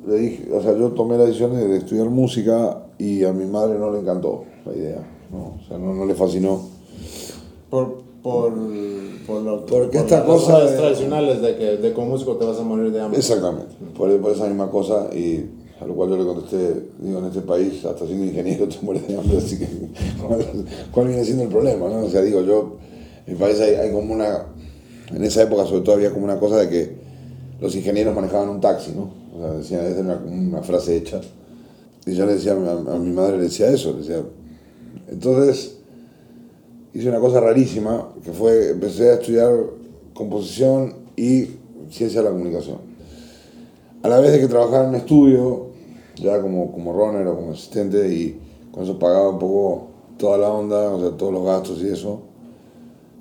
le 0.06 0.16
dije, 0.18 0.48
o 0.52 0.62
sea, 0.62 0.76
yo 0.76 0.90
tomé 0.90 1.16
la 1.16 1.24
decisión 1.24 1.54
de, 1.54 1.76
estudiar 1.76 2.08
música 2.08 2.84
y 2.98 3.24
a 3.24 3.32
mi 3.32 3.46
madre 3.46 3.78
no 3.78 3.90
le 3.90 4.00
encantó 4.00 4.44
la 4.66 4.74
idea, 4.74 5.06
¿no? 5.30 5.54
O 5.58 5.68
sea, 5.68 5.78
no, 5.78 5.94
no 5.94 6.04
le 6.04 6.14
fascinó. 6.14 6.60
Por, 7.70 8.02
por, 8.22 8.52
por, 9.26 9.42
lo, 9.42 9.64
Porque 9.64 9.98
esta 9.98 10.24
cosa 10.24 10.60
de, 10.60 10.76
tradicionales 10.76 11.40
de 11.40 11.56
que 11.56 11.76
de 11.76 11.92
como 11.92 12.08
músico 12.08 12.36
te 12.36 12.44
vas 12.44 12.58
a 12.58 12.62
morir 12.62 12.92
de 12.92 13.00
hambre. 13.00 13.18
Exactamente, 13.18 13.74
por, 13.96 14.14
por, 14.20 14.32
esa 14.32 14.46
misma 14.46 14.70
cosa 14.70 15.08
y 15.14 15.46
a 15.80 15.86
lo 15.86 15.94
cual 15.94 16.10
yo 16.10 16.16
le 16.18 16.24
contesté, 16.24 16.82
digo, 16.98 17.20
en 17.20 17.24
este 17.26 17.40
país, 17.40 17.84
hasta 17.84 18.06
siendo 18.06 18.26
ingeniero 18.26 18.68
te 18.68 18.76
mueres 18.82 19.08
de 19.08 19.16
hambre, 19.16 19.38
así 19.38 19.58
que 19.58 19.66
¿cuál, 20.92 21.08
viene 21.08 21.24
siendo 21.24 21.44
el 21.44 21.48
problema? 21.48 21.88
¿no? 21.88 22.04
O 22.04 22.08
sea, 22.08 22.22
digo, 22.22 22.42
yo, 22.42 22.76
en 23.26 23.34
mi 23.34 23.38
país 23.38 23.58
hay, 23.60 23.90
como 23.90 24.12
una, 24.12 24.46
en 25.14 25.24
esa 25.24 25.42
época 25.42 25.64
sobre 25.64 25.82
todo 25.82 25.94
había 25.94 26.12
como 26.12 26.24
una 26.24 26.38
cosa 26.38 26.58
de 26.58 26.68
que 26.68 26.96
los 27.60 27.74
ingenieros 27.74 28.14
manejaban 28.14 28.48
un 28.48 28.60
taxi, 28.60 28.92
¿no? 28.92 29.10
O 29.36 29.40
sea, 29.40 29.52
decían, 29.52 29.86
es 29.86 29.98
una, 29.98 30.16
una 30.16 30.62
frase 30.62 30.96
hecha. 30.96 31.20
Y 32.06 32.14
yo 32.14 32.26
le 32.26 32.34
decía, 32.34 32.52
a, 32.52 32.94
a 32.94 32.98
mi 32.98 33.10
madre 33.12 33.38
le 33.38 33.44
decía 33.44 33.70
eso, 33.70 33.92
le 33.92 33.98
decía, 33.98 34.22
entonces 35.08 35.76
hice 36.92 37.08
una 37.08 37.20
cosa 37.20 37.40
rarísima, 37.40 38.08
que 38.24 38.32
fue, 38.32 38.70
empecé 38.70 39.10
a 39.10 39.14
estudiar 39.14 39.52
composición 40.14 40.94
y 41.16 41.46
ciencia 41.90 42.20
de 42.20 42.24
la 42.26 42.32
comunicación. 42.32 42.78
A 44.02 44.08
la 44.08 44.20
vez 44.20 44.32
de 44.32 44.40
que 44.40 44.48
trabajaba 44.48 44.84
en 44.84 44.90
un 44.90 44.94
estudio, 44.96 45.69
ya 46.20 46.40
como, 46.40 46.72
como 46.72 46.92
runner 46.92 47.26
o 47.26 47.36
como 47.36 47.52
asistente, 47.52 48.12
y 48.12 48.38
con 48.72 48.84
eso 48.84 48.98
pagaba 48.98 49.30
un 49.30 49.38
poco 49.38 49.88
toda 50.16 50.38
la 50.38 50.50
onda, 50.50 50.90
o 50.90 51.00
sea, 51.00 51.16
todos 51.16 51.32
los 51.32 51.44
gastos 51.44 51.80
y 51.82 51.88
eso. 51.88 52.20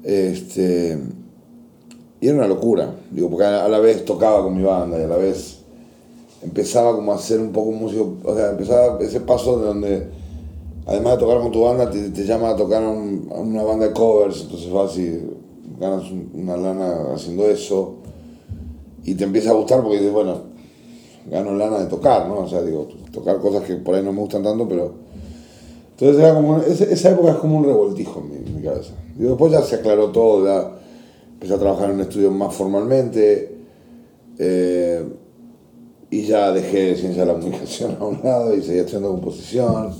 Este, 0.04 0.98
y 2.22 2.28
era 2.28 2.38
una 2.38 2.48
locura, 2.48 2.94
digo, 3.12 3.30
porque 3.30 3.46
a 3.46 3.68
la 3.68 3.80
vez 3.80 4.06
tocaba 4.06 4.44
con 4.44 4.56
mi 4.56 4.64
banda 4.64 5.00
y 5.00 5.04
a 5.04 5.08
la 5.08 5.18
vez 5.18 5.60
empezaba 6.42 6.96
como 6.96 7.14
a 7.14 7.18
ser 7.18 7.40
un 7.40 7.52
poco 7.52 7.72
músico, 7.72 8.18
o 8.24 8.36
sea, 8.36 8.52
empezaba 8.52 9.00
ese 9.02 9.22
paso 9.22 9.60
de 9.60 9.66
donde 9.66 10.08
además 10.86 11.14
de 11.14 11.20
tocar 11.20 11.42
con 11.42 11.52
tu 11.52 11.62
banda, 11.62 11.90
te, 11.90 12.10
te 12.10 12.26
llama 12.26 12.50
a 12.50 12.56
tocar 12.56 12.84
a, 12.84 12.90
una 12.90 13.64
banda 13.64 13.88
de 13.88 13.94
covers, 13.94 14.42
entonces 14.42 14.72
vas 14.72 14.98
y 14.98 15.22
ganas 15.80 16.04
una 16.34 16.58
lana 16.58 17.14
haciendo 17.14 17.48
eso 17.48 17.96
y 19.04 19.16
te 19.16 19.24
empieza 19.24 19.52
a 19.52 19.54
gustar 19.54 19.82
porque 19.82 19.98
dices, 19.98 20.12
bueno, 20.12 20.49
gano 21.26 21.54
lana 21.54 21.80
de 21.80 21.86
tocar, 21.86 22.28
¿no? 22.28 22.40
O 22.40 22.48
sea, 22.48 22.62
digo, 22.62 22.88
tocar 23.12 23.40
cosas 23.40 23.64
que 23.64 23.76
por 23.76 23.96
ahí 23.96 24.04
no 24.04 24.12
me 24.12 24.20
gustan 24.22 24.44
tanto, 24.44 24.68
pero... 24.68 24.94
Entonces 25.92 26.24
era 26.24 26.34
como, 26.34 26.58
esa 26.60 27.10
época 27.10 27.32
es 27.32 27.38
como 27.38 27.58
un 27.58 27.66
revoltijo 27.66 28.22
en 28.22 28.56
mi, 28.56 28.62
cabeza. 28.62 28.94
Y 29.18 29.24
después 29.24 29.52
ya 29.52 29.62
se 29.62 29.76
aclaró 29.76 30.10
todo, 30.10 30.46
ya 30.46 30.72
empecé 31.34 31.54
a 31.54 31.58
trabajar 31.58 31.90
en 31.90 31.96
un 31.96 32.02
estudio 32.02 32.32
más 32.32 32.54
formalmente 32.54 33.58
eh, 34.38 35.04
y 36.10 36.22
ya 36.22 36.52
dejé 36.54 36.96
ciencia 36.96 37.24
de 37.24 37.28
la 37.28 37.34
comunicación 37.34 37.98
a 38.00 38.06
un 38.06 38.22
lado 38.24 38.56
y 38.56 38.62
seguí 38.62 38.80
estudiando 38.80 39.10
composición 39.10 39.94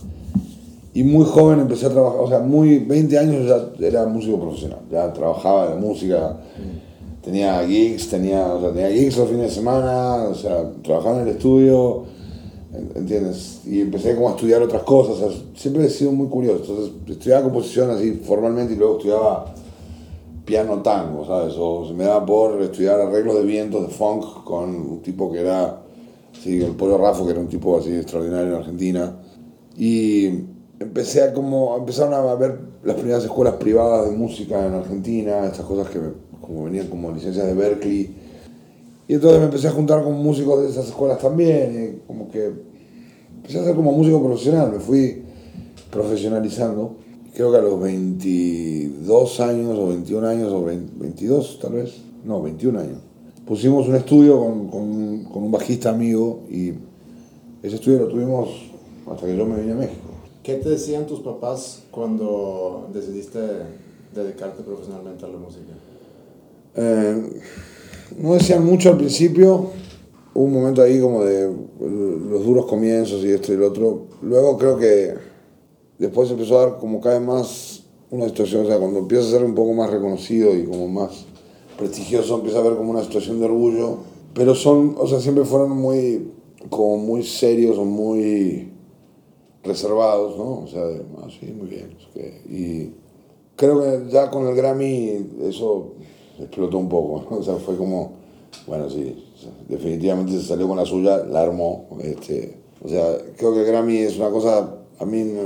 y 0.94 1.04
muy 1.04 1.26
joven 1.26 1.60
empecé 1.60 1.86
a 1.86 1.90
trabajar, 1.90 2.20
o 2.20 2.28
sea, 2.28 2.40
muy 2.40 2.80
20 2.80 3.18
años 3.20 3.48
ya 3.48 3.88
era 3.88 4.06
músico 4.08 4.40
profesional, 4.40 4.80
ya 4.92 5.14
trabajaba 5.14 5.66
en 5.66 5.70
la 5.72 5.76
música, 5.78 6.38
tenía 7.22 7.66
gigs, 7.66 8.10
tenía, 8.10 8.46
o 8.54 8.62
sea, 8.62 8.72
tenía 8.72 8.90
gigs 8.90 9.18
los 9.18 9.30
fines 9.30 9.50
de 9.50 9.56
semana, 9.56 10.30
o 10.30 10.36
sea, 10.36 10.72
trabajaba 10.84 11.22
en 11.22 11.28
el 11.28 11.36
estudio, 11.36 12.04
¿entiendes? 12.96 13.62
Y 13.66 13.82
empecé 13.82 14.16
como 14.16 14.30
a 14.30 14.32
estudiar 14.32 14.62
otras 14.62 14.84
cosas, 14.84 15.34
siempre 15.56 15.86
he 15.86 15.90
sido 15.90 16.12
muy 16.12 16.28
curioso, 16.28 16.64
entonces 16.64 16.92
estudiaba 17.08 17.44
composición 17.44 17.92
así 17.92 18.14
formalmente 18.26 18.74
y 18.74 18.78
luego 18.78 18.98
estudiaba 18.98 19.54
piano 20.46 20.82
tango, 20.82 21.26
¿sabes? 21.26 21.54
O 21.58 21.86
se 21.88 21.94
me 21.94 22.06
daba 22.06 22.26
por 22.26 22.60
estudiar 22.62 23.00
arreglos 23.00 23.36
de 23.36 23.44
vientos 23.44 23.88
de 23.88 23.94
funk 23.94 24.44
con 24.44 24.70
un 24.76 25.02
tipo 25.02 25.32
que 25.32 25.42
era, 25.42 25.82
sí, 26.42 26.62
el 26.62 26.72
Polo 26.72 26.98
Rafo, 26.98 27.24
que 27.26 27.32
era 27.32 27.40
un 27.40 27.48
tipo 27.48 27.78
así 27.78 27.94
extraordinario 27.94 28.48
en 28.48 28.56
Argentina. 28.56 29.16
Y 29.78 30.26
empecé 30.80 31.22
a 31.22 31.34
como, 31.34 31.78
empezaron 31.78 32.16
a 32.16 32.34
ver 32.34 32.60
las 32.84 32.96
primeras 32.96 33.24
escuelas 33.24 33.56
privadas 33.56 34.10
de 34.10 34.18
música 34.18 34.66
en 34.66 34.74
Argentina, 34.74 35.46
estas 35.46 35.66
cosas 35.68 35.88
que 35.90 36.00
como 36.42 36.66
venían 36.66 36.88
como 36.88 37.12
licencias 37.12 37.46
de 37.46 37.54
Berkeley. 37.54 38.16
Y 39.08 39.14
entonces 39.14 39.40
me 39.40 39.46
empecé 39.46 39.68
a 39.68 39.72
juntar 39.72 40.04
con 40.04 40.14
músicos 40.22 40.62
de 40.62 40.70
esas 40.70 40.88
escuelas 40.88 41.20
también, 41.20 42.00
y 42.04 42.08
como 42.08 42.30
que 42.30 42.52
empecé 43.38 43.60
a 43.60 43.64
ser 43.64 43.76
como 43.76 43.92
músico 43.92 44.24
profesional, 44.24 44.72
me 44.72 44.80
fui 44.80 45.24
profesionalizando. 45.90 46.96
Creo 47.34 47.52
que 47.52 47.58
a 47.58 47.62
los 47.62 47.80
22 47.82 49.40
años 49.40 49.78
o 49.78 49.88
21 49.88 50.28
años 50.28 50.52
o 50.52 50.64
22 50.64 51.60
tal 51.62 51.74
vez, 51.74 52.02
no, 52.24 52.42
21 52.42 52.80
años. 52.80 53.00
Pusimos 53.46 53.88
un 53.88 53.96
estudio 53.96 54.40
con, 54.40 54.68
con, 54.68 55.24
con 55.26 55.44
un 55.44 55.52
bajista 55.52 55.90
amigo 55.90 56.42
y 56.50 56.74
ese 57.64 57.76
estudio 57.76 58.00
lo 58.00 58.08
tuvimos 58.08 58.50
hasta 59.10 59.26
que 59.26 59.36
yo 59.36 59.46
me 59.46 59.60
vine 59.60 59.74
a 59.74 59.76
México. 59.76 60.10
¿Qué 60.44 60.56
te 60.56 60.70
decían 60.70 61.06
tus 61.06 61.20
papás 61.20 61.84
cuando 61.92 62.90
decidiste 62.94 63.40
dedicarte 64.14 64.64
profesionalmente 64.64 65.26
a 65.26 65.28
la 65.28 65.38
música? 65.38 65.74
Eh, 66.76 67.42
no 68.18 68.34
decían 68.34 68.66
mucho 68.66 68.90
al 68.90 68.98
principio. 68.98 69.72
Hubo 70.34 70.44
un 70.44 70.54
momento 70.54 70.82
ahí 70.82 71.00
como 71.00 71.24
de 71.24 71.52
los 71.80 72.46
duros 72.46 72.66
comienzos 72.66 73.24
y 73.24 73.32
esto 73.32 73.54
y 73.54 73.58
lo 73.58 73.68
otro. 73.68 74.08
Luego 74.22 74.58
creo 74.58 74.78
que 74.78 75.14
después 75.98 76.30
empezó 76.32 76.60
a 76.60 76.66
dar 76.66 76.78
como 76.80 77.02
cada 77.02 77.20
vez 77.20 77.28
más 77.28 77.84
una 78.12 78.28
situación, 78.28 78.66
o 78.66 78.68
sea, 78.68 78.80
cuando 78.80 79.00
empieza 79.00 79.28
a 79.28 79.32
ser 79.32 79.44
un 79.44 79.54
poco 79.54 79.74
más 79.74 79.90
reconocido 79.92 80.56
y 80.56 80.66
como 80.66 80.88
más 80.88 81.26
prestigioso, 81.78 82.36
empieza 82.36 82.58
a 82.58 82.62
haber 82.62 82.76
como 82.76 82.92
una 82.92 83.04
situación 83.04 83.40
de 83.40 83.46
orgullo. 83.46 83.98
Pero 84.34 84.56
son, 84.56 84.96
o 84.98 85.08
sea, 85.08 85.20
siempre 85.20 85.46
fueron 85.46 85.72
muy, 85.72 86.32
como 86.70 86.98
muy 86.98 87.24
serios 87.24 87.78
o 87.78 87.86
muy 87.86 88.72
reservados, 89.64 90.38
¿no? 90.38 90.60
O 90.62 90.68
sea, 90.68 90.84
ah, 91.18 91.28
sí, 91.30 91.48
muy 91.48 91.68
bien. 91.68 91.96
Y 92.50 92.92
creo 93.56 93.82
que 93.82 94.12
ya 94.12 94.30
con 94.30 94.48
el 94.48 94.56
Grammy 94.56 95.30
eso 95.44 95.94
explotó 96.44 96.78
un 96.78 96.90
poco, 96.90 97.26
¿no? 97.30 97.38
O 97.40 97.44
sea, 97.44 97.56
fue 97.56 97.76
como, 97.78 98.14
bueno, 98.68 98.90
sí, 98.90 99.26
definitivamente 99.68 100.34
se 100.34 100.48
salió 100.48 100.68
con 100.68 100.78
la 100.78 100.86
suya, 100.86 101.18
la 101.26 101.42
armó. 101.42 101.88
Este, 102.02 102.58
o 102.84 102.88
sea, 102.88 103.18
creo 103.38 103.54
que 103.54 103.62
el 103.62 103.66
Grammy 103.66 103.98
es 103.98 104.18
una 104.18 104.30
cosa, 104.30 104.76
a 105.00 105.06
mí, 105.06 105.24
no, 105.24 105.42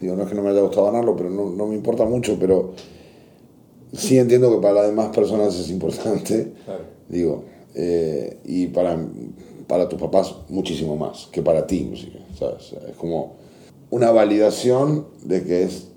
digo, 0.00 0.16
no 0.16 0.22
es 0.22 0.28
que 0.28 0.34
no 0.34 0.42
me 0.42 0.50
haya 0.50 0.60
gustado 0.60 0.86
ganarlo, 0.86 1.16
pero 1.16 1.30
no, 1.30 1.50
no 1.50 1.66
me 1.66 1.74
importa 1.74 2.04
mucho, 2.04 2.36
pero 2.38 2.72
sí 3.92 4.18
entiendo 4.18 4.50
que 4.50 4.60
para 4.60 4.74
las 4.74 4.86
demás 4.88 5.08
personas 5.14 5.58
es 5.58 5.70
importante, 5.70 6.52
digo, 7.08 7.44
eh, 7.74 8.38
y 8.44 8.66
para, 8.68 8.98
para 9.66 9.88
tus 9.88 10.00
papás 10.00 10.34
muchísimo 10.48 10.96
más 10.96 11.28
que 11.32 11.42
para 11.42 11.66
ti, 11.66 11.92
¿sabes? 12.38 12.74
Es 12.88 12.96
como 12.96 13.36
una 13.90 14.10
validación 14.10 15.06
de 15.24 15.44
que 15.44 15.62
es, 15.64 15.88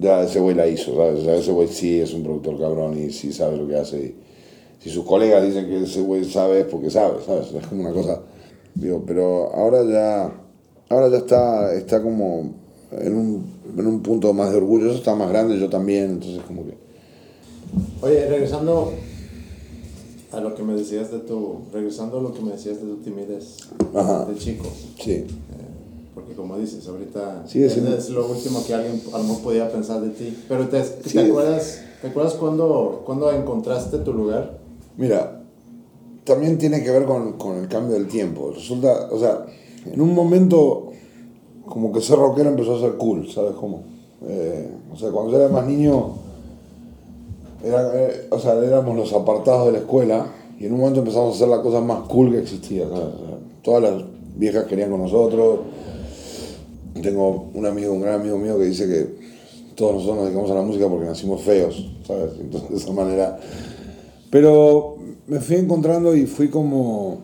ya 0.00 0.22
ese 0.22 0.40
güey 0.40 0.54
la 0.54 0.66
hizo, 0.66 0.94
¿sabes? 0.94 1.26
ese 1.26 1.52
güey 1.52 1.68
sí 1.68 2.00
es 2.00 2.12
un 2.14 2.22
productor 2.22 2.58
cabrón 2.58 2.98
y 2.98 3.10
sí 3.10 3.32
sabe 3.32 3.56
lo 3.56 3.66
que 3.66 3.76
hace. 3.76 3.98
Y 3.98 4.14
si 4.82 4.90
sus 4.90 5.04
colegas 5.04 5.44
dicen 5.44 5.66
que 5.66 5.82
ese 5.82 6.00
güey 6.00 6.24
sabe 6.24 6.60
es 6.60 6.66
porque 6.66 6.90
sabe, 6.90 7.22
¿sabes? 7.24 7.52
Es 7.52 7.66
como 7.66 7.82
una 7.82 7.92
cosa, 7.92 8.20
digo, 8.74 9.02
pero 9.06 9.52
ahora 9.54 9.84
ya, 9.84 10.32
ahora 10.88 11.08
ya 11.08 11.18
está, 11.18 11.74
está 11.74 12.02
como 12.02 12.54
en 12.92 13.16
un, 13.16 13.46
en 13.76 13.86
un 13.86 14.02
punto 14.02 14.32
más 14.32 14.50
de 14.50 14.58
orgullo, 14.58 14.86
eso 14.86 14.98
está 14.98 15.14
más 15.14 15.28
grande, 15.28 15.58
yo 15.58 15.68
también, 15.68 16.12
entonces 16.12 16.42
como 16.46 16.64
que... 16.64 16.74
Oye, 18.02 18.26
regresando 18.28 18.92
a 20.32 20.40
lo 20.40 20.54
que 20.54 20.62
me 20.62 20.74
decías 20.74 21.10
de 21.10 21.18
tu, 21.20 21.62
regresando 21.72 22.18
a 22.18 22.22
lo 22.22 22.32
que 22.32 22.42
me 22.42 22.52
decías 22.52 22.80
de 22.80 22.86
tu 22.86 22.96
timidez 22.96 23.56
de 24.28 24.36
chico. 24.36 24.66
Sí. 25.02 25.12
Eh, 25.12 25.26
como 26.36 26.58
dices, 26.58 26.86
ahorita 26.86 27.44
es, 27.52 28.10
lo 28.10 28.28
último 28.28 28.64
que 28.64 28.74
alguien 28.74 29.02
a 29.12 29.18
lo 29.18 29.24
mejor 29.24 29.42
podía 29.42 29.70
pensar 29.70 30.00
de 30.00 30.10
ti. 30.10 30.36
Pero 30.48 30.68
te, 30.68 30.80
¿te 30.80 31.20
acuerdas, 31.20 31.80
¿te 32.02 32.08
acuerdas 32.08 32.34
cuando, 32.34 33.02
cuando 33.04 33.32
encontraste 33.32 33.98
tu 33.98 34.12
lugar? 34.12 34.58
Mira, 34.96 35.42
también 36.24 36.58
tiene 36.58 36.82
que 36.82 36.90
ver 36.90 37.04
con, 37.04 37.34
con, 37.34 37.56
el 37.56 37.68
cambio 37.68 37.94
del 37.94 38.08
tiempo. 38.08 38.52
Resulta, 38.54 39.08
o 39.10 39.18
sea, 39.18 39.46
en 39.86 40.00
un 40.00 40.14
momento 40.14 40.92
como 41.64 41.92
que 41.92 42.00
ser 42.00 42.18
rockero 42.18 42.50
empezó 42.50 42.76
a 42.76 42.80
ser 42.80 42.96
cool, 42.96 43.28
¿sabes 43.30 43.52
cómo? 43.52 43.82
Eh, 44.26 44.70
o 44.92 44.96
sea, 44.96 45.10
cuando 45.10 45.32
yo 45.32 45.38
era 45.38 45.48
más 45.48 45.66
niño, 45.66 46.14
era, 47.64 47.90
eh, 47.94 48.28
o 48.30 48.38
sea, 48.38 48.54
éramos 48.54 48.96
los 48.96 49.12
apartados 49.12 49.66
de 49.66 49.72
la 49.72 49.78
escuela 49.78 50.26
y 50.58 50.66
en 50.66 50.72
un 50.72 50.80
momento 50.80 51.00
empezamos 51.00 51.32
a 51.32 51.36
hacer 51.36 51.48
la 51.48 51.62
cosa 51.62 51.80
más 51.80 52.00
cool 52.08 52.32
que 52.32 52.38
existía. 52.38 52.86
todas 53.62 53.82
las 53.82 54.04
viejas 54.36 54.64
querían 54.64 54.90
con 54.90 55.02
nosotros, 55.02 55.60
tengo 57.00 57.50
un 57.54 57.66
amigo, 57.66 57.92
un 57.92 58.02
gran 58.02 58.20
amigo 58.20 58.38
mío 58.38 58.58
que 58.58 58.64
dice 58.64 58.86
que 58.86 59.06
todos 59.74 59.94
nosotros 59.94 60.16
nos 60.16 60.24
dedicamos 60.26 60.50
a 60.50 60.54
la 60.54 60.62
música 60.62 60.88
porque 60.88 61.06
nacimos 61.06 61.42
feos, 61.42 61.90
¿sabes? 62.06 62.32
Entonces, 62.40 62.70
de 62.70 62.76
esa 62.76 62.92
manera. 62.92 63.38
Pero 64.30 64.96
me 65.26 65.40
fui 65.40 65.56
encontrando 65.56 66.14
y 66.16 66.26
fui 66.26 66.48
como 66.48 67.18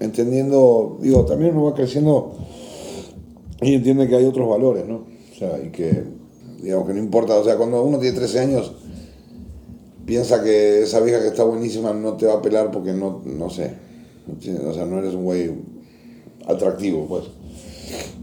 entendiendo, 0.00 0.98
digo, 1.00 1.24
también 1.24 1.52
uno 1.56 1.64
va 1.64 1.74
creciendo 1.74 2.34
y 3.60 3.74
entiende 3.74 4.08
que 4.08 4.16
hay 4.16 4.24
otros 4.24 4.48
valores, 4.48 4.86
¿no? 4.86 5.04
O 5.32 5.38
sea, 5.38 5.62
y 5.62 5.70
que, 5.70 6.02
digamos, 6.60 6.86
que 6.88 6.94
no 6.94 6.98
importa, 6.98 7.36
o 7.36 7.44
sea, 7.44 7.56
cuando 7.56 7.82
uno 7.82 7.98
tiene 7.98 8.16
13 8.16 8.40
años, 8.40 8.72
piensa 10.04 10.42
que 10.42 10.82
esa 10.82 11.00
vieja 11.00 11.20
que 11.20 11.28
está 11.28 11.44
buenísima 11.44 11.92
no 11.92 12.16
te 12.16 12.26
va 12.26 12.34
a 12.34 12.42
pelar 12.42 12.70
porque 12.72 12.92
no, 12.92 13.22
no 13.24 13.50
sé, 13.50 13.74
o 14.66 14.72
sea, 14.72 14.84
no 14.84 14.98
eres 14.98 15.14
un 15.14 15.24
güey 15.24 15.52
atractivo, 16.46 17.06
pues. 17.06 17.24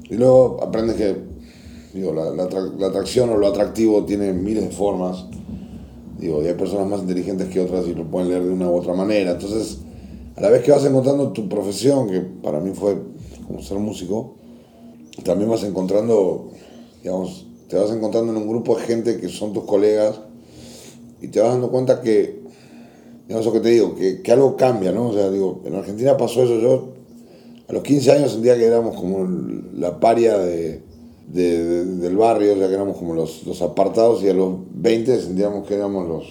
Y 0.09 0.15
luego 0.15 0.59
aprendes 0.63 0.95
que 0.95 1.29
digo, 1.93 2.13
la, 2.13 2.31
la, 2.31 2.87
atracción 2.87 3.29
o 3.29 3.37
lo 3.37 3.47
atractivo 3.47 4.05
tiene 4.05 4.33
miles 4.33 4.65
de 4.65 4.71
formas. 4.71 5.25
Digo, 6.19 6.43
y 6.43 6.47
hay 6.47 6.53
personas 6.53 6.87
más 6.87 7.01
inteligentes 7.01 7.47
que 7.47 7.59
otras 7.61 7.87
y 7.87 7.95
lo 7.95 8.09
pueden 8.09 8.29
leer 8.29 8.43
de 8.43 8.51
una 8.51 8.69
u 8.69 8.75
otra 8.75 8.93
manera. 8.93 9.31
Entonces, 9.31 9.79
a 10.35 10.41
la 10.41 10.49
vez 10.49 10.63
que 10.63 10.71
vas 10.71 10.85
encontrando 10.85 11.31
tu 11.31 11.47
profesión, 11.47 12.09
que 12.09 12.19
para 12.19 12.59
mí 12.59 12.71
fue 12.73 12.97
como 13.47 13.61
ser 13.61 13.79
músico, 13.79 14.35
también 15.23 15.49
vas 15.49 15.63
encontrando, 15.63 16.49
digamos, 17.01 17.45
te 17.67 17.77
vas 17.77 17.91
encontrando 17.91 18.31
en 18.31 18.37
un 18.37 18.47
grupo 18.47 18.77
de 18.77 18.83
gente 18.83 19.17
que 19.17 19.29
son 19.29 19.53
tus 19.53 19.63
colegas 19.63 20.19
y 21.21 21.27
te 21.27 21.39
vas 21.39 21.51
dando 21.51 21.69
cuenta 21.69 22.01
que, 22.01 22.41
digamos, 23.27 23.45
eso 23.45 23.53
que 23.53 23.59
te 23.61 23.69
digo, 23.69 23.95
que, 23.95 24.21
que 24.21 24.31
algo 24.31 24.55
cambia, 24.57 24.91
¿no? 24.91 25.09
O 25.09 25.13
sea, 25.13 25.29
digo, 25.29 25.61
en 25.65 25.75
Argentina 25.75 26.17
pasó 26.17 26.43
eso, 26.43 26.59
yo 26.59 26.98
a 27.69 27.73
los 27.73 27.83
15 27.83 28.11
años 28.11 28.31
sentía 28.31 28.57
que 28.57 28.65
éramos 28.65 28.95
como 28.95 29.27
la 29.77 29.99
paria 29.99 30.39
de, 30.39 30.81
del 31.27 32.17
barrio, 32.17 32.55
ya 32.55 32.67
que 32.67 32.73
éramos 32.73 32.97
como 32.97 33.13
los, 33.13 33.45
los, 33.45 33.61
apartados, 33.61 34.23
y 34.23 34.29
a 34.29 34.33
los 34.33 34.55
20 34.73 35.19
sentíamos 35.21 35.67
que 35.67 35.75
éramos 35.75 36.07
los, 36.07 36.25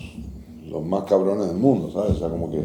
los 0.69 0.85
más 0.85 1.05
cabrones 1.05 1.47
del 1.47 1.57
mundo, 1.57 1.93
¿sabes? 1.93 2.17
O 2.17 2.19
sea, 2.19 2.29
como 2.29 2.51
que 2.51 2.65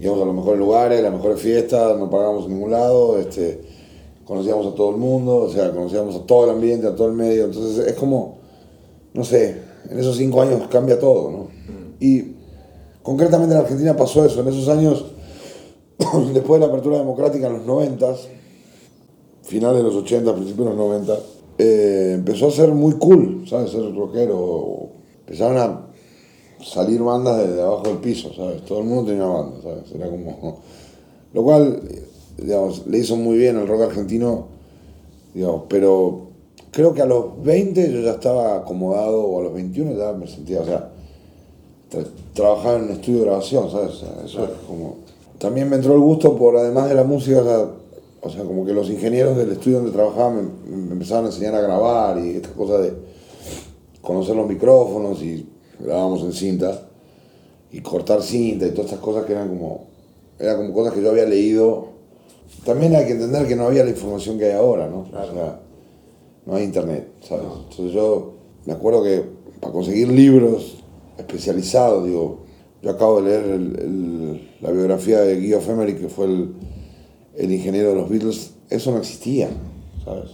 íbamos 0.00 0.22
a 0.22 0.24
los 0.24 0.34
mejores 0.34 0.58
lugares, 0.58 1.02
las 1.02 1.12
mejores 1.12 1.38
fiestas, 1.38 1.98
no 1.98 2.08
pagábamos 2.08 2.46
en 2.46 2.54
ningún 2.54 2.70
lado, 2.70 3.18
este, 3.18 3.60
conocíamos 4.24 4.66
a 4.68 4.74
todo 4.74 4.92
el 4.92 4.96
mundo, 4.96 5.36
o 5.36 5.50
sea, 5.50 5.70
conocíamos 5.70 6.16
a 6.16 6.24
todo 6.24 6.44
el 6.44 6.50
ambiente, 6.50 6.86
a 6.86 6.96
todo 6.96 7.08
el 7.08 7.14
medio, 7.14 7.44
entonces 7.44 7.86
es 7.86 7.92
como, 7.92 8.38
no 9.12 9.22
sé, 9.22 9.58
en 9.90 9.98
esos 9.98 10.16
cinco 10.16 10.40
años 10.40 10.66
cambia 10.70 10.98
todo, 10.98 11.30
¿no? 11.30 11.48
Y 12.00 12.36
concretamente 13.02 13.54
en 13.54 13.60
Argentina 13.60 13.94
pasó 13.94 14.24
eso, 14.24 14.40
en 14.40 14.48
esos 14.48 14.66
años 14.70 15.12
después 16.34 16.60
de 16.60 16.66
la 16.66 16.72
apertura 16.72 16.98
democrática 16.98 17.46
en 17.46 17.54
los 17.54 17.66
90, 17.66 18.14
finales 19.42 19.78
de 19.78 19.82
los 19.82 19.94
80, 19.96 20.34
principios 20.34 20.68
de 20.68 20.74
los 20.74 20.76
90, 20.76 21.18
eh, 21.58 22.12
empezó 22.14 22.48
a 22.48 22.50
ser 22.50 22.70
muy 22.70 22.94
cool, 22.94 23.44
¿sabes? 23.48 23.70
Ser 23.70 23.94
rockero. 23.94 24.88
Empezaron 25.20 25.58
a 25.58 25.86
salir 26.64 27.02
bandas 27.02 27.48
de, 27.48 27.60
abajo 27.60 27.84
del 27.84 27.98
piso, 27.98 28.32
¿sabes? 28.34 28.64
Todo 28.64 28.80
el 28.80 28.86
mundo 28.86 29.10
tenía 29.10 29.26
bandas, 29.26 29.62
¿sabes? 29.62 29.92
Era 29.94 30.08
como... 30.08 30.60
Lo 31.32 31.42
cual, 31.42 31.80
digamos, 32.36 32.86
le 32.86 32.98
hizo 32.98 33.16
muy 33.16 33.38
bien 33.38 33.56
al 33.56 33.66
rock 33.66 33.82
argentino, 33.82 34.48
digamos, 35.32 35.62
pero 35.68 36.26
creo 36.70 36.92
que 36.92 37.00
a 37.00 37.06
los 37.06 37.42
20 37.42 37.90
yo 37.90 38.00
ya 38.00 38.12
estaba 38.12 38.56
acomodado, 38.56 39.24
o 39.24 39.40
a 39.40 39.44
los 39.44 39.54
21 39.54 39.96
ya 39.96 40.12
me 40.12 40.26
sentía, 40.26 40.60
o 40.60 40.66
sea, 40.66 40.90
trabajaba 42.34 42.76
en 42.76 42.84
un 42.84 42.90
estudio 42.90 43.20
de 43.20 43.24
grabación, 43.24 43.70
¿sabes? 43.70 44.02
eso 44.24 44.44
es 44.44 44.50
como 44.66 44.96
también 45.42 45.68
me 45.68 45.74
entró 45.74 45.94
el 45.94 46.00
gusto 46.00 46.36
por, 46.36 46.56
además 46.56 46.88
de 46.88 46.94
la 46.94 47.02
música, 47.02 47.42
o 48.20 48.30
sea, 48.30 48.44
como 48.44 48.64
que 48.64 48.72
los 48.72 48.88
ingenieros 48.88 49.36
del 49.36 49.50
estudio 49.50 49.78
donde 49.78 49.90
trabajaba 49.90 50.30
me, 50.30 50.42
empezaban 50.92 51.24
a 51.24 51.28
enseñar 51.30 51.56
a 51.56 51.60
grabar 51.60 52.16
y 52.24 52.36
estas 52.36 52.52
cosas 52.52 52.82
de 52.82 52.92
conocer 54.00 54.36
los 54.36 54.46
micrófonos 54.46 55.20
y 55.20 55.48
grabábamos 55.80 56.22
en 56.22 56.32
cinta 56.32 56.86
y 57.72 57.80
cortar 57.80 58.22
cinta 58.22 58.68
y 58.68 58.70
todas 58.70 58.84
estas 58.84 59.00
cosas 59.00 59.24
que 59.24 59.32
eran 59.32 59.48
como, 59.48 59.88
eran 60.38 60.58
como 60.58 60.72
cosas 60.72 60.94
que 60.94 61.02
yo 61.02 61.10
había 61.10 61.26
leído. 61.26 61.88
También 62.64 62.94
hay 62.94 63.06
que 63.06 63.12
entender 63.12 63.48
que 63.48 63.56
no 63.56 63.66
había 63.66 63.82
la 63.82 63.90
información 63.90 64.38
que 64.38 64.44
hay 64.44 64.52
ahora, 64.52 64.86
¿no? 64.86 65.00
O 65.00 65.10
sea, 65.10 65.60
no 66.46 66.54
hay 66.54 66.62
internet, 66.62 67.08
¿sabes? 67.20 67.46
Entonces 67.68 67.92
yo 67.92 68.34
me 68.64 68.74
acuerdo 68.74 69.02
que 69.02 69.24
para 69.58 69.72
conseguir 69.72 70.06
libros 70.06 70.84
especializados, 71.18 72.04
digo, 72.04 72.41
yo 72.82 72.90
acabo 72.90 73.22
de 73.22 73.30
leer 73.30 74.40
la 74.60 74.70
biografía 74.72 75.20
de 75.20 75.36
Guy 75.36 75.60
Femery, 75.60 75.94
que 75.94 76.08
fue 76.08 76.26
el, 76.26 77.52
ingeniero 77.52 77.90
de 77.90 77.94
los 77.94 78.10
Beatles. 78.10 78.54
Eso 78.68 78.90
no 78.90 78.98
existía, 78.98 79.50
¿sabes? 80.04 80.30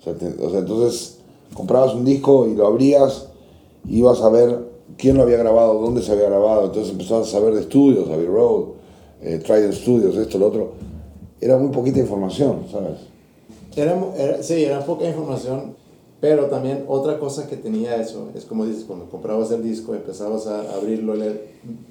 O 0.00 0.50
sea, 0.50 0.60
entonces 0.60 1.18
comprabas 1.52 1.94
un 1.94 2.04
disco 2.04 2.46
y 2.46 2.54
lo 2.54 2.66
abrías 2.66 3.28
y 3.86 3.98
ibas 3.98 4.20
a 4.20 4.30
ver 4.30 4.66
quién 4.96 5.16
lo 5.16 5.24
había 5.24 5.36
grabado, 5.36 5.80
dónde 5.80 6.02
se 6.02 6.12
había 6.12 6.28
grabado. 6.28 6.66
Entonces 6.66 6.92
empezabas 6.92 7.28
a 7.28 7.32
saber 7.32 7.54
de 7.54 7.60
estudios, 7.60 8.08
Abbey 8.08 8.26
Road, 8.26 8.64
eh, 9.20 9.38
Trident 9.38 9.74
Studios, 9.74 10.16
esto, 10.16 10.38
lo 10.38 10.46
otro. 10.46 10.72
Era 11.40 11.58
muy 11.58 11.68
poquita 11.68 11.98
información, 11.98 12.64
¿sabes? 12.70 12.98
Era, 13.76 14.42
sí, 14.42 14.64
era 14.64 14.84
poca 14.86 15.06
información 15.06 15.74
pero 16.28 16.46
también 16.46 16.86
otra 16.88 17.20
cosa 17.20 17.46
que 17.46 17.54
tenía 17.54 17.94
eso, 18.00 18.30
es 18.34 18.44
como 18.44 18.66
dices, 18.66 18.82
cuando 18.82 19.08
comprabas 19.08 19.52
el 19.52 19.62
disco, 19.62 19.94
empezabas 19.94 20.48
a 20.48 20.74
abrirlo, 20.74 21.14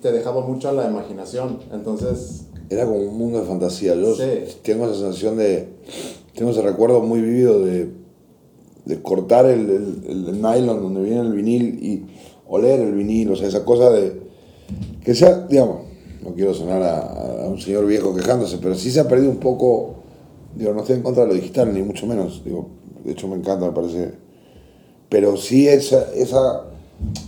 te 0.02 0.12
dejaba 0.12 0.45
mucho 0.45 0.67
a 0.67 0.74
la 0.74 0.89
imaginación, 0.89 1.60
entonces... 1.71 2.43
Era 2.69 2.84
como 2.84 2.98
un 2.98 3.17
mundo 3.17 3.39
de 3.39 3.45
fantasía, 3.45 3.95
yo 3.95 4.13
tengo 4.62 4.88
esa 4.88 4.95
sensación 4.95 5.38
de, 5.38 5.69
tengo 6.34 6.52
ese 6.52 6.62
recuerdo 6.62 7.00
muy 7.00 7.21
vivido 7.21 7.62
de, 7.63 7.93
de 8.84 9.02
cortar 9.02 9.45
el, 9.45 9.69
el, 9.69 10.04
el, 10.06 10.41
nylon 10.41 10.82
donde 10.82 11.02
viene 11.02 11.21
el 11.21 11.32
vinil 11.32 11.80
y 11.82 12.06
oler 12.45 12.82
el 12.82 12.93
vinil, 12.93 13.32
o 13.32 13.38
sea, 13.38 13.48
esa 13.48 13.63
cosa 13.63 13.89
de 13.89 14.21
que 15.02 15.15
sea, 15.15 15.48
digamos, 15.48 15.84
no 16.21 16.34
quiero 16.34 16.54
sonar 16.54 16.84
a, 16.84 17.43
a, 17.45 17.48
un 17.48 17.62
señor 17.62 17.86
viejo 17.86 18.13
quejándose, 18.13 18.58
pero 18.58 18.76
sí 18.76 18.91
se 18.91 19.00
ha 19.00 19.08
perdido 19.08 19.32
un 19.32 19.39
poco, 19.39 19.95
digo, 20.58 20.74
no 20.74 20.82
estoy 20.82 20.98
en 20.98 21.04
contra 21.04 21.24
de 21.24 21.30
lo 21.30 21.36
digital, 21.36 21.74
ni 21.74 21.82
mucho 21.84 22.06
menos, 22.06 22.43
digo, 22.43 22.67
de 23.06 23.13
hecho 23.13 23.30
me 23.30 23.38
encanta, 23.38 23.67
me 23.67 23.71
parece, 23.71 24.25
pero 25.10 25.38
sí 25.38 25.68
esa, 25.68 26.13
esa 26.13 26.63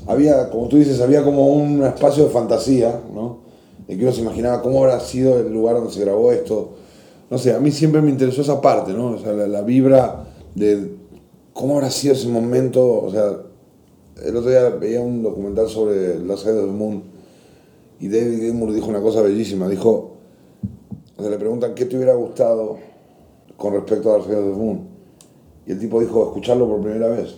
había, 0.07 0.49
como 0.49 0.67
tú 0.67 0.77
dices, 0.77 1.01
había 1.01 1.23
como 1.23 1.47
un 1.47 1.83
espacio 1.83 2.25
de 2.25 2.29
fantasía, 2.29 3.01
¿no? 3.13 3.39
De 3.87 3.97
que 3.97 4.03
uno 4.03 4.11
se 4.11 4.21
imaginaba 4.21 4.61
cómo 4.61 4.83
habrá 4.83 4.99
sido 4.99 5.39
el 5.39 5.53
lugar 5.53 5.75
donde 5.75 5.93
se 5.93 6.01
grabó 6.01 6.31
esto. 6.31 6.75
No 7.29 7.37
sé, 7.37 7.53
a 7.53 7.59
mí 7.59 7.71
siempre 7.71 8.01
me 8.01 8.09
interesó 8.09 8.41
esa 8.41 8.61
parte, 8.61 8.93
¿no? 8.93 9.11
O 9.11 9.19
sea, 9.19 9.33
la, 9.33 9.61
vibra 9.61 10.25
de 10.55 10.91
cómo 11.53 11.75
habrá 11.75 11.89
sido 11.89 12.13
ese 12.13 12.27
momento. 12.27 13.01
O 13.03 13.11
sea, 13.11 13.37
el 14.23 14.35
otro 14.35 14.49
día 14.49 14.69
veía 14.69 15.01
un 15.01 15.23
documental 15.23 15.69
sobre 15.69 16.19
la 16.19 16.37
sede 16.37 16.61
del 16.61 16.71
Moon 16.71 17.17
y 17.99 18.09
David 18.09 18.39
Gilmour 18.39 18.73
dijo 18.73 18.87
una 18.87 19.01
cosa 19.01 19.21
bellísima. 19.21 19.67
Dijo, 19.67 20.17
sea, 21.17 21.29
le 21.29 21.37
preguntan 21.37 21.73
qué 21.73 21.85
te 21.85 21.95
hubiera 21.95 22.13
gustado 22.13 22.77
con 23.55 23.73
respecto 23.73 24.13
a 24.13 24.19
la 24.19 24.23
sede 24.23 24.41
del 24.41 24.55
Moon. 24.55 24.87
Y 25.65 25.71
el 25.71 25.79
tipo 25.79 25.99
dijo, 25.99 26.27
escucharlo 26.27 26.67
por 26.67 26.81
primera 26.81 27.09
vez. 27.09 27.35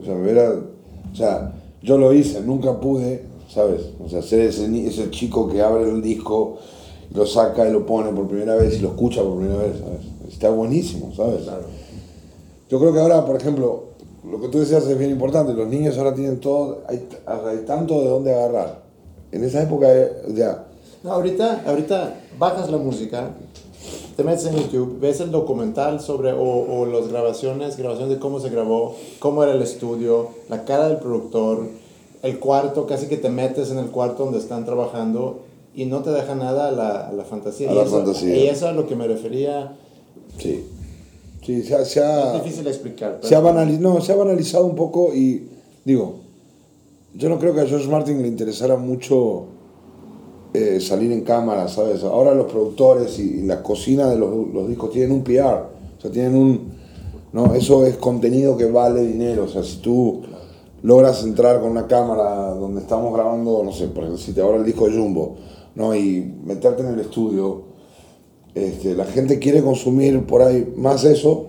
O 0.00 0.04
sea, 0.04 0.14
me 0.14 0.22
hubiera, 0.22 0.50
o 0.50 1.16
sea, 1.16 1.52
yo 1.82 1.98
lo 1.98 2.12
hice, 2.12 2.40
nunca 2.40 2.78
pude, 2.80 3.24
¿sabes? 3.48 3.82
O 4.04 4.08
sea, 4.08 4.22
ser 4.22 4.40
ese, 4.40 4.86
ese 4.86 5.10
chico 5.10 5.48
que 5.48 5.60
abre 5.62 5.88
el 5.88 6.02
disco, 6.02 6.58
lo 7.14 7.26
saca 7.26 7.68
y 7.68 7.72
lo 7.72 7.86
pone 7.86 8.12
por 8.12 8.28
primera 8.28 8.54
vez 8.54 8.78
y 8.78 8.80
lo 8.80 8.88
escucha 8.88 9.22
por 9.22 9.38
primera 9.38 9.62
vez, 9.62 9.78
¿sabes? 9.78 10.32
Está 10.32 10.50
buenísimo, 10.50 11.12
¿sabes? 11.14 11.42
Claro. 11.42 11.64
Yo 12.68 12.78
creo 12.78 12.92
que 12.92 13.00
ahora, 13.00 13.24
por 13.24 13.36
ejemplo, 13.36 13.84
lo 14.30 14.40
que 14.40 14.48
tú 14.48 14.58
decías 14.58 14.86
es 14.86 14.98
bien 14.98 15.10
importante, 15.10 15.54
los 15.54 15.68
niños 15.68 15.96
ahora 15.96 16.14
tienen 16.14 16.38
todo, 16.38 16.82
hay, 16.86 17.08
hay 17.26 17.58
tanto 17.66 18.00
de 18.02 18.08
dónde 18.08 18.34
agarrar. 18.34 18.82
En 19.32 19.44
esa 19.44 19.62
época, 19.62 19.88
ya... 20.34 20.66
No, 21.02 21.12
ahorita, 21.12 21.62
ahorita 21.66 22.20
bajas 22.38 22.70
la 22.70 22.78
música, 22.78 23.30
te 24.18 24.24
metes 24.24 24.46
en 24.46 24.56
YouTube, 24.56 24.98
ves 24.98 25.20
el 25.20 25.30
documental 25.30 26.00
sobre, 26.00 26.32
o, 26.32 26.40
o 26.42 26.86
las 26.86 27.06
grabaciones, 27.06 27.76
grabaciones 27.76 28.14
de 28.16 28.18
cómo 28.18 28.40
se 28.40 28.50
grabó, 28.50 28.96
cómo 29.20 29.44
era 29.44 29.52
el 29.52 29.62
estudio, 29.62 30.30
la 30.48 30.64
cara 30.64 30.88
del 30.88 30.96
productor, 30.98 31.68
el 32.24 32.40
cuarto, 32.40 32.84
casi 32.88 33.06
que 33.06 33.16
te 33.16 33.28
metes 33.30 33.70
en 33.70 33.78
el 33.78 33.90
cuarto 33.92 34.24
donde 34.24 34.40
están 34.40 34.64
trabajando 34.64 35.42
y 35.72 35.84
no 35.84 36.02
te 36.02 36.10
deja 36.10 36.34
nada 36.34 36.66
a 36.66 36.72
la, 36.72 37.06
a 37.06 37.12
la 37.12 37.22
fantasía. 37.22 37.70
A 37.70 37.72
y, 37.72 37.76
la 37.76 37.82
eso, 37.84 37.90
fantasía. 37.92 38.34
y 38.36 38.48
eso 38.48 38.66
es 38.66 38.72
a 38.72 38.72
lo 38.72 38.88
que 38.88 38.96
me 38.96 39.06
refería. 39.06 39.76
Sí. 40.36 40.64
Sí, 41.46 41.62
se 41.62 41.76
ha, 41.76 41.84
se 41.84 42.00
ha- 42.00 42.34
Es 42.38 42.42
difícil 42.42 42.66
explicar. 42.66 43.20
se 43.22 43.36
ha, 43.36 43.40
pero- 43.40 43.54
banali- 43.54 43.78
no, 43.78 44.00
se 44.00 44.10
ha 44.12 44.16
banalizado 44.16 44.64
un 44.66 44.74
poco 44.74 45.14
y 45.14 45.48
digo, 45.84 46.16
yo 47.14 47.28
no 47.28 47.38
creo 47.38 47.54
que 47.54 47.60
a 47.60 47.66
George 47.66 47.86
Martin 47.86 48.20
le 48.20 48.26
interesara 48.26 48.76
mucho 48.76 49.44
eh, 50.54 50.80
salir 50.80 51.12
en 51.12 51.22
cámara, 51.22 51.68
¿sabes? 51.68 52.02
Ahora 52.04 52.34
los 52.34 52.50
productores 52.50 53.18
y, 53.18 53.40
y 53.40 53.42
la 53.42 53.62
cocina 53.62 54.08
de 54.08 54.18
los, 54.18 54.48
los 54.52 54.68
discos 54.68 54.90
tienen 54.90 55.12
un 55.12 55.22
PR, 55.22 55.64
o 55.98 56.00
sea, 56.00 56.10
tienen 56.10 56.34
un... 56.34 56.78
No, 57.32 57.54
eso 57.54 57.84
es 57.84 57.98
contenido 57.98 58.56
que 58.56 58.64
vale 58.64 59.02
dinero, 59.02 59.44
o 59.44 59.48
sea, 59.48 59.62
si 59.62 59.76
tú 59.76 60.22
logras 60.82 61.22
entrar 61.24 61.60
con 61.60 61.70
una 61.70 61.86
cámara 61.86 62.54
donde 62.54 62.80
estamos 62.80 63.12
grabando, 63.12 63.62
no 63.62 63.72
sé, 63.72 63.88
por 63.88 64.04
ejemplo, 64.04 64.16
si 64.16 64.32
te 64.32 64.40
ahora 64.40 64.56
el 64.56 64.64
disco 64.64 64.88
de 64.88 64.96
Jumbo, 64.96 65.36
¿no? 65.74 65.94
Y 65.94 66.34
meterte 66.44 66.82
en 66.82 66.94
el 66.94 67.00
estudio, 67.00 67.64
este, 68.54 68.94
la 68.94 69.04
gente 69.04 69.38
quiere 69.38 69.62
consumir 69.62 70.24
por 70.24 70.40
ahí 70.40 70.72
más 70.76 71.04
eso 71.04 71.48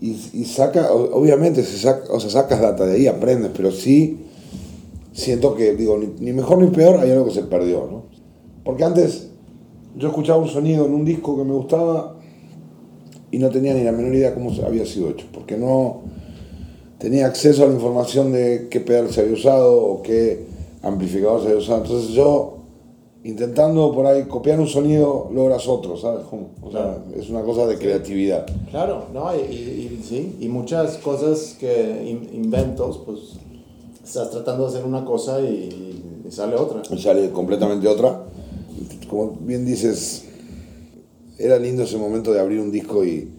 y, 0.00 0.12
y 0.32 0.44
saca, 0.44 0.92
obviamente, 0.92 1.64
se 1.64 1.78
saca, 1.78 2.12
o 2.12 2.20
sea, 2.20 2.30
sacas 2.30 2.60
data 2.60 2.86
de 2.86 2.94
ahí, 2.94 3.06
aprendes, 3.08 3.50
pero 3.54 3.72
sí 3.72 4.20
siento 5.14 5.54
que, 5.54 5.74
digo, 5.74 5.96
ni, 5.96 6.08
ni 6.20 6.32
mejor 6.34 6.58
ni 6.58 6.68
peor, 6.68 6.98
hay 7.00 7.10
algo 7.10 7.24
que 7.24 7.30
se 7.30 7.44
perdió, 7.44 7.88
¿no? 7.90 8.02
Porque 8.64 8.84
antes 8.84 9.30
yo 9.96 10.08
escuchaba 10.08 10.40
un 10.42 10.48
sonido 10.48 10.84
en 10.84 10.92
un 10.92 11.04
disco 11.06 11.36
que 11.36 11.44
me 11.44 11.54
gustaba 11.54 12.16
y 13.30 13.38
no 13.38 13.48
tenía 13.48 13.72
ni 13.74 13.84
la 13.84 13.92
menor 13.92 14.14
idea 14.14 14.34
cómo 14.34 14.50
había 14.66 14.84
sido 14.84 15.08
hecho, 15.10 15.26
porque 15.32 15.56
no 15.56 16.02
tenía 16.98 17.26
acceso 17.26 17.64
a 17.64 17.68
la 17.68 17.74
información 17.74 18.32
de 18.32 18.68
qué 18.70 18.80
pedal 18.80 19.10
se 19.10 19.20
había 19.22 19.32
usado 19.34 19.76
o 19.82 20.02
qué 20.02 20.44
amplificador 20.82 21.40
se 21.40 21.46
había 21.46 21.58
usado. 21.58 21.82
Entonces 21.84 22.10
yo, 22.10 22.58
intentando 23.24 23.92
por 23.92 24.06
ahí 24.06 24.24
copiar 24.24 24.58
un 24.60 24.66
sonido, 24.68 25.30
logras 25.32 25.66
otro, 25.68 25.96
¿sabes? 25.96 26.24
cómo? 26.28 26.48
O 26.62 26.70
sea, 26.70 26.80
Claro. 26.80 27.02
es 27.16 27.30
una 27.30 27.42
cosa 27.42 27.66
de 27.66 27.78
creatividad. 27.78 28.46
Claro, 28.70 29.04
no, 29.14 29.28
y, 29.34 29.40
y- 29.52 29.98
y 30.00 30.02
sí, 30.02 30.36
y 30.40 30.48
muchas 30.48 30.96
cosas 30.98 31.56
que 31.58 32.04
in- 32.06 32.30
inventos, 32.44 33.00
pues 33.04 33.18
estás 34.04 34.30
tratando 34.30 34.64
de 34.64 34.68
hacer 34.68 34.84
una 34.84 35.04
cosa 35.04 35.40
y, 35.40 36.02
sale 36.30 36.56
otra. 36.56 36.82
y 36.90 36.98
sale 36.98 37.30
completamente 37.30 37.88
otra. 37.88 38.24
Como 39.08 39.32
bien 39.40 39.64
dices, 39.64 40.24
era 41.38 41.58
lindo 41.58 41.82
ese 41.82 41.96
momento 41.96 42.32
de 42.32 42.40
abrir 42.40 42.60
un 42.60 42.70
disco 42.70 43.04
y 43.04 43.30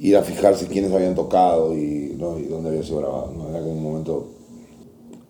ir 0.00 0.16
a 0.16 0.22
fijarse 0.22 0.66
quiénes 0.66 0.92
habían 0.92 1.14
tocado 1.14 1.76
y, 1.76 2.16
¿no? 2.18 2.38
y 2.38 2.44
dónde 2.44 2.70
había 2.70 2.82
sido 2.82 2.98
grabado. 2.98 3.32
¿no? 3.36 3.48
Era 3.50 3.60
como 3.60 3.72
un 3.72 3.82
momento, 3.82 4.28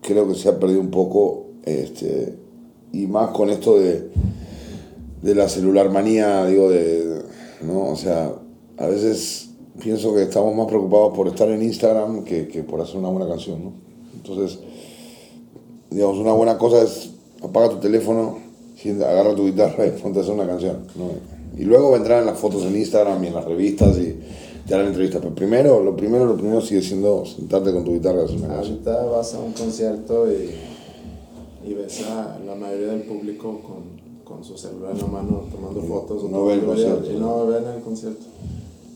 creo 0.01 0.27
que 0.27 0.35
se 0.35 0.49
ha 0.49 0.59
perdido 0.59 0.81
un 0.81 0.91
poco, 0.91 1.47
este, 1.63 2.35
y 2.93 3.07
más 3.07 3.31
con 3.31 3.49
esto 3.49 3.77
de, 3.77 4.09
de 5.21 5.35
la 5.35 5.49
celular 5.49 5.91
manía, 5.91 6.45
digo, 6.45 6.69
de, 6.69 7.21
¿no? 7.61 7.89
O 7.89 7.95
sea, 7.95 8.33
a 8.77 8.87
veces 8.87 9.49
pienso 9.79 10.15
que 10.15 10.23
estamos 10.23 10.55
más 10.55 10.67
preocupados 10.67 11.15
por 11.15 11.27
estar 11.27 11.49
en 11.49 11.61
Instagram 11.61 12.23
que, 12.23 12.47
que 12.47 12.63
por 12.63 12.81
hacer 12.81 12.97
una 12.97 13.09
buena 13.09 13.27
canción, 13.27 13.63
¿no? 13.63 13.90
Entonces, 14.23 14.59
digamos, 15.89 16.17
una 16.17 16.33
buena 16.33 16.57
cosa 16.57 16.83
es 16.83 17.09
apaga 17.43 17.69
tu 17.69 17.77
teléfono, 17.77 18.37
agarra 18.85 19.35
tu 19.35 19.45
guitarra 19.45 19.87
y 19.87 19.91
ponte 19.91 20.19
a 20.19 20.21
hacer 20.21 20.33
una 20.33 20.47
canción. 20.47 20.87
¿no? 20.95 21.09
Y 21.59 21.65
luego 21.65 21.91
vendrán 21.91 22.25
las 22.25 22.37
fotos 22.37 22.63
en 22.63 22.75
Instagram 22.75 23.23
y 23.23 23.27
en 23.27 23.33
las 23.33 23.45
revistas 23.45 23.97
y 23.97 24.15
te 24.67 24.73
harán 24.73 24.87
entrevistas. 24.87 25.21
Pero 25.21 25.35
primero, 25.35 25.83
lo 25.83 25.95
primero, 25.95 26.25
lo 26.25 26.35
primero 26.35 26.61
sigue 26.61 26.81
siendo 26.81 27.25
sentarte 27.25 27.71
con 27.71 27.83
tu 27.83 27.93
guitarra 27.93 28.21
y 28.21 28.25
hacer 28.25 28.37
una 28.37 28.47
canción. 28.47 28.73
Ahorita 28.75 29.05
vas 29.05 29.33
a 29.33 29.39
un 29.39 29.53
concierto 29.53 30.31
y, 30.31 31.69
y 31.69 31.73
ves 31.73 32.05
a 32.05 32.39
la 32.45 32.55
mayoría 32.55 32.87
del 32.87 33.01
público 33.01 33.59
con, 33.61 34.01
con 34.23 34.43
su 34.43 34.57
celular 34.57 34.91
en 34.93 34.99
la 34.99 35.07
mano 35.07 35.43
tomando 35.51 35.81
fotos. 35.81 36.29
no 36.29 36.45
ve 36.45 36.53
el 36.53 36.65
concierto. 36.65 37.11
Y 37.11 37.15
no 37.15 37.47
ven 37.47 37.65
el 37.75 37.81
concierto. 37.81 38.25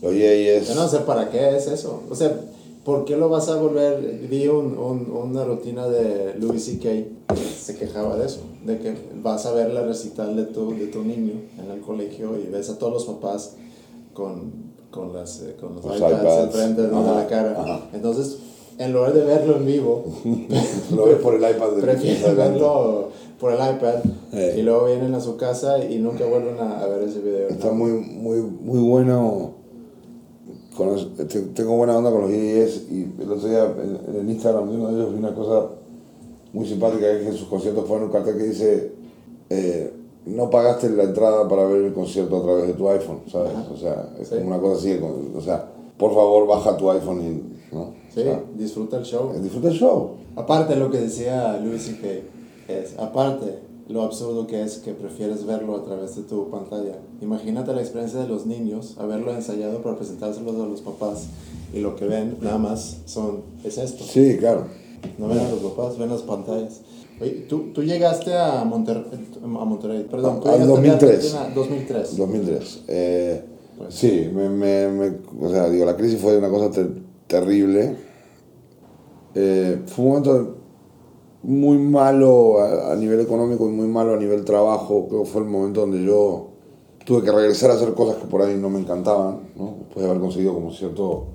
Oye 0.02 0.42
y 0.42 0.46
es... 0.48 0.68
Yo 0.68 0.74
no 0.74 0.88
sé 0.88 1.00
para 1.00 1.30
qué 1.30 1.56
es 1.56 1.66
eso. 1.66 2.02
O 2.08 2.14
sea, 2.14 2.38
¿por 2.86 3.04
qué 3.04 3.16
lo 3.16 3.28
vas 3.28 3.48
a 3.50 3.56
volver? 3.56 4.00
Vi 4.30 4.46
un, 4.48 4.78
un- 4.78 5.10
una 5.10 5.44
rutina 5.44 5.86
de 5.88 6.34
Louis 6.40 6.64
C.K. 6.64 7.34
se 7.36 7.76
quejaba 7.76 8.16
de 8.16 8.24
eso, 8.26 8.40
de 8.64 8.78
que 8.78 8.94
vas 9.22 9.44
a 9.44 9.52
ver 9.52 9.74
la 9.74 9.82
recital 9.82 10.34
de 10.36 10.44
tu, 10.44 10.70
de 10.70 10.86
tu 10.86 11.02
niño 11.02 11.32
en 11.62 11.70
el 11.70 11.80
colegio 11.80 12.38
y 12.38 12.46
ves 12.50 12.70
a 12.70 12.78
todos 12.78 12.92
los 12.92 13.04
papás 13.04 13.56
con, 14.14 14.52
con, 14.90 15.12
las, 15.12 15.40
eh, 15.42 15.56
con 15.60 15.74
los 15.74 15.84
Los 15.84 15.96
iPads, 15.98 16.20
iPads. 16.22 16.44
enfrente 16.44 16.82
de 16.82 16.88
la 16.92 17.26
cara. 17.28 17.60
ajá. 17.60 17.80
Entonces, 17.92 18.38
en 18.78 18.92
lugar 18.92 19.12
de 19.14 19.24
verlo 19.24 19.56
en 19.56 19.66
vivo, 19.66 20.04
Lo 20.94 21.06
ves 21.06 21.16
por 21.16 21.34
el 21.34 21.40
iPad 21.40 21.70
de 21.72 21.82
prefieren 21.82 22.36
verlo 22.36 23.08
por 23.40 23.52
el 23.52 23.58
iPad 23.58 23.96
Eh. 24.32 24.56
y 24.58 24.62
luego 24.62 24.86
vienen 24.86 25.14
a 25.14 25.20
su 25.20 25.36
casa 25.36 25.84
y 25.84 25.98
nunca 25.98 26.24
vuelven 26.26 26.58
a, 26.60 26.80
a 26.80 26.86
ver 26.86 27.02
ese 27.02 27.18
video. 27.20 27.48
Está 27.48 27.72
muy, 27.72 27.90
muy, 27.92 28.40
muy 28.42 28.78
bueno. 28.80 29.55
Con 30.76 30.88
los- 30.88 31.14
te- 31.14 31.24
tengo 31.40 31.76
buena 31.76 31.96
onda 31.96 32.10
con 32.10 32.22
los 32.22 32.30
DJs 32.30 32.82
y 32.90 33.08
el 33.22 33.32
otro 33.32 33.48
día 33.48 33.64
en, 33.64 34.14
en 34.14 34.20
el 34.20 34.30
Instagram 34.30 34.68
de 34.70 34.76
uno 34.76 34.88
de 34.88 34.94
ellos 34.94 35.12
vi 35.12 35.18
una 35.18 35.34
cosa 35.34 35.66
muy 36.52 36.66
simpática 36.66 37.00
que 37.06 37.16
es 37.16 37.22
que 37.22 37.28
en 37.28 37.34
sus 37.36 37.48
conciertos 37.48 37.84
ponen 37.84 38.04
un 38.04 38.10
cartel 38.12 38.36
que 38.36 38.42
dice 38.44 38.92
eh, 39.50 39.92
no 40.26 40.50
pagaste 40.50 40.90
la 40.90 41.04
entrada 41.04 41.48
para 41.48 41.64
ver 41.66 41.82
el 41.84 41.92
concierto 41.94 42.38
a 42.38 42.42
través 42.42 42.66
de 42.66 42.72
tu 42.74 42.88
iPhone, 42.88 43.20
¿sabes? 43.30 43.52
Ajá. 43.54 43.66
O 43.72 43.76
sea, 43.76 44.08
es 44.20 44.28
Sí. 44.28 44.34
como 44.36 44.48
una 44.48 44.58
cosa 44.58 44.76
así, 44.78 45.00
o 45.34 45.40
sea, 45.40 45.66
por 45.96 46.12
favor 46.14 46.46
baja 46.48 46.76
tu 46.76 46.90
iPhone 46.90 47.20
y, 47.22 47.74
¿no? 47.74 47.94
Sí, 48.12 48.20
O 48.20 48.24
sea, 48.24 48.42
disfruta 48.56 48.98
el 48.98 49.04
show. 49.04 49.30
disfruta 49.40 49.68
el 49.68 49.74
show. 49.74 50.10
Aparte 50.34 50.74
lo 50.76 50.90
que 50.90 50.98
decía 50.98 51.58
Louis 51.64 51.80
C.K. 51.82 52.72
es, 52.72 52.98
aparte 52.98 53.60
lo 53.88 54.02
absurdo 54.02 54.46
que 54.46 54.62
es 54.62 54.78
que 54.78 54.92
prefieres 54.92 55.46
verlo 55.46 55.76
a 55.76 55.84
través 55.84 56.16
de 56.16 56.22
tu 56.22 56.50
pantalla. 56.50 56.98
Imagínate 57.20 57.72
la 57.74 57.80
experiencia 57.82 58.20
de 58.20 58.28
los 58.28 58.46
niños, 58.46 58.96
haberlo 58.98 59.32
ensayado 59.32 59.82
para 59.82 59.96
presentárselo 59.96 60.50
a 60.62 60.66
los 60.66 60.80
papás 60.80 61.26
y 61.72 61.80
lo 61.80 61.94
que 61.96 62.06
ven 62.06 62.36
nada 62.40 62.58
más 62.58 62.98
son, 63.06 63.42
es 63.64 63.78
esto. 63.78 64.02
Sí, 64.04 64.36
claro. 64.38 64.66
No 65.18 65.28
ven 65.28 65.38
a 65.38 65.48
los 65.50 65.60
papás, 65.60 65.98
ven 65.98 66.08
las 66.08 66.22
pantallas. 66.22 66.80
Oye, 67.20 67.46
¿tú, 67.48 67.72
tú 67.72 67.82
llegaste 67.82 68.36
a, 68.36 68.64
Monter 68.64 69.04
a 69.42 69.46
Monterrey, 69.46 70.06
perdón, 70.10 70.40
tú 70.40 70.48
Al 70.48 70.54
llegaste 70.60 70.72
2003. 71.06 71.34
a 71.34 71.38
Argentina 71.40 71.54
2003. 71.54 72.16
2003. 72.16 72.84
Eh, 72.88 73.44
Pues. 73.78 73.94
sí, 73.94 74.30
me, 74.34 74.48
me, 74.50 74.88
me- 74.88 75.16
o 75.40 75.50
sea, 75.50 75.68
digo, 75.70 75.84
la 75.86 75.96
crisis 75.96 76.20
fue 76.20 76.36
una 76.38 76.48
cosa 76.50 76.70
ter- 76.70 76.92
terrible. 77.26 77.96
Eh, 79.34 79.82
fue 79.86 80.04
un 80.04 80.10
momento 80.10 80.55
muy 81.46 81.78
malo 81.78 82.60
a, 82.60 82.92
a 82.92 82.96
nivel 82.96 83.20
económico 83.20 83.68
y 83.68 83.72
muy 83.72 83.86
malo 83.86 84.14
a 84.14 84.16
nivel 84.16 84.44
trabajo. 84.44 85.06
Creo 85.08 85.22
que 85.22 85.28
fue 85.30 85.42
el 85.42 85.48
momento 85.48 85.80
donde 85.80 86.04
yo 86.04 86.48
tuve 87.06 87.22
que 87.22 87.30
regresar 87.30 87.70
a 87.70 87.74
hacer 87.74 87.94
cosas 87.94 88.16
que 88.16 88.26
por 88.26 88.42
ahí 88.42 88.56
no 88.56 88.68
me 88.68 88.80
encantaban, 88.80 89.52
¿no? 89.54 89.76
después 89.78 90.04
de 90.04 90.10
haber 90.10 90.20
conseguido 90.20 90.54
como 90.54 90.72
cierto 90.72 91.28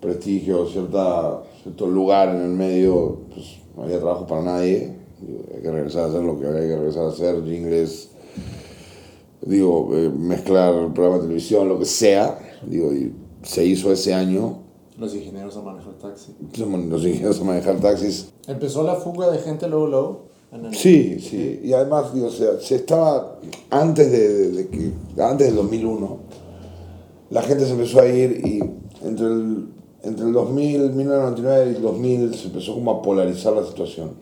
prestigio, 0.00 0.64
cierta, 0.66 1.42
cierto 1.62 1.88
lugar 1.88 2.28
en 2.28 2.42
el 2.42 2.50
medio, 2.50 3.18
pues 3.34 3.58
no 3.76 3.82
había 3.82 3.98
trabajo 3.98 4.26
para 4.28 4.42
nadie, 4.42 4.96
hay 5.54 5.60
que 5.60 5.70
regresar 5.70 6.04
a 6.04 6.06
hacer 6.06 6.22
lo 6.22 6.38
que 6.38 6.46
había 6.46 6.60
que 6.60 6.76
regresar 6.76 7.04
a 7.04 7.08
hacer, 7.08 7.36
inglés, 7.48 8.10
digo, 9.42 9.90
eh, 9.92 10.08
mezclar 10.08 10.72
programas 10.94 11.22
de 11.22 11.26
televisión, 11.26 11.68
lo 11.68 11.78
que 11.78 11.84
sea, 11.84 12.38
digo, 12.64 12.92
y 12.92 13.12
se 13.42 13.64
hizo 13.66 13.92
ese 13.92 14.14
año. 14.14 14.69
Los 14.98 15.14
ingenieros 15.14 15.56
a 15.56 15.62
manejar 15.62 15.94
taxis. 15.94 16.34
Los 16.58 17.04
ingenieros 17.04 17.40
a 17.40 17.44
manejar 17.44 17.80
taxis. 17.80 18.32
¿Empezó 18.46 18.82
la 18.82 18.96
fuga 18.96 19.30
de 19.30 19.38
gente 19.38 19.68
luego, 19.68 19.86
luego? 19.86 20.30
Sí, 20.72 21.20
sí, 21.20 21.60
y 21.62 21.72
además, 21.72 22.12
digo, 22.12 22.26
o 22.26 22.30
sea, 22.30 22.58
se 22.58 22.74
estaba, 22.74 23.38
antes, 23.70 24.10
de, 24.10 24.68
que, 24.68 25.22
antes 25.22 25.46
del 25.46 25.56
2001, 25.56 26.18
la 27.30 27.42
gente 27.42 27.66
se 27.66 27.72
empezó 27.72 28.00
a 28.00 28.06
ir 28.06 28.44
y 28.44 28.58
entre 29.06 29.26
el, 29.26 29.68
entre 30.02 30.26
el 30.26 30.32
2000, 30.32 30.90
1999 30.90 31.70
y 31.72 31.76
el 31.76 31.82
2000 31.82 32.34
se 32.34 32.46
empezó 32.48 32.74
como 32.74 32.90
a 32.90 33.00
polarizar 33.00 33.52
la 33.52 33.64
situación, 33.64 34.14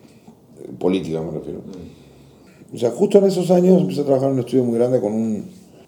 política 0.79 1.23
me 1.23 1.31
refiero. 1.31 1.61
Mm. 1.61 2.75
O 2.75 2.79
sea, 2.79 2.91
justo 2.91 3.17
en 3.17 3.25
esos 3.25 3.51
años 3.51 3.81
empecé 3.81 4.03
a 4.03 4.05
trabajar 4.05 4.29
en 4.29 4.35
un 4.35 4.41
estudio 4.41 4.65
muy 4.65 4.79
grande 4.79 5.01
con 5.01 5.15
un, 5.15 5.47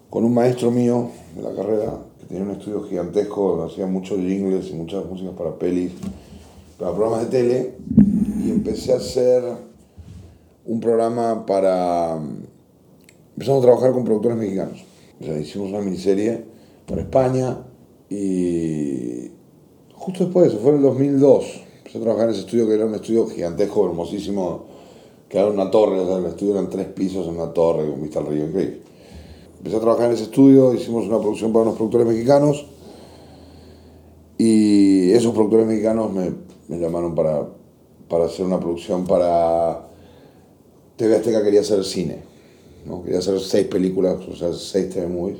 con 0.09 0.23
un 0.23 0.33
maestro 0.33 0.71
mío 0.71 1.09
de 1.35 1.43
la 1.43 1.53
carrera, 1.53 1.99
tenía 2.31 2.45
un 2.45 2.51
estudio 2.51 2.83
gigantesco, 2.83 3.61
hacía 3.63 3.85
muchos 3.87 4.17
jingles 4.19 4.69
y 4.69 4.73
muchas 4.73 5.05
músicas 5.05 5.33
para 5.33 5.53
pelis, 5.55 5.91
para 6.79 6.91
programas 6.91 7.29
de 7.29 7.37
tele, 7.37 7.73
y 8.41 8.51
empecé 8.51 8.93
a 8.93 8.97
hacer 8.97 9.43
un 10.65 10.79
programa 10.79 11.45
para... 11.45 12.17
Empezamos 13.33 13.63
a 13.63 13.65
trabajar 13.65 13.91
con 13.91 14.05
productores 14.05 14.37
mexicanos. 14.37 14.81
O 15.19 15.25
sea, 15.25 15.37
hicimos 15.37 15.69
una 15.69 15.81
miniserie 15.81 16.45
para 16.87 17.01
España 17.01 17.65
y 18.09 19.31
justo 19.93 20.25
después 20.25 20.45
de 20.45 20.53
eso, 20.53 20.63
fue 20.63 20.71
en 20.71 20.77
el 20.77 20.83
2002. 20.83 21.63
Empecé 21.79 21.97
a 21.97 22.01
trabajar 22.01 22.25
en 22.29 22.31
ese 22.31 22.41
estudio 22.41 22.67
que 22.67 22.75
era 22.75 22.85
un 22.85 22.95
estudio 22.95 23.27
gigantesco, 23.27 23.85
hermosísimo, 23.87 24.65
que 25.27 25.37
era 25.37 25.47
una 25.47 25.69
torre, 25.69 25.99
o 25.99 26.07
sea, 26.07 26.17
el 26.17 26.25
estudio 26.27 26.53
eran 26.53 26.69
tres 26.69 26.87
pisos 26.87 27.27
en 27.27 27.35
una 27.35 27.51
torre 27.51 27.89
con 27.89 28.01
vista 28.01 28.19
al 28.19 28.27
río, 28.27 28.45
increíble. 28.45 28.90
Empecé 29.61 29.77
a 29.77 29.79
trabajar 29.79 30.07
en 30.07 30.13
ese 30.13 30.23
estudio, 30.23 30.73
hicimos 30.73 31.05
una 31.05 31.19
producción 31.19 31.53
para 31.53 31.65
unos 31.65 31.75
productores 31.75 32.07
mexicanos 32.07 32.65
y 34.35 35.11
esos 35.11 35.35
productores 35.35 35.67
mexicanos 35.67 36.11
me, 36.11 36.31
me 36.67 36.79
llamaron 36.79 37.13
para, 37.13 37.47
para 38.09 38.25
hacer 38.25 38.43
una 38.43 38.59
producción 38.59 39.05
para 39.05 39.87
TV 40.95 41.15
Azteca 41.15 41.43
quería 41.43 41.61
hacer 41.61 41.83
cine, 41.83 42.23
¿no? 42.87 43.03
quería 43.03 43.19
hacer 43.19 43.39
seis 43.39 43.67
películas, 43.67 44.27
o 44.27 44.35
sea, 44.35 44.51
seis 44.51 44.89
TV 44.89 45.05
movies. 45.05 45.37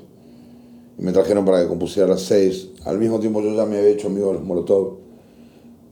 Y 0.99 1.01
me 1.01 1.13
trajeron 1.13 1.43
para 1.43 1.63
que 1.63 1.67
compusiera 1.67 2.07
las 2.07 2.21
seis. 2.21 2.69
Al 2.85 2.99
mismo 2.99 3.19
tiempo 3.19 3.41
yo 3.41 3.55
ya 3.55 3.65
me 3.65 3.79
había 3.79 3.89
hecho 3.89 4.05
amigo 4.05 4.27
de 4.27 4.33
los 4.33 4.43
Molotov, 4.43 4.97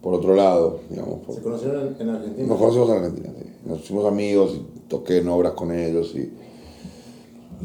por 0.03 0.13
otro 0.13 0.36
lado, 0.36 0.82
digamos. 0.88 1.21
¿Se 1.34 1.41
conocieron 1.41 1.95
en, 1.99 2.09
Argentina? 2.09 2.47
Nos 2.47 2.59
conocimos 2.59 2.89
en 2.89 2.95
Argentina, 2.95 3.34
sí. 3.39 3.45
Nos 3.65 3.80
hicimos 3.80 4.05
amigos 4.05 4.53
y 4.53 4.88
toqué 4.88 5.17
en 5.17 5.30
obras 5.30 5.53
con 5.53 5.71
ellos. 5.71 6.13
Y 6.15 6.32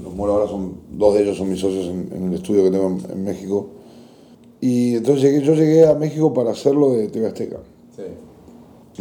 los 0.03 0.15
Molotov 0.15 0.41
ahora 0.41 0.51
son, 0.51 0.75
dos 0.91 1.15
de 1.15 1.23
ellos 1.23 1.37
son 1.37 1.51
mis 1.51 1.61
socios 1.61 1.87
en, 1.87 2.29
el 2.29 2.35
estudio 2.35 2.65
que 2.65 2.71
tengo 2.71 2.99
en, 3.13 3.25
México. 3.25 3.69
Y 4.61 4.97
entonces 4.97 5.23
llegué, 5.23 5.43
yo 5.43 5.55
llegué 5.55 5.87
a 5.87 5.95
México 5.95 6.33
para 6.33 6.51
hacerlo 6.51 6.91
de 6.91 7.09
TV 7.09 7.27
Azteca. 7.27 7.59
Sí. 7.95 8.03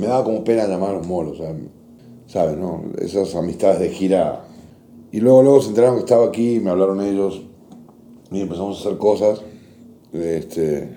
Me 0.02 0.08
daba 0.08 0.24
como 0.24 0.44
pena 0.44 0.68
llamar 0.68 0.92
a 0.92 0.94
los 0.98 1.08
molos, 1.08 1.40
o 1.40 1.44
sea, 1.44 1.56
¿sabes? 2.28 2.58
No? 2.58 2.84
Esas 3.00 3.34
amistades 3.36 3.80
de 3.80 3.90
gira. 3.90 4.46
Y 5.12 5.20
luego, 5.20 5.44
luego 5.44 5.62
se 5.62 5.70
enteraron 5.70 5.96
que 5.96 6.02
estaba 6.02 6.26
aquí, 6.26 6.60
me 6.60 6.70
hablaron 6.72 7.02
ellos 7.02 7.44
y 8.32 8.42
empezamos 8.42 8.78
a 8.78 8.82
hacer 8.82 8.98
cosas. 8.98 9.42
Este, 10.12 10.90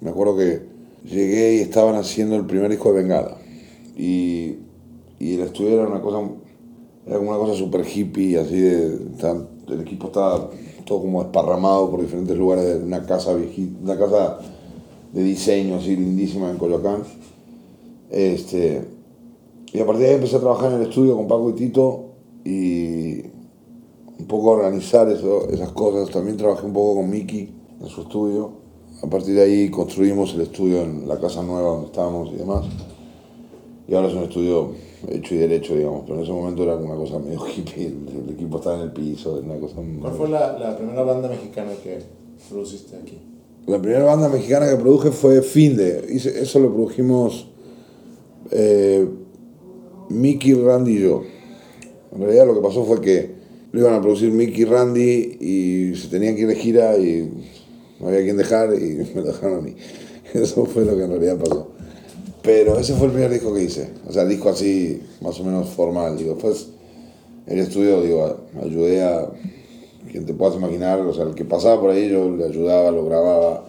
me 0.00 0.10
acuerdo 0.10 0.36
que 0.36 0.62
llegué 1.04 1.56
y 1.56 1.60
estaban 1.60 1.94
haciendo 1.96 2.36
el 2.36 2.46
primer 2.46 2.70
disco 2.70 2.92
de 2.92 3.02
Bengala. 3.02 3.36
Y, 3.96 4.56
y 5.18 5.34
el 5.34 5.40
estudio 5.40 5.80
era 5.80 5.88
una 5.88 6.00
cosa, 6.00 6.20
era 7.08 7.18
como 7.18 7.30
una 7.30 7.38
cosa 7.38 7.54
super 7.54 7.86
hippie, 7.86 8.38
así 8.38 8.60
de, 8.60 8.98
el 9.68 9.80
equipo 9.80 10.08
estaba 10.08 10.50
todo 10.84 11.00
como 11.00 11.22
esparramado 11.22 11.90
por 11.90 12.02
diferentes 12.02 12.36
lugares 12.36 12.64
de 12.64 12.84
una 12.84 13.04
casa 13.06 13.34
viejita, 13.34 13.78
una 13.82 13.98
casa 13.98 14.38
de 15.12 15.22
diseño 15.22 15.76
así 15.76 15.96
lindísima 15.96 16.50
en 16.50 16.58
Coyoacán. 16.58 17.02
Este, 18.10 18.86
y 19.72 19.80
a 19.80 19.86
partir 19.86 20.04
de 20.04 20.08
ahí 20.10 20.14
empecé 20.16 20.36
a 20.36 20.40
trabajar 20.40 20.72
en 20.72 20.82
el 20.82 20.88
estudio 20.88 21.16
con 21.16 21.26
Paco 21.26 21.50
y 21.50 21.52
Tito 21.54 22.04
y 22.44 23.20
un 24.18 24.26
poco 24.26 24.50
a 24.50 24.56
organizar 24.58 25.08
eso, 25.08 25.48
esas 25.50 25.72
cosas. 25.72 26.10
También 26.10 26.36
trabajé 26.36 26.66
un 26.66 26.74
poco 26.74 26.96
con 26.96 27.10
Miki 27.10 27.48
en 27.80 27.86
su 27.88 28.02
estudio. 28.02 28.52
A 29.02 29.06
partir 29.06 29.34
de 29.34 29.42
ahí 29.42 29.70
construimos 29.70 30.34
el 30.34 30.42
estudio 30.42 30.82
en 30.82 31.08
la 31.08 31.18
casa 31.18 31.42
nueva 31.42 31.70
donde 31.70 31.86
estábamos 31.86 32.32
y 32.32 32.36
demás. 32.36 32.66
Y 33.86 33.94
ahora 33.94 34.08
es 34.08 34.14
un 34.14 34.24
estudio 34.24 34.87
hecho 35.06 35.34
y 35.34 35.38
derecho, 35.38 35.76
digamos, 35.76 36.02
pero 36.04 36.16
en 36.16 36.24
ese 36.24 36.32
momento 36.32 36.62
era 36.64 36.76
una 36.76 36.96
cosa 36.96 37.18
medio 37.18 37.46
hippie, 37.56 37.86
el 37.86 38.30
equipo 38.34 38.58
estaba 38.58 38.76
en 38.76 38.82
el 38.82 38.92
piso, 38.92 39.40
una 39.44 39.58
cosa 39.58 39.76
¿Cuál 40.00 40.12
fue 40.14 40.28
la, 40.28 40.58
la, 40.58 40.76
primera 40.76 41.02
banda 41.02 41.28
mexicana 41.28 41.70
que 41.82 41.98
produciste 42.48 42.96
aquí? 42.96 43.18
La 43.66 43.80
primera 43.80 44.04
banda 44.04 44.28
mexicana 44.28 44.68
que 44.68 44.76
produje 44.76 45.10
fue 45.10 45.42
Finde, 45.42 46.04
eso 46.08 46.58
lo 46.58 46.72
produjimos 46.72 47.48
eh, 48.50 49.06
Mickey, 50.08 50.54
Randy 50.54 50.96
y 50.96 51.00
yo. 51.02 51.22
En 52.12 52.22
realidad 52.22 52.46
lo 52.46 52.54
que 52.54 52.60
pasó 52.60 52.84
fue 52.84 53.00
que 53.00 53.36
lo 53.72 53.80
iban 53.80 53.94
a 53.94 54.00
producir 54.00 54.32
Mickey 54.32 54.62
y 54.62 54.64
Randy 54.64 55.36
y 55.40 55.96
se 55.96 56.08
tenían 56.08 56.34
que 56.34 56.42
ir 56.42 56.48
de 56.48 56.56
gira 56.56 56.96
y 56.96 57.30
no 58.00 58.08
había 58.08 58.22
quien 58.22 58.36
dejar 58.36 58.74
y 58.74 59.06
me 59.14 59.22
dejaron 59.22 59.58
a 59.58 59.60
mí. 59.60 59.76
Eso 60.32 60.64
fue 60.66 60.84
lo 60.84 60.96
que 60.96 61.04
en 61.04 61.10
realidad 61.10 61.38
pasó. 61.38 61.68
Pero 62.42 62.78
ese 62.78 62.94
fue 62.94 63.06
el 63.06 63.12
primer 63.12 63.30
disco 63.30 63.52
que 63.52 63.64
hice. 63.64 63.90
O 64.06 64.12
sea, 64.12 64.24
disco 64.24 64.48
así, 64.48 65.02
más 65.20 65.38
o 65.40 65.44
menos 65.44 65.68
formal. 65.70 66.16
Digo, 66.16 66.34
después 66.34 66.68
el 67.46 67.58
estudio, 67.58 68.02
digo, 68.02 68.36
ayudé 68.62 69.02
a 69.02 69.30
quien 70.10 70.24
te 70.24 70.34
puedas 70.34 70.56
imaginar. 70.56 71.00
O 71.00 71.12
sea, 71.12 71.24
el 71.24 71.34
que 71.34 71.44
pasaba 71.44 71.80
por 71.80 71.90
ahí 71.90 72.08
yo 72.08 72.30
le 72.30 72.44
ayudaba, 72.44 72.90
lo 72.90 73.04
grababa. 73.04 73.64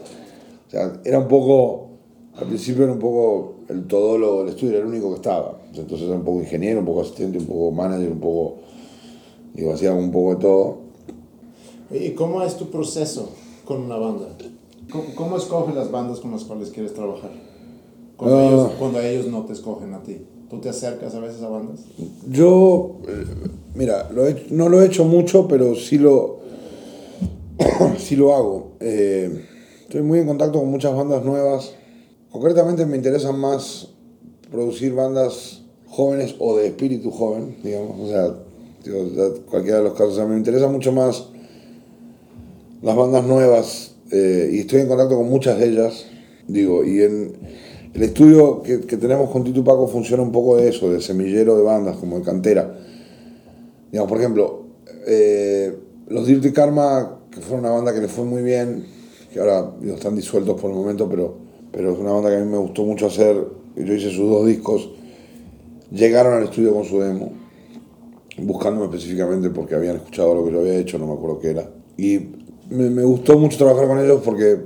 O 0.67 0.69
sea, 0.69 1.01
era 1.03 1.19
un 1.19 1.27
poco, 1.27 1.89
al 2.35 2.47
principio 2.47 2.83
era 2.83 2.93
un 2.93 2.99
poco 2.99 3.55
el 3.69 3.87
todólogo 3.87 4.39
del 4.39 4.49
estudio, 4.49 4.73
era 4.73 4.81
el 4.81 4.87
único 4.87 5.09
que 5.09 5.15
estaba. 5.15 5.59
Entonces 5.73 6.07
era 6.07 6.15
un 6.15 6.23
poco 6.23 6.39
ingeniero, 6.39 6.79
un 6.79 6.85
poco 6.85 7.01
asistente, 7.01 7.37
un 7.37 7.45
poco 7.45 7.71
manager, 7.71 8.11
un 8.11 8.19
poco. 8.19 8.55
Digo, 9.53 9.73
hacía 9.73 9.93
un 9.93 10.11
poco 10.11 10.35
de 10.35 10.41
todo. 10.41 10.77
¿Y 11.91 12.11
cómo 12.11 12.43
es 12.43 12.55
tu 12.55 12.69
proceso 12.69 13.31
con 13.65 13.81
una 13.81 13.97
banda? 13.97 14.27
¿Cómo, 15.15 15.37
escoges 15.37 15.75
las 15.75 15.91
bandas 15.91 16.19
con 16.19 16.31
las 16.31 16.43
cuales 16.43 16.71
quieres 16.71 16.93
trabajar? 16.93 17.31
Cuando, 18.19 18.37
ah. 18.37 18.45
ellos, 18.45 18.71
cuando 18.77 19.01
ellos 19.01 19.27
no 19.27 19.45
te 19.45 19.53
escogen 19.53 19.93
a 19.95 20.03
ti. 20.03 20.21
¿Tú 20.49 20.59
te 20.59 20.69
acercas 20.69 21.15
a 21.15 21.19
veces 21.19 21.41
a 21.41 21.47
bandas? 21.47 21.79
Yo, 22.27 22.97
eh, 23.07 23.25
mira, 23.73 24.09
lo 24.11 24.23
no 24.51 24.69
lo 24.69 24.81
he 24.81 24.85
hecho 24.85 25.05
mucho, 25.05 25.47
pero 25.47 25.75
sí 25.75 25.97
lo, 25.97 26.41
sí 27.97 28.15
lo 28.15 28.35
hago. 28.35 28.73
Eh, 28.79 29.45
estoy 29.81 30.01
muy 30.01 30.19
en 30.19 30.27
contacto 30.27 30.59
con 30.59 30.69
muchas 30.69 30.95
bandas 30.95 31.23
nuevas 31.23 31.73
Concretamente 32.31 32.85
me 32.85 32.95
interesan 32.95 33.39
más 33.39 33.87
producir 34.51 34.93
bandas 34.93 35.61
jóvenes 35.87 36.35
o 36.37 36.57
de 36.57 36.67
espíritu 36.67 37.09
joven, 37.09 37.57
digamos, 37.63 37.99
o 37.99 38.07
sea, 38.07 38.35
cualquiera 39.49 39.79
de 39.79 39.85
los 39.85 39.93
casos. 39.93 40.13
O 40.13 40.15
sea, 40.15 40.25
me 40.25 40.37
interesa 40.37 40.67
mucho 40.67 40.91
más 40.91 41.25
las 42.83 42.95
bandas 42.95 43.25
nuevas 43.25 43.95
eh, 44.11 44.49
y 44.53 44.59
estoy 44.59 44.81
en 44.81 44.87
contacto 44.87 45.15
con 45.15 45.27
muchas 45.27 45.57
de 45.57 45.69
ellas, 45.69 46.05
digo, 46.47 46.85
y 46.85 47.01
en 47.01 47.33
el 47.93 48.03
estudio 48.03 48.61
que, 48.61 48.77
tenemos 48.77 49.29
con 49.29 49.43
Tito 49.43 49.63
Paco 49.63 49.87
funciona 49.87 50.23
un 50.23 50.31
poco 50.31 50.57
de 50.57 50.69
eso, 50.69 50.91
de 50.91 51.01
semillero 51.01 51.57
de 51.57 51.63
bandas, 51.63 51.97
como 51.97 52.19
de 52.19 52.25
cantera. 52.25 52.77
Digamos, 53.91 54.09
por 54.09 54.19
ejemplo, 54.19 54.63
eh, 55.07 55.75
los 56.07 56.27
Dirty 56.27 56.51
Karma, 56.51 57.19
que 57.31 57.41
fue 57.41 57.57
una 57.57 57.71
banda 57.71 57.93
que 57.93 58.01
le 58.01 58.07
fue 58.07 58.25
muy 58.25 58.43
bien, 58.43 58.85
que 59.33 59.39
ahora 59.39 59.71
están 59.85 60.15
disueltos 60.15 60.59
por 60.59 60.69
el 60.69 60.77
momento, 60.77 61.09
pero 61.09 61.49
pero 61.71 61.93
es 61.93 61.99
una 61.99 62.11
banda 62.11 62.29
que 62.29 62.37
a 62.37 62.39
mí 62.39 62.49
me 62.49 62.57
gustó 62.57 62.83
mucho 62.83 63.07
hacer. 63.07 63.35
Yo 63.75 63.93
hice 63.93 64.09
sus 64.09 64.29
dos 64.29 64.45
discos. 64.45 64.89
Llegaron 65.91 66.33
al 66.33 66.43
estudio 66.43 66.73
con 66.73 66.85
su 66.85 66.99
demo, 66.99 67.31
buscándome 68.37 68.85
específicamente 68.85 69.49
porque 69.49 69.75
habían 69.75 69.95
escuchado 69.95 70.35
lo 70.35 70.45
que 70.45 70.51
yo 70.51 70.59
había 70.59 70.75
hecho, 70.77 70.99
no 70.99 71.07
me 71.07 71.13
acuerdo 71.13 71.39
qué 71.39 71.49
era. 71.49 71.69
Y 71.97 72.19
me, 72.69 72.89
me 72.91 73.03
gustó 73.03 73.39
mucho 73.39 73.57
trabajar 73.57 73.87
con 73.87 73.99
ellos 73.99 74.21
porque 74.23 74.57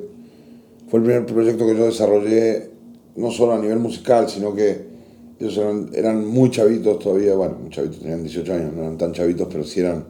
fue 0.90 1.00
el 1.00 1.06
primer 1.06 1.26
proyecto 1.26 1.66
que 1.66 1.78
yo 1.78 1.86
desarrollé, 1.86 2.72
no 3.16 3.32
solo 3.32 3.54
a 3.54 3.60
nivel 3.60 3.80
musical, 3.80 4.30
sino 4.30 4.54
que 4.54 4.94
ellos 5.40 5.58
eran, 5.58 5.90
eran 5.94 6.26
muy 6.26 6.50
chavitos 6.52 7.00
todavía, 7.00 7.36
bueno, 7.36 7.58
muy 7.60 7.70
chavitos, 7.70 8.00
tenían 8.00 8.24
18 8.24 8.54
años, 8.54 8.74
no 8.74 8.82
eran 8.82 8.98
tan 8.98 9.12
chavitos, 9.12 9.48
pero 9.52 9.64
sí 9.64 9.80
eran 9.80 10.06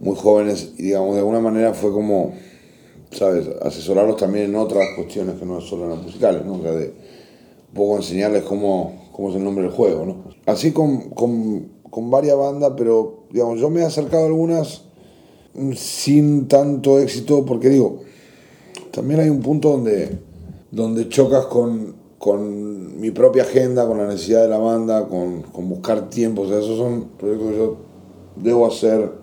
muy 0.00 0.16
jóvenes 0.16 0.72
y 0.78 0.84
digamos, 0.84 1.14
de 1.14 1.20
alguna 1.20 1.40
manera 1.40 1.72
fue 1.74 1.92
como 1.92 2.32
¿sabes? 3.12 3.48
Asesorarlos 3.62 4.16
también 4.16 4.46
en 4.46 4.56
otras 4.56 4.88
cuestiones 4.96 5.38
que 5.38 5.46
no 5.46 5.60
solo 5.60 5.88
las 5.88 6.02
musicales, 6.02 6.44
¿no? 6.44 6.54
O 6.54 6.62
sea, 6.62 6.72
de 6.72 6.86
un 6.86 7.74
poco 7.74 7.96
enseñarles 7.96 8.42
cómo, 8.42 9.08
cómo 9.12 9.30
es 9.30 9.36
el 9.36 9.44
nombre 9.44 9.64
del 9.64 9.72
juego, 9.72 10.06
¿no? 10.06 10.16
Así 10.46 10.72
con, 10.72 11.10
con, 11.10 11.68
con 11.88 12.10
varias 12.10 12.36
bandas, 12.36 12.72
pero, 12.76 13.24
digamos, 13.30 13.60
yo 13.60 13.70
me 13.70 13.80
he 13.80 13.84
acercado 13.84 14.24
a 14.24 14.26
algunas 14.26 14.84
sin 15.76 16.48
tanto 16.48 16.98
éxito, 16.98 17.44
porque 17.44 17.68
digo, 17.68 18.00
también 18.90 19.20
hay 19.20 19.28
un 19.28 19.40
punto 19.40 19.70
donde, 19.70 20.18
donde 20.72 21.08
chocas 21.08 21.46
con, 21.46 21.94
con 22.18 23.00
mi 23.00 23.12
propia 23.12 23.44
agenda, 23.44 23.86
con 23.86 23.98
la 23.98 24.08
necesidad 24.08 24.42
de 24.42 24.48
la 24.48 24.58
banda, 24.58 25.06
con, 25.06 25.42
con 25.42 25.68
buscar 25.68 26.10
tiempo. 26.10 26.42
O 26.42 26.48
sea, 26.48 26.58
esos 26.58 26.76
son 26.76 27.10
proyectos 27.18 27.50
que 27.50 27.56
yo 27.56 27.76
debo 28.36 28.66
hacer 28.66 29.22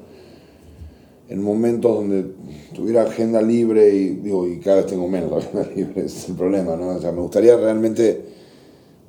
en 1.27 1.43
momentos 1.43 1.95
donde 1.95 2.25
tuviera 2.73 3.03
agenda 3.03 3.41
libre 3.41 3.93
y, 3.93 4.09
digo, 4.15 4.47
y 4.47 4.59
cada 4.59 4.77
vez 4.77 4.87
tengo 4.87 5.07
menos 5.07 5.31
agenda 5.45 5.69
libre, 5.75 6.05
es 6.05 6.29
el 6.29 6.35
problema, 6.35 6.75
¿no? 6.75 6.89
O 6.89 7.01
sea, 7.01 7.11
me 7.11 7.21
gustaría 7.21 7.57
realmente 7.57 8.21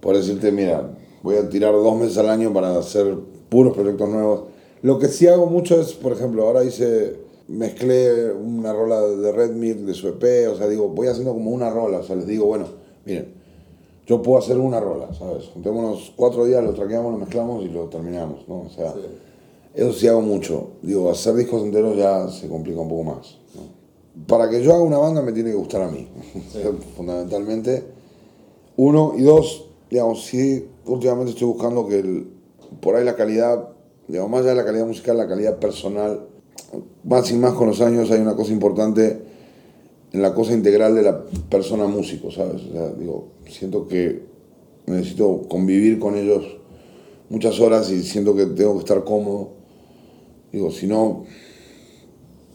poder 0.00 0.20
decirte, 0.20 0.50
mira, 0.50 0.90
voy 1.22 1.36
a 1.36 1.48
tirar 1.48 1.72
dos 1.72 1.98
meses 1.98 2.18
al 2.18 2.28
año 2.28 2.52
para 2.52 2.76
hacer 2.76 3.16
puros 3.48 3.74
proyectos 3.74 4.08
nuevos. 4.08 4.44
Lo 4.82 4.98
que 4.98 5.08
sí 5.08 5.26
hago 5.26 5.46
mucho 5.46 5.80
es, 5.80 5.92
por 5.92 6.12
ejemplo, 6.12 6.46
ahora 6.46 6.64
hice, 6.64 7.16
mezclé 7.50 8.32
una 8.32 8.72
rola 8.72 9.00
de 9.00 9.32
Red 9.32 9.50
de 9.50 9.94
su 9.94 10.08
EP, 10.08 10.48
o 10.52 10.56
sea, 10.56 10.68
digo, 10.68 10.88
voy 10.88 11.08
haciendo 11.08 11.32
como 11.32 11.50
una 11.50 11.68
rola, 11.70 11.98
o 11.98 12.02
sea, 12.02 12.14
les 12.14 12.26
digo, 12.26 12.46
bueno, 12.46 12.66
miren, 13.04 13.34
yo 14.06 14.22
puedo 14.22 14.38
hacer 14.38 14.56
una 14.58 14.80
rola, 14.80 15.12
¿sabes? 15.14 15.46
Juntémonos 15.52 16.12
cuatro 16.16 16.44
días, 16.44 16.62
lo 16.62 16.72
traqueamos, 16.74 17.12
lo 17.12 17.18
mezclamos 17.18 17.64
y 17.64 17.68
lo 17.68 17.88
terminamos, 17.88 18.48
¿no? 18.48 18.62
O 18.62 18.70
sea, 18.70 18.94
eso 19.74 19.92
sí 19.92 20.06
hago 20.06 20.20
mucho. 20.20 20.70
Digo, 20.82 21.10
hacer 21.10 21.34
discos 21.34 21.62
enteros 21.62 21.96
ya 21.96 22.28
se 22.28 22.48
complica 22.48 22.80
un 22.80 22.88
poco 22.88 23.04
más. 23.04 23.36
Para 24.26 24.48
que 24.48 24.62
yo 24.62 24.74
haga 24.74 24.82
una 24.82 24.98
banda 24.98 25.22
me 25.22 25.32
tiene 25.32 25.50
que 25.50 25.56
gustar 25.56 25.82
a 25.82 25.90
mí, 25.90 26.08
fundamentalmente. 26.96 27.84
Uno, 28.76 29.14
y 29.16 29.22
dos, 29.22 29.66
digamos, 29.90 30.24
sí, 30.24 30.68
últimamente 30.86 31.32
estoy 31.32 31.48
buscando 31.48 31.86
que 31.86 31.98
el, 31.98 32.30
por 32.80 32.96
ahí 32.96 33.04
la 33.04 33.16
calidad, 33.16 33.70
digamos, 34.06 34.30
más 34.30 34.40
allá 34.40 34.50
de 34.50 34.56
la 34.56 34.64
calidad 34.64 34.86
musical, 34.86 35.16
la 35.16 35.28
calidad 35.28 35.58
personal, 35.58 36.29
más 37.04 37.30
y 37.30 37.34
más 37.34 37.54
con 37.54 37.68
los 37.68 37.80
años 37.80 38.10
hay 38.10 38.20
una 38.20 38.36
cosa 38.36 38.52
importante 38.52 39.22
en 40.12 40.22
la 40.22 40.34
cosa 40.34 40.52
integral 40.52 40.94
de 40.94 41.02
la 41.02 41.24
persona 41.48 41.86
músico, 41.86 42.30
¿sabes? 42.30 42.62
O 42.62 42.72
sea, 42.72 42.88
digo, 42.98 43.28
siento 43.48 43.86
que 43.86 44.22
necesito 44.86 45.42
convivir 45.48 45.98
con 45.98 46.16
ellos 46.16 46.44
muchas 47.28 47.60
horas 47.60 47.90
y 47.90 48.02
siento 48.02 48.34
que 48.34 48.46
tengo 48.46 48.74
que 48.74 48.80
estar 48.80 49.04
cómodo. 49.04 49.50
Digo, 50.52 50.70
si 50.72 50.86
no, 50.86 51.24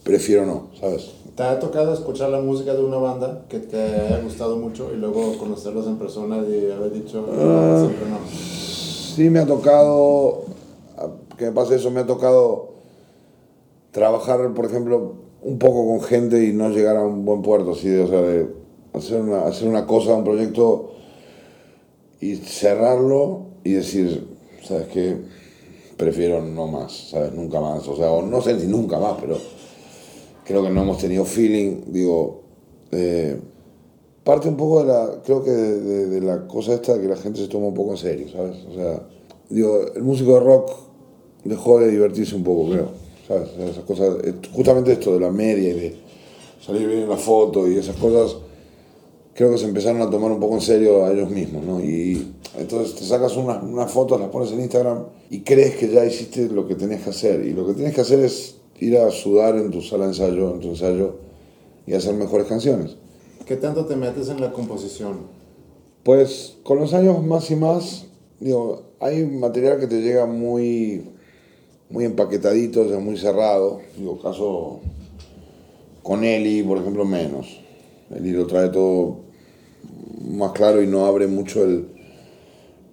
prefiero 0.02 0.44
no, 0.44 0.68
¿sabes? 0.78 1.12
¿Te 1.34 1.42
ha 1.42 1.58
tocado 1.58 1.92
escuchar 1.92 2.30
la 2.30 2.40
música 2.40 2.74
de 2.74 2.82
una 2.82 2.96
banda 2.96 3.44
que 3.48 3.58
te 3.58 3.78
haya 3.78 4.20
gustado 4.20 4.56
mucho 4.56 4.90
y 4.94 4.96
luego 4.96 5.36
conocerlos 5.38 5.86
en 5.86 5.96
persona 5.96 6.38
y 6.38 6.70
haber 6.70 6.92
dicho, 6.92 7.26
ah, 7.30 7.86
siempre 7.86 8.08
no? 8.08 8.18
Sí, 8.30 9.30
me 9.30 9.40
ha 9.40 9.46
tocado, 9.46 10.44
que 11.36 11.46
me 11.46 11.52
pase 11.52 11.76
eso, 11.76 11.90
me 11.90 12.00
ha 12.00 12.06
tocado 12.06 12.75
trabajar, 13.96 14.52
por 14.52 14.66
ejemplo, 14.66 15.14
un 15.40 15.58
poco 15.58 15.86
con 15.86 16.02
gente 16.02 16.44
y 16.44 16.52
no 16.52 16.68
llegar 16.68 16.98
a 16.98 17.02
un 17.02 17.24
buen 17.24 17.40
puerto, 17.40 17.70
así 17.70 17.88
de, 17.88 18.02
o 18.02 18.06
sea, 18.06 18.20
de 18.20 18.46
hacer 18.92 19.22
una, 19.22 19.46
hacer 19.46 19.66
una 19.66 19.86
cosa, 19.86 20.12
un 20.12 20.22
proyecto 20.22 20.92
y 22.20 22.36
cerrarlo 22.36 23.46
y 23.64 23.72
decir, 23.72 24.36
¿sabes 24.62 24.88
qué? 24.88 25.16
Prefiero 25.96 26.42
no 26.42 26.66
más, 26.66 27.08
¿sabes? 27.08 27.32
Nunca 27.32 27.58
más, 27.58 27.88
o 27.88 27.96
sea, 27.96 28.08
no 28.22 28.42
sé 28.42 28.60
si 28.60 28.66
nunca 28.66 28.98
más, 28.98 29.16
pero 29.18 29.38
creo 30.44 30.62
que 30.62 30.68
no 30.68 30.82
hemos 30.82 30.98
tenido 30.98 31.24
feeling, 31.24 31.84
digo, 31.86 32.42
eh, 32.92 33.40
parte 34.22 34.46
un 34.50 34.58
poco 34.58 34.84
de 34.84 34.92
la, 34.92 35.22
creo 35.24 35.42
que 35.42 35.52
de, 35.52 36.20
la 36.20 36.46
cosa 36.46 36.74
esta 36.74 37.00
que 37.00 37.08
la 37.08 37.16
gente 37.16 37.40
se 37.40 37.48
toma 37.48 37.68
un 37.68 37.74
poco 37.74 37.92
en 37.92 37.96
serio, 37.96 38.28
¿sabes? 38.30 38.58
O 38.70 38.74
sea, 38.74 39.08
digo, 39.48 39.86
el 39.94 40.02
músico 40.02 40.34
de 40.34 40.40
rock 40.40 40.70
dejó 41.44 41.80
de 41.80 41.90
divertirse 41.90 42.36
un 42.36 42.44
poco, 42.44 42.72
creo, 42.72 43.05
¿sabes? 43.26 43.50
Esas 43.58 43.84
cosas, 43.84 44.16
eh, 44.24 44.34
justamente 44.52 44.92
esto 44.92 45.14
de 45.14 45.20
la 45.20 45.30
media 45.30 45.70
y 45.70 45.72
de 45.72 45.96
salir 46.64 46.86
bien 46.86 47.00
en 47.00 47.08
la 47.08 47.16
foto 47.16 47.68
y 47.68 47.76
esas 47.76 47.96
cosas, 47.96 48.36
creo 49.34 49.50
que 49.50 49.58
se 49.58 49.66
empezaron 49.66 50.00
a 50.02 50.10
tomar 50.10 50.32
un 50.32 50.40
poco 50.40 50.54
en 50.54 50.60
serio 50.60 51.04
a 51.04 51.12
ellos 51.12 51.30
mismos, 51.30 51.64
¿no? 51.64 51.80
Y 51.80 52.34
entonces 52.58 52.94
te 52.94 53.04
sacas 53.04 53.36
unas, 53.36 53.62
unas 53.62 53.90
fotos, 53.90 54.20
las 54.20 54.30
pones 54.30 54.50
en 54.52 54.60
Instagram 54.60 55.04
y 55.30 55.40
crees 55.40 55.76
que 55.76 55.88
ya 55.88 56.04
hiciste 56.04 56.48
lo 56.48 56.66
que 56.66 56.74
tenías 56.74 57.02
que 57.02 57.10
hacer. 57.10 57.44
Y 57.44 57.52
lo 57.52 57.66
que 57.66 57.74
tienes 57.74 57.94
que 57.94 58.00
hacer 58.00 58.20
es 58.20 58.56
ir 58.80 58.96
a 58.96 59.10
sudar 59.10 59.56
en 59.56 59.70
tu 59.70 59.82
sala 59.82 60.04
de 60.04 60.10
ensayo, 60.10 60.54
en 60.54 60.60
tu 60.60 60.68
ensayo 60.68 61.16
y 61.86 61.94
hacer 61.94 62.14
mejores 62.14 62.46
canciones. 62.46 62.96
¿Qué 63.44 63.56
tanto 63.56 63.84
te 63.86 63.96
metes 63.96 64.28
en 64.28 64.40
la 64.40 64.52
composición? 64.52 65.18
Pues 66.02 66.56
con 66.62 66.78
los 66.78 66.94
años 66.94 67.22
más 67.24 67.50
y 67.50 67.56
más, 67.56 68.06
digo, 68.40 68.82
hay 69.00 69.24
material 69.24 69.78
que 69.78 69.86
te 69.86 70.00
llega 70.00 70.26
muy, 70.26 71.04
muy 71.90 72.04
empaquetadito, 72.04 72.82
o 72.82 72.88
sea, 72.88 72.98
muy 72.98 73.16
cerrado. 73.16 73.80
Digo, 73.96 74.20
caso 74.20 74.80
con 76.02 76.24
Eli, 76.24 76.62
por 76.62 76.78
ejemplo, 76.78 77.04
menos. 77.04 77.60
Eli 78.14 78.32
lo 78.32 78.46
trae 78.46 78.68
todo 78.68 79.18
más 80.30 80.52
claro 80.52 80.82
y 80.82 80.86
no 80.86 81.06
abre 81.06 81.26
mucho 81.26 81.64
el 81.64 81.88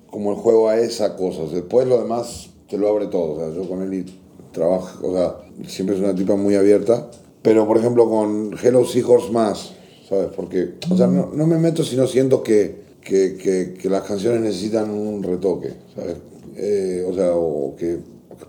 como 0.10 0.32
el 0.32 0.38
juego 0.38 0.70
a 0.70 0.80
esa 0.80 1.16
cosa. 1.16 1.44
Después 1.52 1.88
lo 1.88 2.00
demás 2.00 2.50
te 2.70 2.78
lo 2.78 2.88
abre 2.88 3.08
todo. 3.08 3.34
O 3.34 3.40
sea, 3.40 3.50
yo 3.50 3.68
con 3.68 3.82
Eli 3.82 4.06
trabajo, 4.52 5.08
o 5.08 5.14
sea, 5.14 5.38
siempre 5.68 5.96
es 5.96 6.02
una 6.02 6.16
tipa 6.16 6.36
muy 6.36 6.56
abierta. 6.56 7.10
Pero, 7.42 7.68
por 7.68 7.78
ejemplo, 7.78 8.10
con 8.10 8.56
Hello 8.62 8.86
Seahorse 8.86 9.32
más, 9.32 9.74
¿sabes? 10.08 10.28
Porque, 10.36 10.76
o 10.90 10.96
sea, 10.96 11.08
no, 11.08 11.32
no 11.34 11.46
me 11.46 11.58
meto 11.58 11.84
si 11.84 11.98
no 11.98 12.08
siento 12.08 12.42
que, 12.42 12.84
que, 13.02 13.36
que, 13.36 13.74
que, 13.74 13.90
las 13.90 14.04
canciones 14.04 14.40
necesitan 14.40 14.90
un 14.90 15.22
retoque, 15.22 15.74
¿sabes? 15.94 16.16
Eh, 16.56 17.06
o 17.06 17.14
sea, 17.14 17.36
o 17.36 17.76
que, 17.76 17.98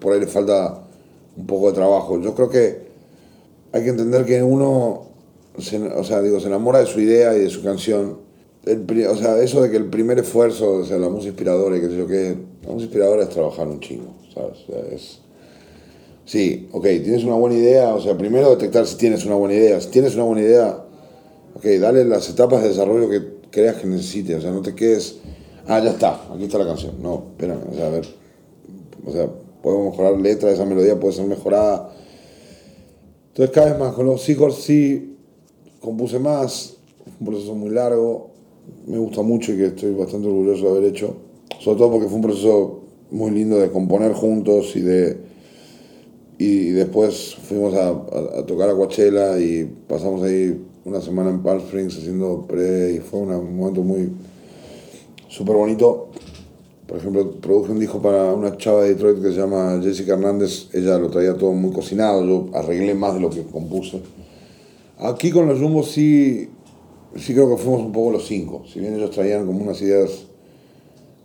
por 0.01 0.12
ahí 0.12 0.20
le 0.20 0.26
falta 0.26 0.82
un 1.36 1.47
poco 1.47 1.68
de 1.68 1.74
trabajo. 1.74 2.20
Yo 2.20 2.34
creo 2.34 2.49
que 2.49 2.84
hay 3.72 3.82
que 3.82 3.90
entender 3.90 4.24
que 4.24 4.42
uno, 4.42 5.09
se, 5.59 5.78
o 5.78 6.05
sea, 6.05 6.22
digo, 6.22 6.40
se 6.40 6.49
enamora 6.49 6.80
de 6.80 6.86
su 6.86 7.01
idea 7.01 7.36
y 7.36 7.40
de 7.40 7.51
su 7.51 7.62
canción. 7.62 8.18
El, 8.64 8.86
o 9.07 9.16
sea, 9.16 9.38
eso 9.42 9.62
de 9.62 9.70
que 9.70 9.76
el 9.76 9.86
primer 9.86 10.18
esfuerzo, 10.18 10.72
o 10.72 10.84
sea, 10.84 10.99
la 10.99 11.09
música 11.09 11.30
inspiradora 11.30 11.76
y 11.76 11.80
qué 11.80 11.88
sé 11.88 11.97
yo 11.97 12.07
qué, 12.07 12.36
la 12.62 12.72
música 12.72 12.84
inspiradora 12.84 13.24
es 13.24 13.28
trabajar 13.28 13.68
un 13.68 13.80
chingo. 13.80 14.14
O 14.28 14.32
sea, 14.32 14.45
es 14.90 15.20
Sí, 16.24 16.68
ok, 16.72 16.84
tienes 16.84 17.24
una 17.24 17.34
buena 17.34 17.57
idea, 17.57 17.95
o 17.95 18.01
sea, 18.01 18.16
primero 18.16 18.49
detectar 18.49 18.86
si 18.86 18.97
tienes 18.97 19.26
una 19.26 19.34
buena 19.34 19.55
idea. 19.55 19.80
Si 19.80 19.88
tienes 19.88 20.14
una 20.14 20.24
buena 20.24 20.40
idea, 20.40 20.84
ok, 21.55 21.64
dale 21.80 22.05
las 22.05 22.28
etapas 22.30 22.62
de 22.62 22.68
desarrollo 22.70 23.11
que 23.11 23.22
creas 23.51 23.76
que 23.76 23.86
necesites, 23.86 24.38
o 24.38 24.40
sea, 24.40 24.51
no 24.51 24.62
te 24.62 24.74
quedes, 24.74 25.16
ah, 25.66 25.80
ya 25.80 25.90
está, 25.90 26.22
aquí 26.32 26.45
está 26.45 26.59
la 26.59 26.66
canción. 26.66 26.95
No, 27.03 27.26
espérame, 27.32 27.61
o 27.70 27.74
sea, 27.74 27.86
a 27.86 27.90
ver, 27.90 28.07
o 29.07 29.12
sea, 29.12 29.28
podemos 29.65 29.93
mejorar 29.93 30.21
letra, 30.21 30.51
esa 30.51 30.67
melodía 30.67 31.01
puede 31.01 31.15
ser 31.15 31.27
mejorada. 31.27 31.91
Entonces, 33.29 33.53
cada 33.53 33.71
vez 33.71 33.79
más, 33.79 33.95
con 33.95 34.05
los 34.05 34.29
hijos 34.29 34.62
sí 34.62 35.17
compuse 35.81 36.19
más, 36.19 36.77
un 37.19 37.27
proceso 37.27 37.55
muy 37.55 37.71
largo, 37.71 38.31
me 38.87 38.99
gusta 38.99 39.23
mucho 39.23 39.55
y 39.55 39.57
que 39.57 39.67
estoy 39.67 39.95
bastante 39.95 40.29
orgulloso 40.29 40.65
de 40.65 40.71
haber 40.71 40.85
hecho, 40.91 41.17
sobre 41.61 41.79
todo 41.79 41.93
porque 41.93 42.09
fue 42.09 42.17
un 42.17 42.23
proceso 42.23 42.81
muy 43.11 43.31
lindo 43.31 43.59
de 43.59 43.71
componer 43.71 44.12
juntos 44.12 44.77
y 44.77 44.81
de 44.81 45.35
y 46.37 46.71
después 46.71 47.37
fuimos 47.37 47.75
a, 47.75 47.91
a, 47.91 48.45
tocar 48.45 48.69
a 48.69 48.75
Coachella 48.75 49.39
y 49.39 49.65
pasamos 49.89 50.23
ahí 50.25 50.61
una 50.85 51.01
semana 51.01 51.31
en 51.31 51.43
Palm 51.43 51.61
Springs 51.61 51.97
haciendo 51.97 52.45
pre 52.47 52.95
y 52.95 52.99
fue 52.99 53.21
un 53.21 53.57
momento 53.57 53.83
muy 53.83 54.11
súper 55.29 55.55
bonito. 55.55 56.09
Por 56.87 56.99
ejemplo, 56.99 57.30
produje 57.41 57.72
un 57.72 57.78
disco 57.78 58.03
para 58.03 58.32
una 58.35 58.57
chava 58.59 58.82
de 58.82 58.91
Detroit 58.91 59.22
que 59.22 59.28
se 59.32 59.39
llama 59.39 59.80
Jessica 59.82 60.14
Hernández. 60.14 60.68
Ella 60.74 60.99
lo 60.99 61.09
traía 61.09 61.35
todo 61.35 61.53
muy 61.53 61.72
cocinado, 61.72 62.24
yo 62.24 62.51
arreglé 62.53 62.95
más 62.95 63.14
de 63.14 63.20
lo 63.20 63.30
que 63.30 63.43
compuse. 63.43 64.03
Aquí 64.99 65.30
con 65.30 65.49
los 65.49 65.59
Jumbos 65.59 65.91
sí, 65.91 66.49
sí 67.16 67.32
creo 67.32 67.49
que 67.49 67.57
fuimos 67.57 67.80
un 67.80 67.93
poco 67.93 68.12
los 68.12 68.26
cinco. 68.26 68.64
Si 68.70 68.80
bien 68.80 68.95
ellos 68.95 69.11
traían 69.11 69.47
como 69.47 69.62
unas 69.62 69.80
ideas 69.80 70.26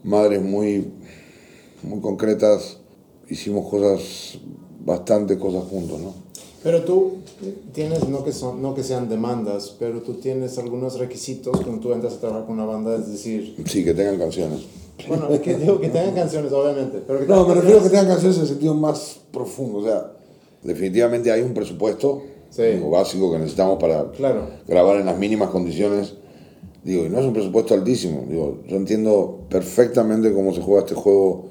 madres 0.04 0.42
muy, 0.42 0.92
muy 1.84 2.00
concretas, 2.00 2.78
hicimos 3.30 3.70
cosas 3.70 4.40
bastante 4.86 5.38
cosas 5.38 5.66
juntos, 5.66 6.00
¿no? 6.00 6.29
Pero 6.64 6.84
tú 6.84 7.20
tienes, 7.74 8.08
no 8.10 8.24
que, 8.24 8.34
son, 8.34 8.62
no 8.62 8.76
que 8.76 8.84
sean 8.84 9.08
demandas, 9.08 9.76
pero 9.80 10.02
tú 10.02 10.16
tienes 10.16 10.58
algunos 10.58 11.00
requisitos 11.00 11.62
cuando 11.62 11.82
tú 11.82 11.94
entras 11.94 12.16
a 12.16 12.20
trabajar 12.20 12.46
con 12.46 12.56
una 12.56 12.66
banda, 12.66 12.96
es 12.96 13.10
decir... 13.10 13.56
Sí, 13.66 13.86
que 13.86 13.94
tengan 13.94 14.18
canciones. 14.18 14.62
Bueno, 15.08 15.30
es 15.30 15.40
que 15.40 15.56
digo 15.56 15.80
que 15.80 15.88
tengan 15.88 16.14
canciones, 16.14 16.52
obviamente. 16.52 17.02
Pero 17.08 17.20
que 17.20 17.28
no, 17.28 17.48
me 17.48 17.56
refiero 17.56 17.80
a 17.80 17.84
que 17.84 17.90
tengan 17.90 18.08
canciones 18.08 18.36
en 18.38 18.42
el 18.44 18.50
sentido 18.50 18.74
más 18.74 19.20
profundo. 19.32 19.78
O 19.78 19.84
sea, 19.84 20.12
definitivamente 20.62 21.32
hay 21.32 21.42
un 21.42 21.54
presupuesto 21.54 22.24
básico 22.92 23.32
que 23.32 23.38
necesitamos 23.38 23.80
para 23.80 24.12
claro. 24.12 24.50
grabar 24.68 24.98
en 24.98 25.06
las 25.06 25.18
mínimas 25.18 25.50
condiciones. 25.52 26.16
Digo, 26.84 27.06
y 27.06 27.10
no 27.10 27.20
es 27.20 27.26
un 27.26 27.34
presupuesto 27.34 27.74
altísimo. 27.74 28.26
Digo, 28.28 28.60
yo 28.68 28.76
entiendo 28.76 29.46
perfectamente 29.50 30.34
cómo 30.34 30.54
se 30.54 30.62
juega 30.62 30.82
este 30.82 30.96
juego 30.96 31.50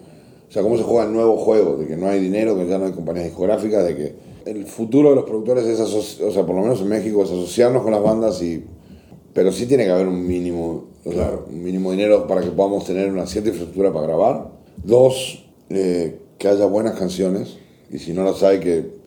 o 0.48 0.50
sea, 0.50 0.62
cómo 0.62 0.78
se 0.78 0.82
juega 0.82 1.04
el 1.04 1.12
nuevo 1.12 1.36
juego, 1.36 1.76
de 1.76 1.86
que 1.86 1.96
no 1.96 2.08
hay 2.08 2.20
dinero, 2.20 2.56
que 2.56 2.66
ya 2.66 2.78
no 2.78 2.86
hay 2.86 2.92
compañías 2.92 3.26
discográficas, 3.26 3.86
de 3.86 3.94
que 3.94 4.14
el 4.46 4.66
futuro 4.66 5.10
de 5.10 5.16
los 5.16 5.24
productores 5.24 5.66
es, 5.66 5.80
o 6.20 6.30
sea, 6.30 6.44
por 6.44 6.54
lo 6.54 6.62
menos 6.62 6.80
en 6.80 6.88
México, 6.88 7.22
es 7.22 7.30
asociarnos 7.30 7.82
con 7.82 7.92
las 7.92 8.02
bandas 8.02 8.42
y... 8.42 8.64
Pero 9.32 9.52
sí 9.52 9.66
tiene 9.66 9.84
que 9.84 9.90
haber 9.90 10.08
un 10.08 10.26
mínimo, 10.26 10.86
o 11.04 11.12
sea, 11.12 11.38
un 11.48 11.62
mínimo 11.62 11.92
dinero 11.92 12.26
para 12.26 12.40
que 12.40 12.48
podamos 12.48 12.84
tener 12.84 13.10
una 13.10 13.26
cierta 13.26 13.50
infraestructura 13.50 13.92
para 13.92 14.06
grabar. 14.06 14.50
Dos, 14.82 15.44
eh, 15.70 16.18
que 16.38 16.48
haya 16.48 16.66
buenas 16.66 16.98
canciones. 16.98 17.56
Y 17.90 17.98
si 17.98 18.12
no 18.12 18.24
las 18.24 18.42
hay, 18.42 18.58
que 18.58 18.98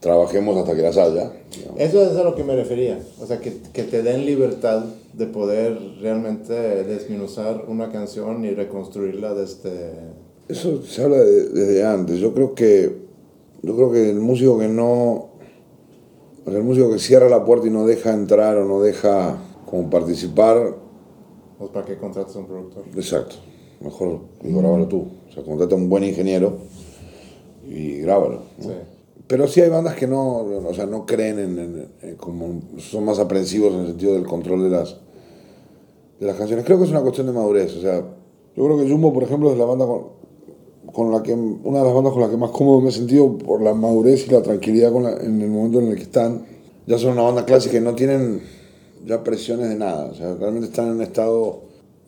trabajemos 0.00 0.56
hasta 0.56 0.74
que 0.74 0.82
las 0.82 0.96
haya. 0.96 1.32
Eso 1.76 2.02
es 2.02 2.16
a 2.16 2.24
lo 2.24 2.34
que 2.34 2.42
me 2.42 2.56
refería, 2.56 2.98
o 3.20 3.26
sea, 3.26 3.38
que, 3.38 3.58
que 3.72 3.84
te 3.84 4.02
den 4.02 4.24
libertad 4.24 4.84
de 5.12 5.26
poder 5.26 5.78
realmente 6.00 6.52
desminuzar 6.52 7.64
una 7.68 7.90
canción 7.90 8.44
y 8.44 8.50
reconstruirla 8.50 9.34
desde... 9.34 9.92
Eso 10.48 10.82
se 10.82 11.04
habla 11.04 11.18
desde 11.18 11.84
antes, 11.84 12.18
yo 12.18 12.32
creo 12.32 12.54
que, 12.54 13.09
yo 13.62 13.76
creo 13.76 13.92
que 13.92 14.10
el 14.10 14.20
músico 14.20 14.58
que 14.58 14.68
no, 14.68 15.28
el 16.46 16.62
músico 16.62 16.90
que 16.90 16.98
cierra 16.98 17.28
la 17.28 17.44
puerta 17.44 17.66
y 17.66 17.70
no 17.70 17.86
deja 17.86 18.12
entrar 18.12 18.56
o 18.56 18.64
no 18.64 18.80
deja 18.80 19.38
como 19.66 19.90
participar... 19.90 20.76
Pues 21.58 21.70
para 21.70 21.84
qué 21.84 21.98
contratas 21.98 22.34
a 22.36 22.38
un 22.38 22.46
productor. 22.46 22.84
Exacto, 22.94 23.36
mejor 23.80 24.20
grábalo 24.42 24.88
tú, 24.88 25.06
o 25.28 25.32
sea, 25.32 25.42
contrata 25.42 25.74
a 25.74 25.78
un 25.78 25.88
buen 25.88 26.04
ingeniero 26.04 26.58
y 27.68 27.98
grábalo. 27.98 28.42
Sí. 28.58 28.70
Pero 29.30 29.46
sí 29.46 29.60
hay 29.60 29.68
bandas 29.68 29.94
que 29.94 30.08
no, 30.08 30.38
o 30.38 30.74
sea, 30.74 30.86
no 30.86 31.06
creen 31.06 31.38
en, 31.38 32.16
como 32.16 32.62
son 32.78 33.04
más 33.04 33.20
aprensivos 33.20 33.72
en 33.74 33.80
el 33.82 33.86
sentido 33.86 34.14
del 34.14 34.26
control 34.26 34.64
de 34.64 34.70
las, 34.70 34.96
de 36.18 36.26
las 36.26 36.36
canciones. 36.36 36.64
Creo 36.64 36.78
que 36.78 36.84
es 36.84 36.90
una 36.90 37.00
cuestión 37.00 37.28
de 37.28 37.32
madurez. 37.32 37.76
O 37.76 37.80
sea, 37.80 37.98
yo 38.56 38.64
creo 38.64 38.76
que 38.76 38.90
Jumbo, 38.90 39.12
por 39.12 39.22
ejemplo, 39.22 39.52
es 39.52 39.56
la 39.58 39.66
banda 39.66 39.86
con, 39.86 40.19
con 40.92 41.10
la 41.12 41.22
que 41.22 41.32
una 41.32 41.78
de 41.78 41.84
las 41.84 41.94
bandas 41.94 42.12
con 42.12 42.22
la 42.22 42.30
que 42.30 42.36
más 42.36 42.50
cómodo 42.50 42.80
me 42.80 42.88
he 42.88 42.92
sentido 42.92 43.36
por 43.38 43.62
la 43.62 43.74
madurez 43.74 44.26
y 44.26 44.30
la 44.30 44.42
tranquilidad 44.42 44.92
con 44.92 45.06
en 45.06 45.40
el 45.40 45.48
momento 45.48 45.80
en 45.80 45.88
el 45.88 45.96
que 45.96 46.02
están. 46.02 46.44
Ya 46.86 46.98
son 46.98 47.12
una 47.12 47.22
banda 47.22 47.44
clásica 47.44 47.76
y 47.76 47.80
no 47.80 47.94
tienen 47.94 48.40
ya 49.06 49.22
presiones 49.22 49.68
de 49.68 49.76
nada. 49.76 50.06
O 50.06 50.14
sea, 50.14 50.34
realmente 50.34 50.68
están 50.68 50.86
en 50.88 50.92
un 50.94 51.02
estado 51.02 51.62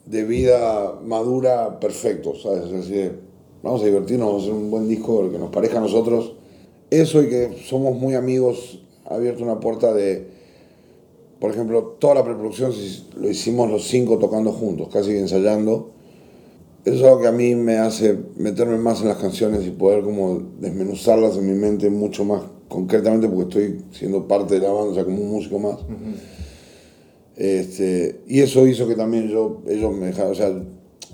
de 0.07 0.25
vida 0.25 0.99
madura 1.05 1.79
perfecto, 1.79 2.35
¿sabes? 2.35 2.65
Es 2.65 2.89
decir, 2.89 3.21
vamos 3.63 3.83
a 3.83 3.85
divertirnos, 3.85 4.27
vamos 4.27 4.43
a 4.43 4.45
hacer 4.47 4.57
un 4.57 4.71
buen 4.71 4.89
disco 4.89 5.31
que 5.31 5.39
nos 5.39 5.51
parezca 5.51 5.79
a 5.79 5.83
nosotros 5.83 6.35
eso 6.93 7.23
y 7.23 7.29
que 7.29 7.57
somos 7.65 7.97
muy 7.97 8.15
amigos 8.15 8.79
ha 9.07 9.15
abierto 9.15 9.43
una 9.43 9.61
puerta 9.61 9.95
de, 9.95 10.27
por 11.41 11.51
ejemplo, 11.51 11.97
toda 11.99 12.17
la 12.17 12.25
preproducción 12.25 12.71
lo 13.17 13.31
hicimos 13.31 13.71
los 13.71 13.85
cinco 13.85 14.19
tocando 14.19 14.53
juntos, 14.53 14.89
casi 14.93 15.17
ensayando. 15.17 15.91
Eso 16.85 16.97
es 16.97 17.03
algo 17.05 17.21
que 17.21 17.29
a 17.29 17.33
mí 17.33 17.55
me 17.55 17.79
hace 17.79 18.19
meterme 18.37 18.77
más 18.77 19.03
en 19.03 19.09
las 19.09 19.19
canciones 19.19 19.65
y 19.67 19.71
poder 19.71 20.03
como 20.03 20.43
desmenuzarlas 20.59 21.37
en 21.37 21.47
mi 21.47 21.55
mente 21.55 21.89
mucho 21.91 22.25
más 22.25 22.43
concretamente 22.73 23.29
porque 23.29 23.43
estoy 23.43 23.85
siendo 23.93 24.27
parte 24.27 24.55
de 24.55 24.67
la 24.67 24.73
banda, 24.73 24.91
o 24.91 24.95
sea, 24.95 25.05
como 25.05 25.21
un 25.21 25.31
músico 25.31 25.59
más. 25.59 25.79
este, 27.37 28.23
y 28.27 28.41
eso 28.41 28.67
hizo 28.67 28.89
que 28.89 28.97
también 28.97 29.29
yo, 29.29 29.63
ellos 29.69 29.95
me 29.95 30.07
dejaron, 30.07 30.33
o 30.33 30.35
sea, 30.35 30.51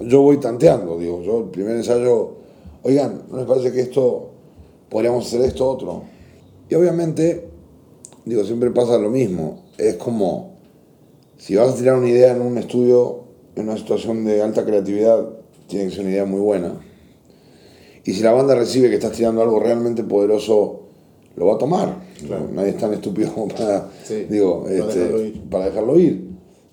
yo 0.01 0.23
voy 0.23 0.39
tanteando, 0.39 0.99
digo, 0.99 1.23
yo 1.23 1.41
el 1.41 1.51
primer 1.51 1.77
ensayo, 1.77 2.37
oigan, 2.83 3.25
¿no 3.31 3.39
les 3.39 3.47
parece 3.47 3.73
que 3.73 3.81
esto 3.81 4.31
podríamos 4.89 5.27
hacer 5.27 5.43
esto, 5.43 5.69
otro. 5.69 6.05
Y 6.71 6.75
obviamente, 6.75 7.49
digo, 8.25 8.45
siempre 8.45 8.71
pasa 8.71 8.99
lo 8.99 9.11
mismo. 9.11 9.65
Es 9.77 9.97
como, 9.97 10.53
si 11.37 11.57
vas 11.57 11.71
a 11.71 11.77
tirar 11.77 11.97
una 11.97 12.09
idea 12.09 12.35
en 12.35 12.43
un 12.43 12.59
estudio, 12.59 13.25
en 13.57 13.69
una 13.69 13.77
situación 13.77 14.25
de 14.25 14.43
alta 14.43 14.65
creatividad, 14.65 15.38
tiene 15.69 15.87
que 15.87 15.91
ser 15.91 16.01
una 16.01 16.11
idea 16.11 16.25
muy 16.25 16.41
buena. 16.41 16.81
Y 18.05 18.13
si 18.15 18.23
la 18.23 18.33
banda 18.33 18.55
recibe 18.55 18.89
que 18.89 18.95
estás 18.95 19.13
tirando 19.13 19.43
algo 19.43 19.61
realmente 19.61 20.03
poderoso, 20.03 20.89
lo 21.37 21.47
va 21.47 21.55
a 21.55 21.59
tomar. 21.59 22.09
Nadie 22.53 22.71
es 22.71 22.79
tan 22.79 22.93
estúpido 22.93 23.33
como 23.33 23.49
para, 23.49 23.89
digo, 24.29 24.65
para, 24.65 24.75
este, 24.75 24.99
dejarlo 24.99 25.25
ir. 25.25 25.41
para 25.51 25.65
dejarlo 25.67 25.99
ir. 25.99 26.29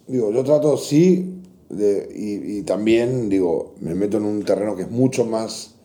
Digo, 0.07 0.31
yo 0.31 0.43
trato, 0.43 0.77
sí, 0.77 1.41
de, 1.69 2.09
y, 2.15 2.59
y 2.59 2.61
también, 2.63 3.29
digo, 3.29 3.75
me 3.81 3.93
meto 3.95 4.17
en 4.17 4.25
un 4.25 4.43
terreno 4.43 4.75
que 4.75 4.83
es 4.83 4.91
mucho 4.91 5.25
más 5.25 5.75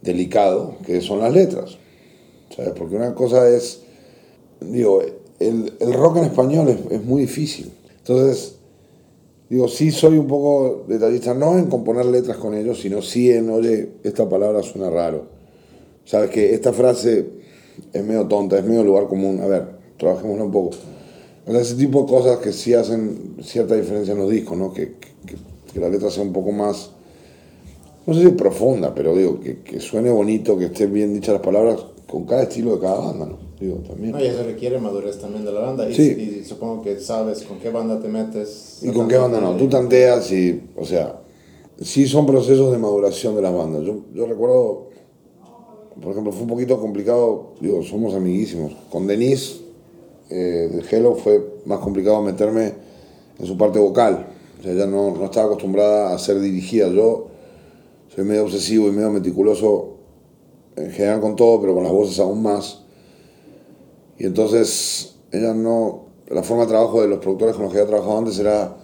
delicado, 0.00 0.76
que 0.86 1.00
son 1.00 1.20
las 1.20 1.32
letras. 1.32 1.78
¿Sabes? 2.54 2.72
Porque 2.76 2.96
una 2.96 3.14
cosa 3.14 3.48
es, 3.48 3.82
digo, 4.60 5.02
el, 5.38 5.72
el 5.78 5.92
rock 5.92 6.18
en 6.18 6.24
español 6.24 6.68
es, 6.68 6.78
es, 6.90 7.04
muy 7.04 7.22
difícil. 7.22 7.72
Entonces, 7.98 8.56
digo, 9.52 9.68
sí 9.68 9.90
soy 9.90 10.16
un 10.16 10.26
poco 10.26 10.86
detallista, 10.88 11.34
no 11.34 11.58
en 11.58 11.66
componer 11.66 12.06
letras 12.06 12.38
con 12.38 12.54
ellos, 12.54 12.80
sino 12.80 13.02
sí 13.02 13.30
en, 13.30 13.50
oye, 13.50 13.90
esta 14.02 14.26
palabra 14.26 14.62
suena 14.62 14.88
raro. 14.88 15.26
Sabes 16.06 16.30
que 16.30 16.54
esta 16.54 16.72
frase 16.72 17.26
es 17.92 18.02
medio 18.02 18.26
tonta, 18.26 18.58
es 18.58 18.64
medio 18.64 18.82
lugar 18.82 19.08
común. 19.08 19.40
A 19.42 19.46
ver, 19.46 19.66
trabajémosla 19.98 20.44
un 20.44 20.52
poco. 20.52 20.70
O 21.46 21.50
sea, 21.50 21.60
ese 21.60 21.74
tipo 21.74 22.00
de 22.02 22.08
cosas 22.08 22.38
que 22.38 22.50
sí 22.50 22.72
hacen 22.72 23.36
cierta 23.42 23.74
diferencia 23.74 24.12
en 24.12 24.20
los 24.20 24.30
discos, 24.30 24.56
¿no? 24.56 24.72
Que, 24.72 24.94
que, 25.26 25.36
que 25.70 25.80
la 25.80 25.90
letra 25.90 26.10
sea 26.10 26.22
un 26.22 26.32
poco 26.32 26.50
más 26.50 26.92
no 28.06 28.14
sé 28.14 28.22
si 28.22 28.28
profunda, 28.30 28.94
pero 28.94 29.14
digo, 29.14 29.38
que, 29.38 29.60
que, 29.60 29.78
suene 29.78 30.10
bonito, 30.10 30.58
que 30.58 30.66
estén 30.66 30.92
bien 30.92 31.14
dichas 31.14 31.34
las 31.34 31.42
palabras 31.42 31.76
con 32.08 32.24
cada 32.24 32.44
estilo 32.44 32.74
de 32.74 32.80
cada 32.80 32.98
banda, 32.98 33.26
¿no? 33.26 33.51
Digo, 33.62 33.76
también. 33.76 34.10
No, 34.10 34.20
y 34.20 34.26
eso 34.26 34.42
requiere 34.42 34.80
madurez 34.80 35.20
también 35.20 35.44
de 35.44 35.52
la 35.52 35.60
banda. 35.60 35.88
Y, 35.88 35.94
sí. 35.94 36.40
y 36.40 36.44
supongo 36.44 36.82
que 36.82 36.98
sabes 36.98 37.42
con 37.42 37.60
qué 37.60 37.70
banda 37.70 38.00
te 38.00 38.08
metes. 38.08 38.80
Y 38.82 38.90
con 38.90 39.06
qué 39.06 39.16
banda 39.16 39.40
no. 39.40 39.56
Tú 39.56 39.68
tanteas 39.68 40.32
y, 40.32 40.60
o 40.76 40.84
sea, 40.84 41.20
sí 41.80 42.08
son 42.08 42.26
procesos 42.26 42.72
de 42.72 42.78
maduración 42.78 43.36
de 43.36 43.42
las 43.42 43.54
bandas. 43.54 43.84
Yo, 43.84 44.00
yo 44.12 44.26
recuerdo, 44.26 44.88
por 46.02 46.10
ejemplo, 46.10 46.32
fue 46.32 46.42
un 46.42 46.48
poquito 46.48 46.80
complicado, 46.80 47.52
digo, 47.60 47.84
somos 47.84 48.14
amiguísimos. 48.14 48.72
Con 48.90 49.06
Denise 49.06 49.60
eh, 50.28 50.68
de 50.72 50.82
Hello 50.90 51.14
fue 51.14 51.40
más 51.64 51.78
complicado 51.78 52.20
meterme 52.20 52.72
en 53.38 53.46
su 53.46 53.56
parte 53.56 53.78
vocal. 53.78 54.26
O 54.58 54.62
sea, 54.64 54.72
ella 54.72 54.86
no, 54.86 55.14
no 55.14 55.26
estaba 55.26 55.46
acostumbrada 55.46 56.12
a 56.12 56.18
ser 56.18 56.40
dirigida. 56.40 56.88
Yo 56.88 57.28
soy 58.12 58.24
medio 58.24 58.42
obsesivo 58.42 58.88
y 58.88 58.90
medio 58.90 59.10
meticuloso 59.10 59.98
en 60.74 60.90
general 60.90 61.20
con 61.20 61.36
todo, 61.36 61.60
pero 61.60 61.74
con 61.74 61.84
las 61.84 61.92
voces 61.92 62.18
aún 62.18 62.42
más. 62.42 62.81
Y 64.18 64.26
entonces 64.26 65.16
ella 65.32 65.54
no, 65.54 66.06
la 66.28 66.42
forma 66.42 66.64
de 66.64 66.70
trabajo 66.70 67.02
de 67.02 67.08
los 67.08 67.18
productores 67.18 67.54
con 67.54 67.64
los 67.64 67.72
que 67.72 67.80
había 67.80 67.90
trabajado 67.90 68.18
antes 68.18 68.38
era, 68.38 68.76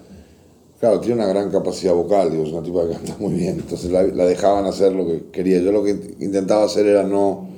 claro, 0.81 1.01
tiene 1.01 1.17
una 1.17 1.27
gran 1.27 1.51
capacidad 1.51 1.95
vocal, 1.95 2.31
digo, 2.31 2.45
es 2.45 2.53
una 2.53 2.63
tipa 2.63 2.87
que 2.87 2.93
canta 2.95 3.17
muy 3.19 3.35
bien, 3.35 3.59
entonces 3.61 3.91
la, 3.91 4.03
dejaban 4.03 4.65
hacer 4.67 4.93
lo 4.93 5.07
que 5.07 5.31
quería. 5.31 5.59
Yo 5.61 5.73
lo 5.73 5.85
que 5.85 5.91
intentaba 6.21 6.65
hacer 6.65 6.87
era 6.87 7.03
no 7.03 7.49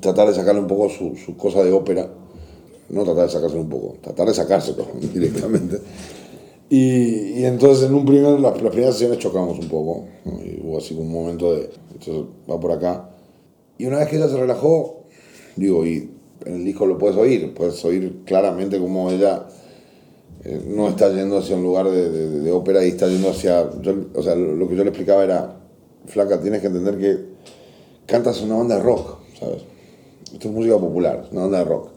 tratar 0.00 0.28
de 0.28 0.34
sacarle 0.34 0.60
un 0.60 0.66
poco 0.66 0.88
su, 0.88 1.16
su 1.16 1.36
cosa 1.36 1.62
de 1.62 1.72
ópera, 1.72 2.08
no 2.88 3.04
tratar 3.04 3.26
de 3.26 3.30
sacárselo 3.30 3.62
un 3.62 3.68
poco, 3.68 3.96
tratar 4.00 4.28
de 4.28 4.34
sacárselo 4.34 4.86
directamente. 5.12 5.80
Y, 6.70 7.40
y, 7.40 7.44
entonces 7.44 7.88
en 7.88 7.94
un 7.94 8.04
primer, 8.04 8.40
las, 8.40 8.60
las 8.60 8.72
primeras 8.72 8.94
sesiones 8.94 9.18
chocamos 9.18 9.58
un 9.58 9.68
poco. 9.68 10.06
Y 10.24 10.60
hubo 10.62 10.78
así 10.78 10.94
un 10.94 11.12
momento 11.12 11.52
de, 11.52 11.70
entonces 11.92 12.24
va 12.50 12.58
por 12.58 12.72
acá. 12.72 13.10
Y 13.76 13.86
una 13.86 13.98
vez 13.98 14.08
que 14.08 14.16
ella 14.16 14.28
se 14.28 14.36
relajó, 14.36 15.04
digo, 15.56 15.84
y 15.84 16.13
en 16.44 16.54
el 16.54 16.64
disco 16.64 16.86
lo 16.86 16.98
puedes 16.98 17.16
oír, 17.16 17.54
puedes 17.54 17.84
oír 17.84 18.22
claramente 18.24 18.78
como 18.78 19.10
ella 19.10 19.46
eh, 20.44 20.62
no 20.66 20.88
está 20.88 21.10
yendo 21.10 21.38
hacia 21.38 21.56
un 21.56 21.62
lugar 21.62 21.88
de, 21.90 22.52
ópera 22.52 22.84
y 22.84 22.88
está 22.88 23.08
yendo 23.08 23.30
hacia, 23.30 23.62
o 23.62 24.22
sea, 24.22 24.34
lo 24.34 24.68
que 24.68 24.76
yo 24.76 24.84
le 24.84 24.90
explicaba 24.90 25.24
era, 25.24 25.60
flaca, 26.06 26.40
tienes 26.40 26.60
que 26.60 26.66
entender 26.66 26.98
que 26.98 27.18
cantas 28.06 28.42
una 28.42 28.56
banda 28.56 28.76
de 28.76 28.82
rock, 28.82 29.18
¿sabes? 29.38 29.62
Esto 30.32 30.48
es 30.48 30.54
música 30.54 30.76
popular, 30.76 31.28
una 31.32 31.42
banda 31.42 31.58
de 31.58 31.64
rock, 31.64 31.88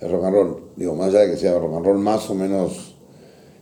es 0.00 0.10
rock 0.10 0.24
and 0.24 0.34
roll. 0.34 0.62
Digo, 0.76 0.94
más 0.94 1.08
allá 1.08 1.20
de 1.20 1.30
que 1.30 1.36
sea 1.38 1.58
rock 1.58 1.76
and 1.76 1.86
roll 1.86 1.98
más 1.98 2.28
o 2.28 2.34
menos 2.34 2.94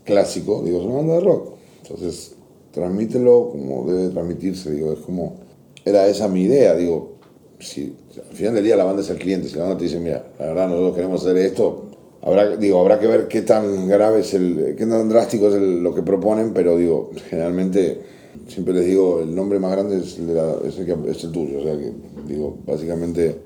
clásico, 0.05 0.63
digo, 0.65 0.81
es 0.81 0.85
una 0.87 0.97
banda 0.97 1.15
de 1.15 1.21
rock. 1.21 1.55
Entonces, 1.83 2.35
transmítelo 2.73 3.51
como 3.51 3.91
debe 3.93 4.09
transmitirse, 4.09 4.73
digo, 4.73 4.93
es 4.93 4.99
como, 5.01 5.37
era 5.85 6.09
esa 6.09 6.27
mi 6.27 6.43
idea, 6.43 6.75
digo, 6.75 7.16
si 7.59 7.95
al 8.17 8.37
final 8.37 8.55
del 8.55 8.65
día 8.65 8.77
la 8.77 8.85
banda 8.85 9.03
es 9.03 9.11
el 9.11 9.19
cliente, 9.19 9.49
si 9.49 9.57
la 9.57 9.65
banda 9.65 9.79
te 9.79 9.85
dice, 9.85 9.99
mira, 9.99 10.25
la 10.39 10.47
verdad 10.47 10.69
nosotros 10.69 10.95
queremos 10.95 11.23
hacer 11.23 11.37
esto, 11.39 11.85
habrá, 12.23 12.57
digo, 12.57 12.81
habrá 12.81 12.99
que 12.99 13.07
ver 13.07 13.29
qué 13.29 13.43
tan 13.43 13.89
grave 13.89 14.21
es 14.21 14.35
el, 14.35 14.75
qué 14.77 14.87
tan 14.87 15.09
drástico 15.09 15.49
es 15.49 15.55
el, 15.55 15.83
lo 15.83 15.95
que 15.95 16.03
proponen, 16.03 16.53
pero 16.53 16.77
digo, 16.77 17.11
generalmente, 17.29 18.01
siempre 18.49 18.75
les 18.75 18.87
digo, 18.87 19.21
el 19.21 19.35
nombre 19.35 19.59
más 19.59 19.73
grande 19.73 19.99
es 19.99 20.19
el, 20.19 20.35
la, 20.35 20.57
es 20.67 20.79
el, 20.79 20.87
que, 20.87 21.11
es 21.11 21.25
el 21.25 21.33
tuyo, 21.33 21.61
o 21.61 21.63
sea 21.63 21.77
que, 21.77 21.93
digo, 22.27 22.59
básicamente, 22.67 23.37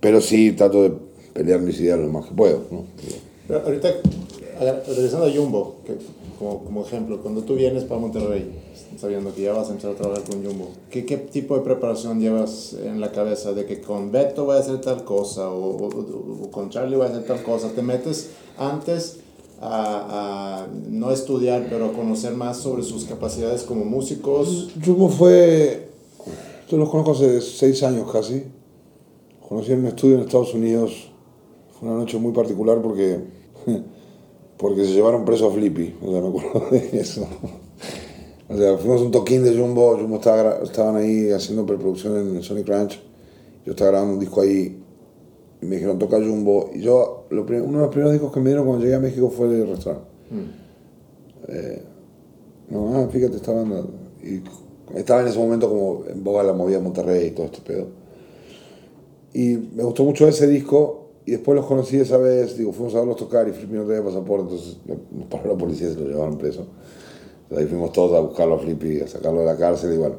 pero 0.00 0.20
sí 0.20 0.52
trato 0.52 0.82
de 0.82 0.92
pelear 1.32 1.60
mis 1.60 1.80
ideas 1.80 1.98
lo 1.98 2.08
más 2.08 2.26
que 2.26 2.34
puedo, 2.34 2.62
¿no? 2.70 2.84
Pero 3.46 3.60
ahorita 3.60 3.94
regresando 4.86 5.26
a 5.26 5.30
Jumbo, 5.30 5.76
que, 5.84 5.94
como, 6.38 6.64
como, 6.64 6.82
ejemplo, 6.82 7.20
cuando 7.22 7.42
tú 7.42 7.54
vienes 7.54 7.84
para 7.84 8.00
Monterrey, 8.00 8.50
sabiendo 8.98 9.34
que 9.34 9.42
ya 9.42 9.52
vas 9.52 9.68
a 9.68 9.70
empezar 9.70 9.92
a 9.92 9.94
trabajar 9.94 10.24
con 10.24 10.44
Jumbo, 10.44 10.68
¿qué, 10.90 11.06
¿qué, 11.06 11.16
tipo 11.16 11.56
de 11.56 11.62
preparación 11.62 12.20
llevas 12.20 12.74
en 12.74 13.00
la 13.00 13.12
cabeza 13.12 13.52
de 13.52 13.64
que 13.64 13.80
con 13.80 14.12
Beto 14.12 14.44
voy 14.44 14.56
a 14.56 14.60
hacer 14.60 14.80
tal 14.80 15.04
cosa 15.04 15.50
o, 15.50 15.76
o, 15.76 16.44
o 16.44 16.50
con 16.50 16.70
Charlie 16.70 16.96
voy 16.96 17.06
a 17.06 17.10
hacer 17.10 17.24
tal 17.24 17.42
cosa? 17.42 17.70
¿Te 17.74 17.82
metes 17.82 18.30
antes 18.58 19.20
a, 19.60 20.64
a, 20.64 20.66
no 20.88 21.10
estudiar, 21.10 21.66
pero 21.70 21.86
a 21.86 21.92
conocer 21.92 22.34
más 22.34 22.58
sobre 22.58 22.82
sus 22.82 23.04
capacidades 23.04 23.62
como 23.62 23.84
músicos? 23.84 24.70
Jumbo 24.84 25.08
fue, 25.08 25.88
yo 26.68 26.76
los 26.76 26.90
conozco 26.90 27.12
hace 27.12 27.40
seis 27.40 27.82
años 27.82 28.10
casi, 28.10 28.44
conocí 29.48 29.72
en 29.72 29.80
un 29.80 29.86
estudio 29.86 30.16
en 30.16 30.22
Estados 30.22 30.54
Unidos, 30.54 31.10
fue 31.78 31.88
una 31.88 31.98
noche 31.98 32.18
muy 32.18 32.32
particular 32.32 32.80
porque 32.82 33.20
porque 34.58 34.84
se 34.84 34.92
llevaron 34.92 35.24
preso 35.24 35.48
a 35.48 35.52
Flippy, 35.52 35.96
o 36.02 36.12
sea, 36.12 36.20
me 36.20 36.28
acuerdo 36.28 36.70
de 36.70 37.00
eso. 37.00 37.26
O 38.48 38.56
sea, 38.56 38.78
fuimos 38.78 39.02
un 39.02 39.10
toquín 39.10 39.42
de 39.42 39.58
Jumbo, 39.58 39.96
Jumbo 39.98 40.16
estaba, 40.16 40.60
estaban 40.62 40.96
ahí 40.96 41.30
haciendo 41.30 41.66
preproducción 41.66 42.16
en 42.16 42.42
Sonic 42.42 42.68
Ranch, 42.68 43.00
yo 43.64 43.72
estaba 43.72 43.90
grabando 43.90 44.14
un 44.14 44.20
disco 44.20 44.40
ahí 44.40 44.80
y 45.60 45.66
me 45.66 45.76
dijeron, 45.76 45.98
toca 45.98 46.18
Jumbo. 46.18 46.70
Y 46.74 46.80
yo, 46.82 47.26
lo 47.30 47.42
uno 47.42 47.78
de 47.78 47.84
los 47.84 47.88
primeros 47.88 48.12
discos 48.12 48.32
que 48.32 48.40
me 48.40 48.50
dieron 48.50 48.66
cuando 48.66 48.84
llegué 48.84 48.96
a 48.96 49.00
México 49.00 49.30
fue 49.30 49.46
el 49.46 49.66
restaurante. 49.66 50.08
Eh, 51.48 51.82
no, 52.70 52.94
ah, 52.96 53.08
fíjate, 53.10 53.36
esta 53.36 53.52
banda. 53.52 53.84
Y 54.22 54.42
estaba 54.96 55.22
en 55.22 55.28
ese 55.28 55.38
momento 55.38 55.68
como 55.68 56.04
en 56.08 56.22
boga 56.22 56.42
la 56.42 56.52
movida 56.52 56.80
Monterrey 56.80 57.28
y 57.28 57.30
todo 57.30 57.46
este 57.46 57.60
pedo. 57.60 57.86
Y 59.32 59.56
me 59.74 59.82
gustó 59.82 60.04
mucho 60.04 60.28
ese 60.28 60.46
disco. 60.46 61.05
Y 61.26 61.32
después 61.32 61.56
los 61.56 61.66
conocí 61.66 61.96
esa 61.96 62.18
vez, 62.18 62.56
digo, 62.56 62.72
fuimos 62.72 62.94
a 62.94 63.00
verlos 63.00 63.16
tocar 63.16 63.48
y 63.48 63.52
Flippy 63.52 63.74
no 63.74 63.84
tenía 63.84 64.02
pasaporte, 64.02 64.44
entonces 64.44 64.76
nos 65.10 65.26
paró 65.28 65.52
la 65.52 65.58
policía 65.58 65.88
y 65.88 65.94
se 65.94 66.00
lo 66.00 66.06
llevaron 66.06 66.38
preso. 66.38 66.64
Entonces 67.42 67.58
ahí 67.58 67.66
fuimos 67.66 67.92
todos 67.92 68.16
a 68.16 68.20
buscarlo 68.20 68.54
a 68.54 68.58
Flippy, 68.60 69.00
a 69.00 69.08
sacarlo 69.08 69.40
de 69.40 69.46
la 69.46 69.56
cárcel 69.56 69.92
y 69.92 69.96
bueno. 69.96 70.14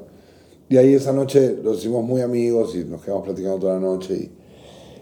Y 0.67 0.75
ahí 0.75 0.93
esa 0.93 1.13
noche 1.13 1.59
los 1.63 1.77
hicimos 1.77 2.03
muy 2.03 2.19
amigos 2.19 2.75
y 2.75 2.83
nos 2.83 3.01
quedamos 3.01 3.23
platicando 3.23 3.57
toda 3.57 3.75
la 3.75 3.79
noche 3.79 4.15
y, 4.15 4.31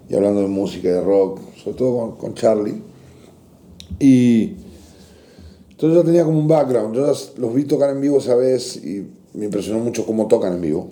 y 0.07 0.15
hablando 0.15 0.41
de 0.41 0.47
música 0.47 0.89
y 0.89 0.91
de 0.91 1.01
rock, 1.01 1.39
sobre 1.63 1.75
todo 1.75 1.97
con, 1.97 2.11
con 2.17 2.33
Charlie. 2.35 2.83
Y 3.99 4.53
entonces 5.71 5.97
yo 5.97 6.03
tenía 6.03 6.23
como 6.23 6.37
un 6.37 6.47
background, 6.47 6.95
yo 6.95 7.11
los 7.37 7.53
vi 7.55 7.63
tocar 7.63 7.89
en 7.89 7.99
vivo 7.99 8.19
esa 8.19 8.35
vez 8.35 8.77
y 8.77 9.07
me 9.33 9.45
impresionó 9.45 9.79
mucho 9.79 10.05
cómo 10.05 10.27
tocan 10.27 10.53
en 10.53 10.61
vivo, 10.61 10.89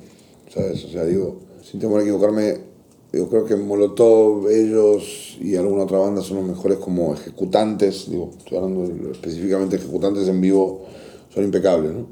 ¿sabes? 0.52 0.84
O 0.86 0.90
sea, 0.90 1.06
digo, 1.06 1.38
sin 1.62 1.80
temor 1.80 2.00
a 2.00 2.04
equivocarme, 2.04 2.73
yo 3.14 3.30
creo 3.30 3.46
que 3.46 3.56
Molotov, 3.56 4.50
ellos 4.50 5.38
y 5.40 5.56
alguna 5.56 5.84
otra 5.84 6.00
banda 6.00 6.24
son 6.24 6.38
los 6.38 6.46
mejores 6.48 6.80
como 6.80 7.14
ejecutantes, 7.14 8.10
digo, 8.10 8.32
estoy 8.36 8.58
hablando 8.58 9.12
específicamente 9.12 9.76
ejecutantes 9.76 10.28
en 10.28 10.42
vivo, 10.42 10.82
son 11.32 11.44
impecables, 11.44 11.94
¿no? 11.94 12.08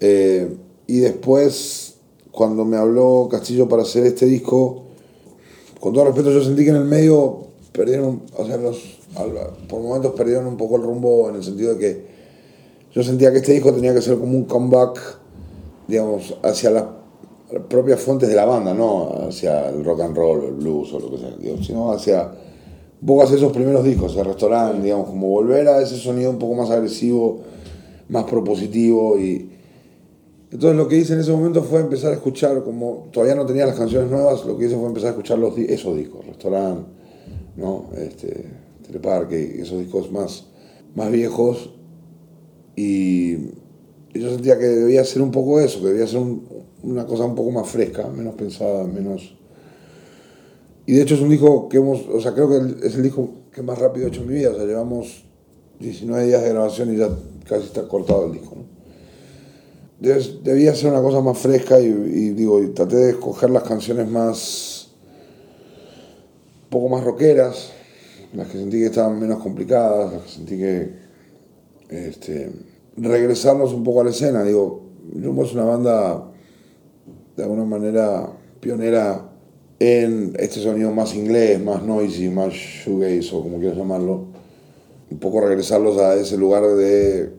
Eh, 0.00 0.56
y 0.86 1.00
después, 1.00 1.96
cuando 2.30 2.64
me 2.64 2.78
habló 2.78 3.28
Castillo 3.30 3.68
para 3.68 3.82
hacer 3.82 4.06
este 4.06 4.24
disco, 4.24 4.84
con 5.78 5.92
todo 5.92 6.06
respeto, 6.06 6.32
yo 6.32 6.42
sentí 6.42 6.64
que 6.64 6.70
en 6.70 6.76
el 6.76 6.84
medio 6.86 7.48
perdieron, 7.72 8.22
o 8.34 8.46
sea, 8.46 8.56
los, 8.56 8.98
por 9.68 9.82
momentos 9.82 10.14
perdieron 10.14 10.46
un 10.46 10.56
poco 10.56 10.76
el 10.76 10.82
rumbo 10.84 11.28
en 11.28 11.36
el 11.36 11.44
sentido 11.44 11.74
de 11.74 11.78
que 11.78 12.06
yo 12.94 13.02
sentía 13.02 13.30
que 13.30 13.38
este 13.38 13.52
disco 13.52 13.74
tenía 13.74 13.92
que 13.92 14.00
ser 14.00 14.16
como 14.16 14.32
un 14.32 14.44
comeback, 14.44 14.98
digamos, 15.86 16.34
hacia 16.42 16.70
las 16.70 16.84
propias 17.68 18.00
fuentes 18.00 18.28
de 18.28 18.34
la 18.36 18.44
banda, 18.44 18.74
no 18.74 19.26
hacia 19.28 19.70
el 19.70 19.84
rock 19.84 20.00
and 20.02 20.16
roll, 20.16 20.44
el 20.44 20.52
blues 20.52 20.92
o 20.92 21.00
lo 21.00 21.10
que 21.10 21.18
sea, 21.18 21.34
sino 21.62 21.90
hacia 21.92 22.30
un 23.00 23.06
poco 23.06 23.22
hacia 23.22 23.36
esos 23.36 23.52
primeros 23.52 23.84
discos, 23.84 24.16
el 24.16 24.24
restaurante, 24.24 24.82
digamos, 24.82 25.08
como 25.08 25.28
volver 25.28 25.66
a 25.68 25.80
ese 25.80 25.96
sonido 25.96 26.30
un 26.30 26.38
poco 26.38 26.54
más 26.54 26.70
agresivo, 26.70 27.40
más 28.08 28.24
propositivo 28.24 29.18
y 29.18 29.50
entonces 30.50 30.76
lo 30.78 30.88
que 30.88 30.96
hice 30.96 31.12
en 31.12 31.20
ese 31.20 31.30
momento 31.30 31.62
fue 31.62 31.80
empezar 31.80 32.10
a 32.10 32.14
escuchar, 32.14 32.64
como 32.64 33.08
todavía 33.12 33.34
no 33.34 33.44
tenía 33.44 33.66
las 33.66 33.76
canciones 33.76 34.10
nuevas, 34.10 34.44
lo 34.46 34.56
que 34.56 34.64
hice 34.66 34.76
fue 34.76 34.86
empezar 34.86 35.08
a 35.08 35.10
escuchar 35.10 35.38
los, 35.38 35.56
esos 35.58 35.94
discos, 35.96 36.24
Restaurant, 36.26 36.86
¿no? 37.56 37.84
este, 37.98 38.46
Teleparque, 38.86 39.60
esos 39.60 39.78
discos 39.78 40.10
más, 40.10 40.46
más 40.94 41.10
viejos. 41.12 41.70
Y, 42.76 43.32
y 44.14 44.20
yo 44.20 44.30
sentía 44.30 44.58
que 44.58 44.64
debía 44.66 45.04
ser 45.04 45.20
un 45.20 45.30
poco 45.30 45.60
eso, 45.60 45.80
que 45.80 45.88
debía 45.88 46.06
ser 46.06 46.20
un- 46.20 46.42
una 46.82 47.06
cosa 47.06 47.24
un 47.24 47.34
poco 47.34 47.50
más 47.50 47.68
fresca, 47.68 48.06
menos 48.08 48.34
pensada, 48.34 48.84
menos... 48.84 49.34
Y 50.86 50.92
de 50.94 51.02
hecho 51.02 51.16
es 51.16 51.20
un 51.20 51.28
disco 51.28 51.68
que 51.68 51.76
hemos, 51.76 52.06
o 52.08 52.20
sea, 52.20 52.32
creo 52.32 52.48
que 52.48 52.86
es 52.86 52.94
el 52.94 53.02
disco 53.02 53.30
que 53.52 53.62
más 53.62 53.78
rápido 53.78 54.06
he 54.06 54.08
hecho 54.08 54.22
en 54.22 54.28
mi 54.28 54.34
vida, 54.34 54.50
o 54.50 54.54
sea, 54.54 54.64
llevamos 54.64 55.24
19 55.80 56.26
días 56.26 56.42
de 56.42 56.48
grabación 56.48 56.94
y 56.94 56.96
ya 56.96 57.08
casi 57.46 57.66
está 57.66 57.86
cortado 57.86 58.26
el 58.26 58.32
disco, 58.32 58.56
debía 60.00 60.74
ser 60.74 60.92
una 60.92 61.02
cosa 61.02 61.20
más 61.20 61.36
fresca 61.36 61.80
y, 61.80 61.86
y 61.86 62.30
digo, 62.30 62.62
y 62.62 62.68
traté 62.68 62.96
de 62.96 63.10
escoger 63.10 63.50
las 63.50 63.64
canciones 63.64 64.08
más, 64.08 64.90
un 66.64 66.70
poco 66.70 66.88
más 66.88 67.04
rockeras, 67.04 67.72
las 68.32 68.48
que 68.48 68.58
sentí 68.58 68.78
que 68.78 68.86
estaban 68.86 69.18
menos 69.18 69.42
complicadas, 69.42 70.12
las 70.12 70.22
que 70.22 70.30
sentí 70.30 70.56
que, 70.56 70.92
este, 71.90 72.50
regresarnos 72.96 73.72
un 73.72 73.84
poco 73.84 74.00
a 74.00 74.04
la 74.04 74.10
escena, 74.10 74.42
digo, 74.42 74.82
Jumbo 75.12 75.44
es 75.44 75.52
una 75.52 75.64
banda 75.64 76.30
de 77.38 77.44
alguna 77.44 77.64
manera 77.64 78.28
pionera 78.58 79.30
en 79.78 80.34
este 80.40 80.58
sonido 80.60 80.90
más 80.90 81.14
inglés, 81.14 81.62
más 81.62 81.84
noisy, 81.84 82.28
más 82.30 82.52
shoegaze 82.52 83.30
o 83.32 83.42
como 83.44 83.58
quieras 83.60 83.78
llamarlo, 83.78 84.24
un 85.08 85.18
poco 85.18 85.40
regresarlos 85.40 85.98
a 85.98 86.16
ese 86.16 86.36
lugar 86.36 86.64
de 86.64 87.30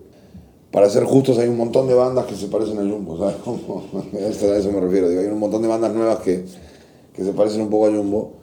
para 0.72 0.90
ser 0.90 1.04
justos, 1.04 1.38
hay 1.38 1.50
un 1.50 1.58
montón 1.58 1.90
de 1.90 1.96
bandas 1.96 2.28
que 2.28 2.36
se 2.36 2.48
parecen 2.48 2.78
a 2.78 2.82
Jumbo, 2.82 3.18
¿sabes? 3.18 3.36
A 4.44 4.58
eso 4.58 4.72
me 4.72 4.80
refiero. 4.80 5.10
Digo, 5.10 5.22
hay 5.22 5.28
un 5.28 5.40
montón 5.40 5.64
de 5.64 5.68
bandas 5.68 5.94
nuevas 5.94 6.20
que, 6.20 6.46
que 7.14 7.24
se 7.24 7.34
parecen 7.34 7.62
un 7.62 7.70
poco 7.70 7.88
a 7.88 7.90
Jumbo 7.90 8.34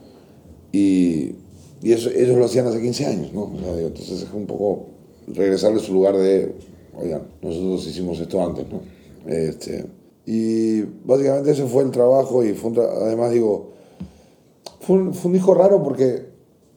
y, 0.73 1.37
y 1.83 1.93
eso, 1.93 2.11
ellos 2.11 2.37
lo 2.37 2.45
hacían 2.45 2.67
hace 2.67 2.83
15 2.83 3.07
años, 3.07 3.33
¿no? 3.33 3.45
O 3.45 3.59
sea, 3.59 3.77
digo, 3.77 3.89
entonces 3.89 4.23
es 4.23 4.29
un 4.35 4.45
poco 4.45 4.89
regresarle 5.29 5.81
a 5.81 5.83
su 5.83 5.95
lugar 5.95 6.19
de, 6.19 6.53
oigan, 7.01 7.23
nosotros 7.41 7.87
hicimos 7.87 8.21
esto 8.21 8.45
antes, 8.45 8.67
¿no? 8.69 8.81
Este, 9.33 9.87
y 10.27 10.83
básicamente 11.05 11.53
ese 11.53 11.67
fue 11.67 11.85
el 11.85 11.91
trabajo 11.91 12.45
y 12.45 12.53
fue 12.53 12.71
un 12.71 12.77
tra- 12.77 12.91
además 13.03 13.31
digo, 13.31 13.73
fue 14.81 14.97
un, 14.99 15.33
disco 15.33 15.55
raro 15.55 15.83
porque 15.83 16.27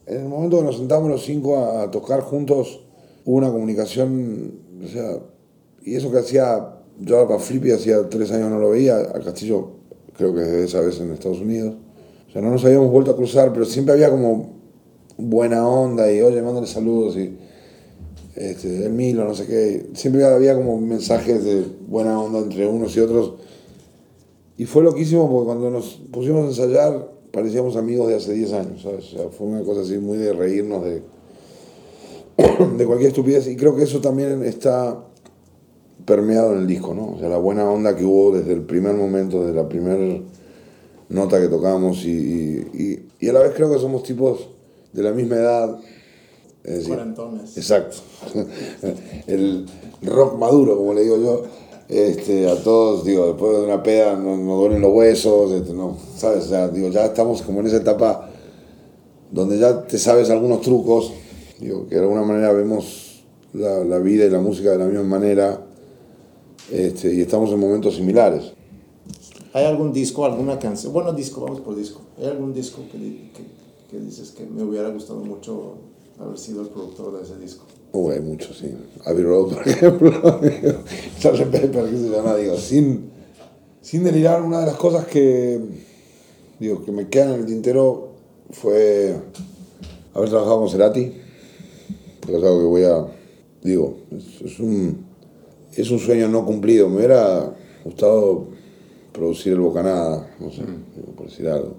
en 0.06 0.22
el 0.22 0.30
momento 0.30 0.60
que 0.60 0.64
nos 0.64 0.78
sentamos 0.78 1.10
los 1.10 1.24
cinco 1.24 1.58
a, 1.58 1.84
a 1.84 1.92
tocar 1.92 2.22
juntos 2.22 2.82
hubo 3.26 3.38
una 3.38 3.52
comunicación, 3.52 4.54
o 4.84 4.88
sea, 4.88 5.20
y 5.84 5.96
eso 5.96 6.12
que 6.12 6.20
hacía, 6.20 6.78
yo 7.00 7.28
para 7.28 7.40
Flippy 7.40 7.72
hacía 7.72 8.08
tres 8.10 8.32
años 8.32 8.50
no 8.50 8.60
lo 8.60 8.70
veía, 8.70 8.98
al 8.98 9.24
Castillo 9.24 9.72
creo 10.16 10.34
que 10.34 10.42
desde 10.42 10.66
esa 10.66 10.82
vez 10.82 11.00
en 11.00 11.12
Estados 11.12 11.40
Unidos. 11.40 11.76
O 12.28 12.32
sea, 12.32 12.42
no 12.42 12.52
nos 12.52 12.64
habíamos 12.66 12.92
vuelto 12.92 13.12
a 13.12 13.16
cruzar, 13.16 13.52
pero 13.52 13.66
siempre 13.66 13.94
había 13.94 14.12
como 14.12 14.60
buena 15.18 15.68
onda 15.68 16.12
y 16.12 16.22
oye, 16.22 16.42
mándale 16.42 16.68
saludos 16.68 17.18
y 17.18 17.38
este, 18.40 18.86
el 18.86 18.92
Milo, 18.94 19.26
no 19.26 19.36
sé 19.36 19.46
qué. 19.46 19.88
Siempre 19.94 20.24
había 20.26 20.56
como 20.56 20.80
mensajes 20.80 21.44
de 21.44 21.66
buena 21.88 22.20
onda 22.20 22.40
entre 22.40 22.66
unos 22.68 22.96
y 22.96 23.00
otros. 23.02 23.34
Y 24.58 24.66
fue 24.66 24.84
loquísimo 24.84 25.30
porque 25.30 25.46
cuando 25.46 25.70
nos 25.70 26.02
pusimos 26.12 26.46
a 26.46 26.48
ensayar 26.48 27.20
parecíamos 27.32 27.76
amigos 27.76 28.08
de 28.08 28.16
hace 28.16 28.34
10 28.34 28.54
años, 28.54 28.82
¿sabes? 28.82 29.06
O 29.14 29.18
sea, 29.18 29.30
fue 29.30 29.48
una 29.48 29.62
cosa 29.64 29.82
así 29.82 29.98
muy 30.00 30.18
de 30.18 30.34
reírnos 30.34 30.84
de, 30.84 31.04
de 32.78 32.86
cualquier 32.86 33.10
estupidez 33.10 33.48
y 33.48 33.56
creo 33.56 33.76
que 33.76 33.84
eso 33.84 34.02
también 34.02 34.44
está 34.44 35.06
permeado 36.06 36.54
en 36.54 36.60
el 36.60 36.68
disco, 36.68 36.94
¿no? 36.96 37.12
O 37.16 37.20
sea, 37.20 37.30
la 37.30 37.38
buena 37.38 37.70
onda 37.70 37.96
que 37.96 38.04
hubo 38.04 38.36
desde 38.36 38.54
el 38.54 38.64
primer 38.64 38.96
momento, 38.96 39.42
desde 39.46 39.56
la 39.56 39.70
primera 39.70 40.22
nota 41.10 41.40
que 41.40 41.48
tocamos 41.50 42.04
y, 42.06 42.10
y, 42.12 42.68
y- 42.74 43.26
y 43.26 43.30
a 43.30 43.34
la 43.34 43.42
vez 43.42 43.52
creo 43.56 43.72
que 43.72 43.78
somos 43.80 44.02
tipos 44.04 44.50
de 44.94 45.04
la 45.04 45.12
misma 45.12 45.36
edad. 45.36 45.80
Es 46.70 46.88
decir. 46.88 47.00
Exacto. 47.56 47.98
El 49.28 49.66
rock 50.04 50.38
maduro, 50.38 50.78
como 50.78 50.94
le 50.94 51.02
digo 51.02 51.18
yo. 51.18 51.44
Este, 51.88 52.48
a 52.48 52.56
todos, 52.62 53.04
digo, 53.04 53.26
después 53.26 53.58
de 53.58 53.64
una 53.64 53.82
peda 53.82 54.16
no, 54.16 54.38
no 54.38 54.58
duelen 54.58 54.80
los 54.80 54.94
huesos, 54.94 55.52
este, 55.52 55.74
no, 55.74 55.98
¿sabes? 56.16 56.46
O 56.46 56.50
sea, 56.50 56.68
digo, 56.68 56.90
ya 56.90 57.06
estamos 57.06 57.42
como 57.42 57.62
en 57.62 57.66
esa 57.66 57.78
etapa 57.78 58.30
donde 59.32 59.58
ya 59.58 59.88
te 59.88 59.98
sabes 59.98 60.30
algunos 60.30 60.62
trucos, 60.62 61.12
digo, 61.60 61.88
que 61.88 61.96
de 61.96 62.02
alguna 62.02 62.22
manera 62.22 62.54
vemos 62.54 63.24
la, 63.54 63.84
la 63.84 63.98
vida 63.98 64.26
y 64.26 64.30
la 64.30 64.40
música 64.40 64.70
de 64.70 64.78
la 64.78 64.86
misma 64.86 65.02
manera, 65.02 65.66
este, 66.72 67.12
y 67.12 67.22
estamos 67.22 67.50
en 67.50 67.60
momentos 67.60 67.96
similares. 67.96 68.54
¿Hay 69.54 69.66
algún 69.66 69.92
disco, 69.92 70.26
alguna 70.26 70.60
canción? 70.60 70.94
Bueno, 70.94 71.12
disco, 71.14 71.42
vamos 71.42 71.62
por 71.62 71.76
disco. 71.76 72.02
¿Hay 72.20 72.28
algún 72.28 72.54
disco 72.54 72.84
que, 72.92 73.00
que, 73.00 73.44
que 73.90 74.00
dices 74.00 74.30
que 74.30 74.46
me 74.46 74.62
hubiera 74.62 74.90
gustado 74.90 75.22
mucho 75.22 75.74
haber 76.20 76.38
sido 76.38 76.62
el 76.62 76.68
productor 76.68 77.18
de 77.18 77.24
ese 77.24 77.38
disco? 77.38 77.66
Uh, 77.92 78.12
hay 78.12 78.20
muchos, 78.22 78.58
sí. 78.58 78.72
Abbey 79.06 79.24
Road, 79.24 79.54
por 79.54 79.68
ejemplo. 79.68 80.12
Sgt. 81.20 81.52
Pepper, 81.52 81.90
yo, 81.90 82.22
no, 82.22 82.38
digo, 82.38 82.58
sin, 82.58 83.10
sin 83.82 84.04
delirar, 84.04 84.42
una 84.42 84.60
de 84.60 84.68
las 84.68 84.76
cosas 84.76 85.06
que, 85.06 85.60
digo, 86.60 86.84
que 86.84 86.92
me 86.92 87.10
quedan 87.10 87.34
en 87.34 87.40
el 87.42 87.46
tintero 87.46 88.10
fue 88.52 89.16
haber 90.14 90.30
trabajado 90.30 90.60
con 90.60 90.70
Cerati, 90.70 91.14
porque 92.20 92.38
es 92.38 92.44
algo 92.44 92.60
que 92.60 92.66
voy 92.66 92.84
a, 92.84 93.08
digo, 93.64 93.98
es, 94.12 94.42
es 94.42 94.60
un, 94.60 95.06
es 95.76 95.90
un 95.90 96.00
sueño 96.00 96.28
no 96.28 96.46
cumplido. 96.46 96.90
Me 96.90 96.98
hubiera 96.98 97.56
gustado 97.84 98.48
producir 99.12 99.54
el 99.54 99.62
Bocanada, 99.62 100.36
no 100.40 100.52
sé, 100.52 100.62
digo, 100.96 101.12
por 101.16 101.28
decir 101.28 101.48
algo. 101.48 101.74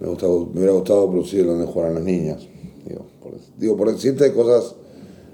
Me, 0.00 0.08
gustado, 0.08 0.46
me 0.46 0.58
hubiera 0.58 0.72
gustado 0.72 1.10
producir 1.10 1.40
el 1.40 1.46
donde 1.46 1.66
jugaran 1.66 1.94
las 1.94 2.04
niñas, 2.04 2.46
digo, 2.86 3.06
por, 3.22 3.32
digo, 3.58 3.76
por 3.76 3.92
decirte 3.92 4.32
cosas 4.32 4.74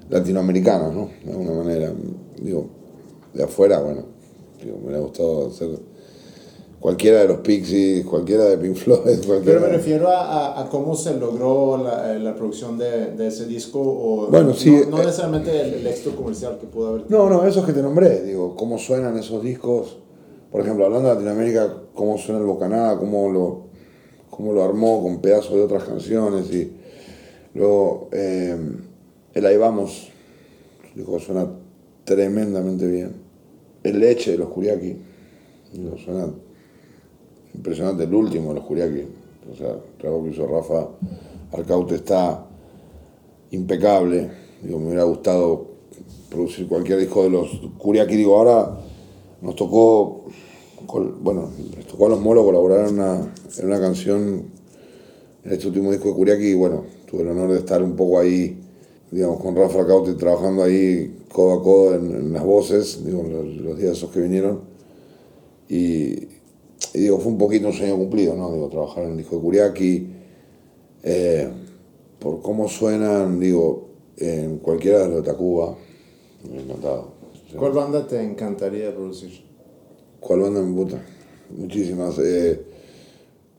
latinoamericanas, 0.08 0.92
¿no? 0.92 1.10
De 1.24 1.30
alguna 1.30 1.52
manera. 1.52 1.92
Digo, 2.40 2.66
de 3.32 3.44
afuera, 3.44 3.80
bueno, 3.80 4.04
digo, 4.62 4.76
me 4.78 4.84
hubiera 4.84 5.00
gustado 5.00 5.48
hacer 5.48 5.70
cualquiera 6.82 7.20
de 7.20 7.28
los 7.28 7.38
Pixies, 7.38 8.04
cualquiera 8.04 8.44
de 8.44 8.58
Pink 8.58 8.74
Floyd, 8.74 9.00
cualquiera. 9.26 9.44
Pero 9.44 9.60
me 9.60 9.68
refiero 9.68 10.08
a, 10.08 10.56
a, 10.56 10.62
a 10.62 10.68
cómo 10.68 10.94
se 10.96 11.16
logró 11.16 11.78
la, 11.82 12.12
eh, 12.12 12.18
la 12.18 12.34
producción 12.34 12.76
de, 12.76 13.12
de, 13.12 13.28
ese 13.28 13.46
disco 13.46 13.80
o 13.80 14.26
Bueno, 14.28 14.52
sí, 14.52 14.70
no, 14.70 14.96
no 14.96 15.02
eh, 15.02 15.06
necesariamente 15.06 15.60
el, 15.60 15.74
el 15.74 15.86
éxito 15.86 16.16
comercial 16.16 16.58
que 16.60 16.66
pudo 16.66 16.88
haber 16.88 17.04
No, 17.08 17.30
no, 17.30 17.46
esos 17.46 17.64
que 17.64 17.72
te 17.72 17.82
nombré, 17.82 18.22
digo, 18.22 18.56
cómo 18.56 18.78
suenan 18.78 19.16
esos 19.16 19.42
discos. 19.42 19.98
Por 20.50 20.60
ejemplo, 20.60 20.84
hablando 20.84 21.08
de 21.08 21.14
Latinoamérica, 21.14 21.74
cómo 21.94 22.18
suena 22.18 22.40
el 22.40 22.46
Bocanada, 22.46 22.98
cómo 22.98 23.30
lo, 23.30 23.62
cómo 24.28 24.52
lo 24.52 24.64
armó 24.64 25.02
con 25.02 25.20
pedazos 25.20 25.54
de 25.54 25.62
otras 25.62 25.84
canciones 25.84 26.52
y 26.52 26.76
luego 27.54 28.08
eh, 28.12 28.56
el 29.34 29.46
Ahí 29.46 29.56
Vamos, 29.56 30.08
dijo, 30.94 31.18
suena 31.18 31.48
tremendamente 32.04 32.86
bien. 32.86 33.12
El 33.82 33.98
Leche 33.98 34.32
de 34.32 34.38
los 34.38 34.48
Kuriaki, 34.48 34.96
digo, 35.72 35.96
suena 35.98 36.28
impresionante, 37.54 38.04
el 38.04 38.14
último 38.14 38.50
de 38.50 38.54
los 38.56 38.64
Kuriaki, 38.64 39.04
o 39.52 39.56
sea, 39.56 39.70
el 39.70 39.98
trabajo 39.98 40.24
que 40.24 40.30
hizo 40.30 40.46
Rafa 40.46 40.88
Arcaute 41.52 41.96
está 41.96 42.46
impecable, 43.50 44.30
digo, 44.62 44.78
me 44.78 44.86
hubiera 44.86 45.04
gustado 45.04 45.66
producir 46.30 46.66
cualquier 46.68 46.98
disco 46.98 47.24
de 47.24 47.30
los 47.30 47.50
Kuriaki, 47.78 48.16
digo, 48.16 48.36
ahora 48.36 48.78
nos 49.40 49.56
tocó, 49.56 50.24
bueno, 51.20 51.50
les 51.76 51.86
tocó 51.86 52.06
a 52.06 52.10
los 52.10 52.20
molos 52.20 52.44
colaborar 52.44 52.88
en 52.88 52.94
una, 52.94 53.34
en 53.58 53.66
una 53.66 53.80
canción 53.80 54.44
en 55.44 55.52
este 55.52 55.66
último 55.66 55.90
disco 55.90 56.08
de 56.08 56.14
Kuriaki 56.14 56.46
y 56.46 56.54
bueno, 56.54 56.84
tuve 57.12 57.22
el 57.22 57.28
honor 57.28 57.52
de 57.52 57.58
estar 57.58 57.82
un 57.82 57.94
poco 57.94 58.18
ahí, 58.18 58.58
digamos, 59.10 59.38
con 59.40 59.54
Rafa 59.54 59.86
Caute 59.86 60.14
trabajando 60.14 60.62
ahí 60.62 61.24
codo 61.30 61.52
a 61.52 61.62
codo 61.62 61.94
en, 61.94 62.32
las 62.32 62.42
voces, 62.42 63.04
digo, 63.04 63.22
los, 63.22 63.78
días 63.78 63.98
esos 63.98 64.10
que 64.10 64.20
vinieron. 64.20 64.60
Y, 65.68 66.28
digo, 66.94 67.18
fue 67.18 67.32
un 67.32 67.38
poquito 67.38 67.66
un 67.66 67.74
sueño 67.74 67.96
cumplido, 67.96 68.34
¿no? 68.34 68.50
Digo, 68.52 68.68
trabajar 68.70 69.04
en 69.04 69.10
el 69.10 69.16
disco 69.18 69.36
de 69.36 69.42
Kuriaki, 69.42 70.08
eh, 71.02 71.50
por 72.18 72.40
cómo 72.40 72.66
suenan, 72.66 73.38
digo, 73.38 73.88
en 74.16 74.58
cualquiera 74.58 75.00
de 75.00 75.08
los 75.08 75.16
de 75.16 75.30
Tacuba, 75.30 75.76
me 76.50 76.58
ha 76.58 76.62
encantado. 76.62 77.12
¿Cuál 77.58 77.72
banda 77.72 78.06
te 78.06 78.22
encantaría 78.22 78.94
producir? 78.94 79.44
¿Cuál 80.18 80.40
banda 80.40 80.62
me 80.62 80.74
puta? 80.74 81.02
Muchísimas. 81.58 82.18
Eh, 82.20 82.62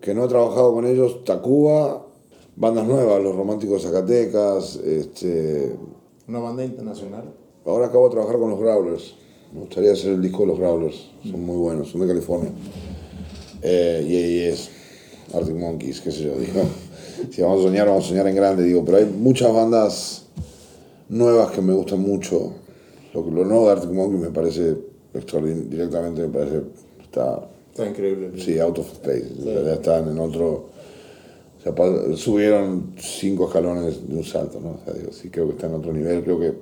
que 0.02 0.16
no 0.16 0.26
he 0.26 0.28
trabajado 0.28 0.74
con 0.74 0.86
ellos, 0.88 1.24
Tacuba, 1.24 2.03
bandas 2.56 2.86
nuevas, 2.88 3.22
Los 3.22 3.36
Románticos 3.36 3.84
Zacatecas, 3.84 4.76
este... 4.78 5.76
¿Una 6.28 6.40
banda 6.40 6.64
internacional? 6.64 7.34
Ahora 7.66 7.88
acabo 7.88 8.06
de 8.06 8.12
trabajar 8.12 8.40
con 8.40 8.50
los 8.50 8.60
Growlers. 8.60 9.16
Me 9.54 9.62
gustaría 9.62 9.92
hacer 9.92 10.14
el 10.14 10.22
disco 10.22 10.42
de 10.42 10.48
los 10.48 10.60
Growlers. 10.60 11.12
Son 11.30 11.44
muy 11.46 11.58
buenos, 11.58 11.90
son 11.90 12.02
de 12.02 12.08
California. 12.08 12.52
Eh, 13.62 14.06
y 14.08 14.40
es 14.50 14.70
Arctic 15.34 15.56
Monkeys, 15.56 16.02
qué 16.02 16.12
sé 16.12 16.24
yo. 16.24 16.36
Digo, 16.38 16.62
si 17.30 17.42
vamos 17.42 17.60
a 17.62 17.64
soñar, 17.64 17.88
vamos 17.88 18.06
a 18.06 18.10
soñar 18.10 18.28
en 18.28 18.36
grande. 18.36 18.64
Digo, 18.64 18.84
pero 18.84 18.98
hay 18.98 19.06
muchas 19.06 19.54
bandas 19.54 20.26
nuevas 21.10 21.52
que 21.52 21.62
me 21.62 21.74
gustan 21.74 22.02
mucho. 22.02 22.54
Lo, 23.14 23.22
lo 23.30 23.46
nuevo 23.46 23.68
de 23.68 23.72
Arctic 23.74 23.92
Monkeys 23.92 24.22
me 24.22 24.32
parece 24.32 24.76
extraordinario. 25.14 25.70
Directamente 25.70 26.22
me 26.22 26.30
parece. 26.30 26.62
Está, 27.02 27.50
está 27.70 27.88
increíble. 27.88 28.32
Sí, 28.42 28.60
out 28.60 28.80
of 28.80 28.92
space. 28.92 29.28
Ya 29.44 29.74
están 29.74 30.10
en 30.10 30.20
otro. 30.20 30.73
O 31.66 31.74
sea, 31.76 32.18
subieron 32.18 32.94
cinco 32.98 33.48
escalones 33.48 34.08
de 34.08 34.18
un 34.18 34.24
salto, 34.24 34.60
¿no? 34.60 34.72
O 34.72 34.80
sea, 34.84 34.94
digo, 34.94 35.14
sí, 35.14 35.30
creo 35.30 35.48
que 35.48 35.54
está 35.54 35.68
en 35.68 35.76
otro 35.76 35.94
nivel. 35.94 36.24
Creo 36.24 36.40
que 36.40 36.54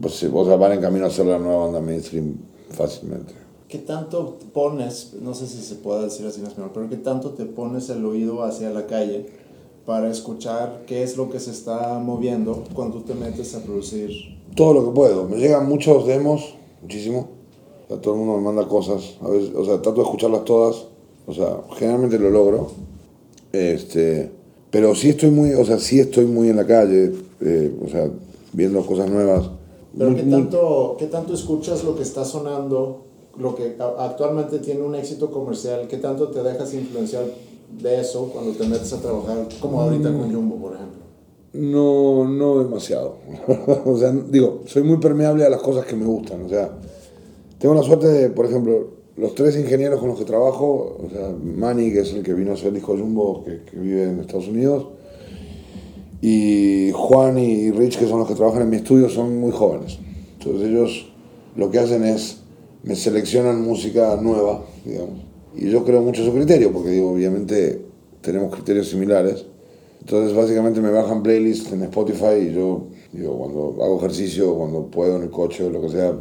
pues, 0.00 0.30
vos 0.30 0.46
van 0.58 0.72
en 0.72 0.80
camino 0.80 1.06
a 1.06 1.10
ser 1.10 1.26
la 1.26 1.38
nueva 1.38 1.64
banda 1.64 1.80
mainstream 1.80 2.36
fácilmente. 2.70 3.34
¿Qué 3.68 3.78
tanto 3.78 4.38
pones, 4.52 5.14
no 5.20 5.34
sé 5.34 5.48
si 5.48 5.60
se 5.60 5.74
puede 5.74 6.04
decir 6.04 6.24
así 6.26 6.40
en 6.40 6.46
español, 6.46 6.70
pero 6.72 6.88
qué 6.88 6.96
tanto 6.96 7.30
te 7.30 7.44
pones 7.44 7.90
el 7.90 8.04
oído 8.04 8.44
hacia 8.44 8.70
la 8.70 8.86
calle 8.86 9.26
para 9.84 10.08
escuchar 10.08 10.84
qué 10.86 11.02
es 11.02 11.16
lo 11.16 11.28
que 11.30 11.40
se 11.40 11.50
está 11.50 11.98
moviendo 11.98 12.62
cuando 12.74 13.00
te 13.02 13.14
metes 13.14 13.54
a 13.56 13.62
producir? 13.64 14.10
Todo 14.54 14.74
lo 14.74 14.84
que 14.84 14.90
puedo. 14.92 15.28
Me 15.28 15.38
llegan 15.38 15.68
muchos 15.68 16.06
demos, 16.06 16.54
muchísimo. 16.80 17.28
todo 17.88 18.14
el 18.14 18.20
mundo 18.20 18.36
me 18.36 18.42
manda 18.42 18.68
cosas. 18.68 19.16
A 19.20 19.28
veces, 19.28 19.52
o 19.56 19.64
sea, 19.64 19.82
trato 19.82 20.00
de 20.00 20.02
escucharlas 20.02 20.44
todas. 20.44 20.86
O 21.26 21.34
sea, 21.34 21.62
generalmente 21.76 22.20
lo 22.20 22.30
logro. 22.30 22.70
Este, 23.52 24.30
pero 24.70 24.94
sí 24.94 25.10
estoy 25.10 25.30
muy, 25.30 25.54
o 25.54 25.64
sea, 25.64 25.78
sí 25.78 26.00
estoy 26.00 26.24
muy 26.24 26.48
en 26.48 26.56
la 26.56 26.66
calle, 26.66 27.12
eh, 27.40 27.74
o 27.84 27.88
sea, 27.88 28.10
viendo 28.52 28.84
cosas 28.84 29.10
nuevas. 29.10 29.50
Pero 29.96 30.14
¿qué 30.14 30.22
tanto, 30.24 30.96
¿qué 30.98 31.06
tanto 31.06 31.34
escuchas 31.34 31.84
lo 31.84 31.96
que 31.96 32.02
está 32.02 32.24
sonando, 32.24 33.04
lo 33.38 33.54
que 33.54 33.76
actualmente 33.98 34.58
tiene 34.58 34.82
un 34.82 34.94
éxito 34.94 35.30
comercial? 35.30 35.86
¿Qué 35.88 35.96
tanto 35.96 36.28
te 36.28 36.42
dejas 36.42 36.74
influenciar 36.74 37.24
de 37.80 38.00
eso 38.00 38.30
cuando 38.32 38.52
te 38.52 38.66
metes 38.66 38.92
a 38.92 39.00
trabajar, 39.00 39.48
como 39.60 39.80
ahorita 39.80 40.12
con 40.12 40.32
Jumbo, 40.32 40.56
por 40.56 40.74
ejemplo? 40.74 41.00
No, 41.54 42.28
no 42.28 42.58
demasiado. 42.58 43.16
o 43.86 43.96
sea, 43.96 44.12
digo, 44.12 44.62
soy 44.66 44.82
muy 44.82 44.98
permeable 44.98 45.44
a 45.44 45.48
las 45.48 45.62
cosas 45.62 45.86
que 45.86 45.96
me 45.96 46.04
gustan. 46.04 46.44
O 46.44 46.48
sea, 46.48 46.70
tengo 47.58 47.74
la 47.74 47.82
suerte 47.82 48.08
de, 48.08 48.28
por 48.28 48.44
ejemplo, 48.44 48.95
los 49.16 49.34
tres 49.34 49.56
ingenieros 49.56 50.00
con 50.00 50.10
los 50.10 50.18
que 50.18 50.24
trabajo, 50.24 50.98
o 51.02 51.10
sea, 51.10 51.30
Manny, 51.30 51.92
que 51.92 52.00
es 52.00 52.12
el 52.12 52.22
que 52.22 52.34
vino 52.34 52.50
a 52.50 52.54
hacer 52.54 52.68
el 52.68 52.74
disco 52.74 52.96
Jumbo, 52.96 53.44
que, 53.44 53.62
que 53.62 53.78
vive 53.78 54.04
en 54.04 54.20
Estados 54.20 54.48
Unidos, 54.48 54.88
y 56.20 56.90
Juan 56.92 57.38
y 57.38 57.70
Rich, 57.70 57.98
que 57.98 58.06
son 58.06 58.18
los 58.18 58.28
que 58.28 58.34
trabajan 58.34 58.62
en 58.62 58.70
mi 58.70 58.76
estudio, 58.76 59.08
son 59.08 59.38
muy 59.38 59.52
jóvenes. 59.52 59.98
Entonces 60.38 60.68
ellos 60.68 61.12
lo 61.56 61.70
que 61.70 61.78
hacen 61.78 62.04
es, 62.04 62.42
me 62.82 62.94
seleccionan 62.94 63.62
música 63.62 64.18
nueva, 64.20 64.64
digamos. 64.84 65.20
Y 65.54 65.70
yo 65.70 65.84
creo 65.84 66.02
mucho 66.02 66.24
su 66.24 66.32
criterio, 66.32 66.72
porque 66.72 66.90
digo, 66.90 67.12
obviamente 67.12 67.80
tenemos 68.20 68.54
criterios 68.54 68.88
similares. 68.88 69.46
Entonces 70.00 70.36
básicamente 70.36 70.80
me 70.80 70.90
bajan 70.90 71.22
playlists 71.22 71.72
en 71.72 71.82
Spotify 71.82 72.48
y 72.48 72.54
yo, 72.54 72.88
digo, 73.12 73.38
cuando 73.38 73.82
hago 73.82 73.98
ejercicio, 73.98 74.54
cuando 74.54 74.86
puedo 74.86 75.16
en 75.16 75.22
el 75.22 75.30
coche 75.30 75.64
o 75.64 75.70
lo 75.70 75.80
que 75.80 75.88
sea, 75.88 76.12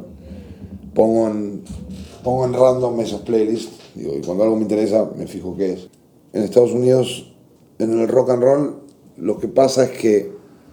pongo 0.93 1.27
en, 1.27 1.61
pongo 2.25 2.43
en 2.43 2.53
random 2.53 2.99
esos 2.99 3.21
playlists. 3.21 3.71
Digo, 3.93 4.13
y 4.17 4.21
cuando 4.21 4.43
algo 4.43 4.55
me 4.55 4.63
interesa, 4.63 5.09
me 5.15 5.27
fijo 5.27 5.55
qué 5.55 5.73
es. 5.73 5.87
En 6.33 6.41
Estados 6.41 6.73
Unidos, 6.73 7.31
en 7.77 7.97
el 7.97 8.07
rock 8.07 8.31
and 8.31 8.43
roll, 8.43 8.75
lo 9.15 9.39
que 9.39 9.47
pasa 9.47 9.85
es 9.85 9.91
que 9.91 10.31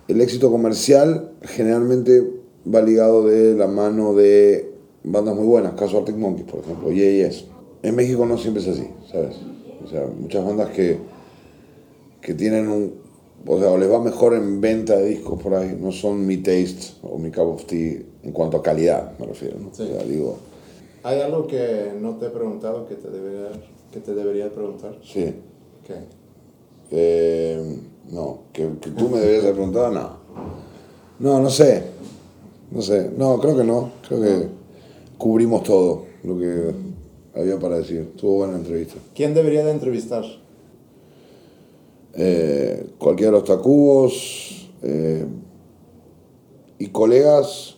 el 0.09 0.20
éxito 0.20 0.50
comercial 0.50 1.32
generalmente 1.42 2.26
va 2.66 2.80
ligado 2.80 3.26
de 3.26 3.55
la 3.55 3.66
mano 3.66 4.14
de 4.14 4.72
bandas 5.05 5.36
muy 5.36 5.46
buenas, 5.46 5.74
caso 5.74 5.98
Arctic 5.98 6.16
Monkeys, 6.16 6.50
por 6.50 6.61
ejemplo, 6.61 6.90
Yes. 6.90 7.44
En 7.82 7.96
México 7.96 8.24
no 8.24 8.38
siempre 8.38 8.62
es 8.62 8.68
así, 8.68 8.88
¿sabes? 9.11 9.36
O 9.84 9.88
sea, 9.88 10.07
muchas 10.07 10.44
bandas 10.44 10.70
que, 10.70 10.98
que 12.20 12.34
tienen 12.34 12.68
un... 12.68 12.94
O 13.44 13.59
sea, 13.59 13.70
o 13.70 13.76
les 13.76 13.90
va 13.90 14.00
mejor 14.00 14.34
en 14.34 14.61
venta 14.61 14.96
de 14.96 15.07
discos 15.07 15.42
por 15.42 15.55
ahí, 15.55 15.76
no 15.78 15.90
son 15.90 16.24
mi 16.24 16.36
taste 16.36 16.94
o 17.03 17.18
mi 17.18 17.30
cup 17.30 17.48
of 17.48 17.64
tea 17.66 17.98
en 18.22 18.32
cuanto 18.32 18.57
a 18.57 18.62
calidad, 18.62 19.18
me 19.18 19.26
refiero, 19.26 19.59
¿no? 19.59 19.70
Sí. 19.74 19.84
digo... 20.09 20.51
¿Hay 21.05 21.20
algo 21.20 21.46
que 21.46 21.92
no 22.00 22.16
te 22.16 22.26
he 22.26 22.30
preguntado 22.30 22.86
que 22.86 22.94
te 22.94 23.11
debería, 23.11 23.50
que 23.90 24.00
te 24.00 24.14
debería 24.14 24.53
preguntar? 24.53 24.96
Sí. 25.03 25.34
¿Qué? 25.84 25.94
Eh, 26.92 27.78
no, 28.11 28.42
que, 28.53 28.66
tú 28.66 29.09
me 29.09 29.18
deberías 29.18 29.42
haber 29.42 29.55
preguntado, 29.55 29.90
no. 29.90 30.16
No, 31.18 31.40
no 31.40 31.50
sé. 31.50 31.82
No 32.70 32.82
sé. 32.82 33.11
No, 33.16 33.40
creo 33.40 33.57
que 33.57 33.64
no. 33.64 33.90
Creo 34.07 34.20
que 34.20 34.46
cubrimos 35.18 35.64
todo 35.64 36.05
lo 36.22 36.38
que 36.38 36.72
había 37.34 37.59
para 37.59 37.78
decir. 37.78 38.11
Estuvo 38.14 38.36
buena 38.36 38.57
entrevista. 38.57 38.96
¿Quién 39.14 39.34
debería 39.34 39.64
de 39.64 39.72
entrevistar? 39.72 40.24
Eh, 42.14 42.90
cualquiera 42.98 43.32
de 43.32 43.38
los 43.38 43.48
tacubos 43.48 44.70
eh, 44.82 45.24
y 46.78 46.86
colegas, 46.88 47.76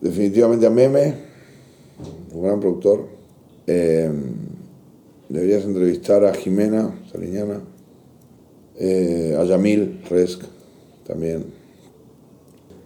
definitivamente 0.00 0.66
a 0.66 0.70
Meme, 0.70 1.31
un 2.32 2.42
gran 2.42 2.60
productor. 2.60 3.06
Eh, 3.66 4.10
deberías 5.28 5.64
entrevistar 5.64 6.24
a 6.24 6.34
Jimena 6.34 6.98
Saliñana 7.10 7.60
eh, 8.78 9.36
a 9.38 9.44
Yamil 9.44 10.02
Resk 10.08 10.42
también. 11.06 11.44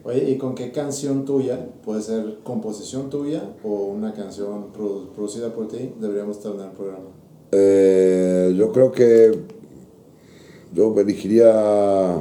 Oye, 0.05 0.31
¿y 0.31 0.39
con 0.39 0.55
qué 0.55 0.71
canción 0.71 1.25
tuya, 1.25 1.69
puede 1.85 2.01
ser 2.01 2.39
composición 2.45 3.11
tuya 3.11 3.43
o 3.65 3.87
una 3.87 4.13
canción 4.15 4.67
producida 4.73 5.53
por 5.53 5.67
ti, 5.69 5.93
deberíamos 6.01 6.45
en 6.45 6.61
el 6.61 6.71
programa? 6.71 7.07
Eh, 7.51 8.55
yo 8.57 8.71
creo 8.73 8.93
que 8.93 9.33
yo 10.73 10.95
elegiría 11.01 12.17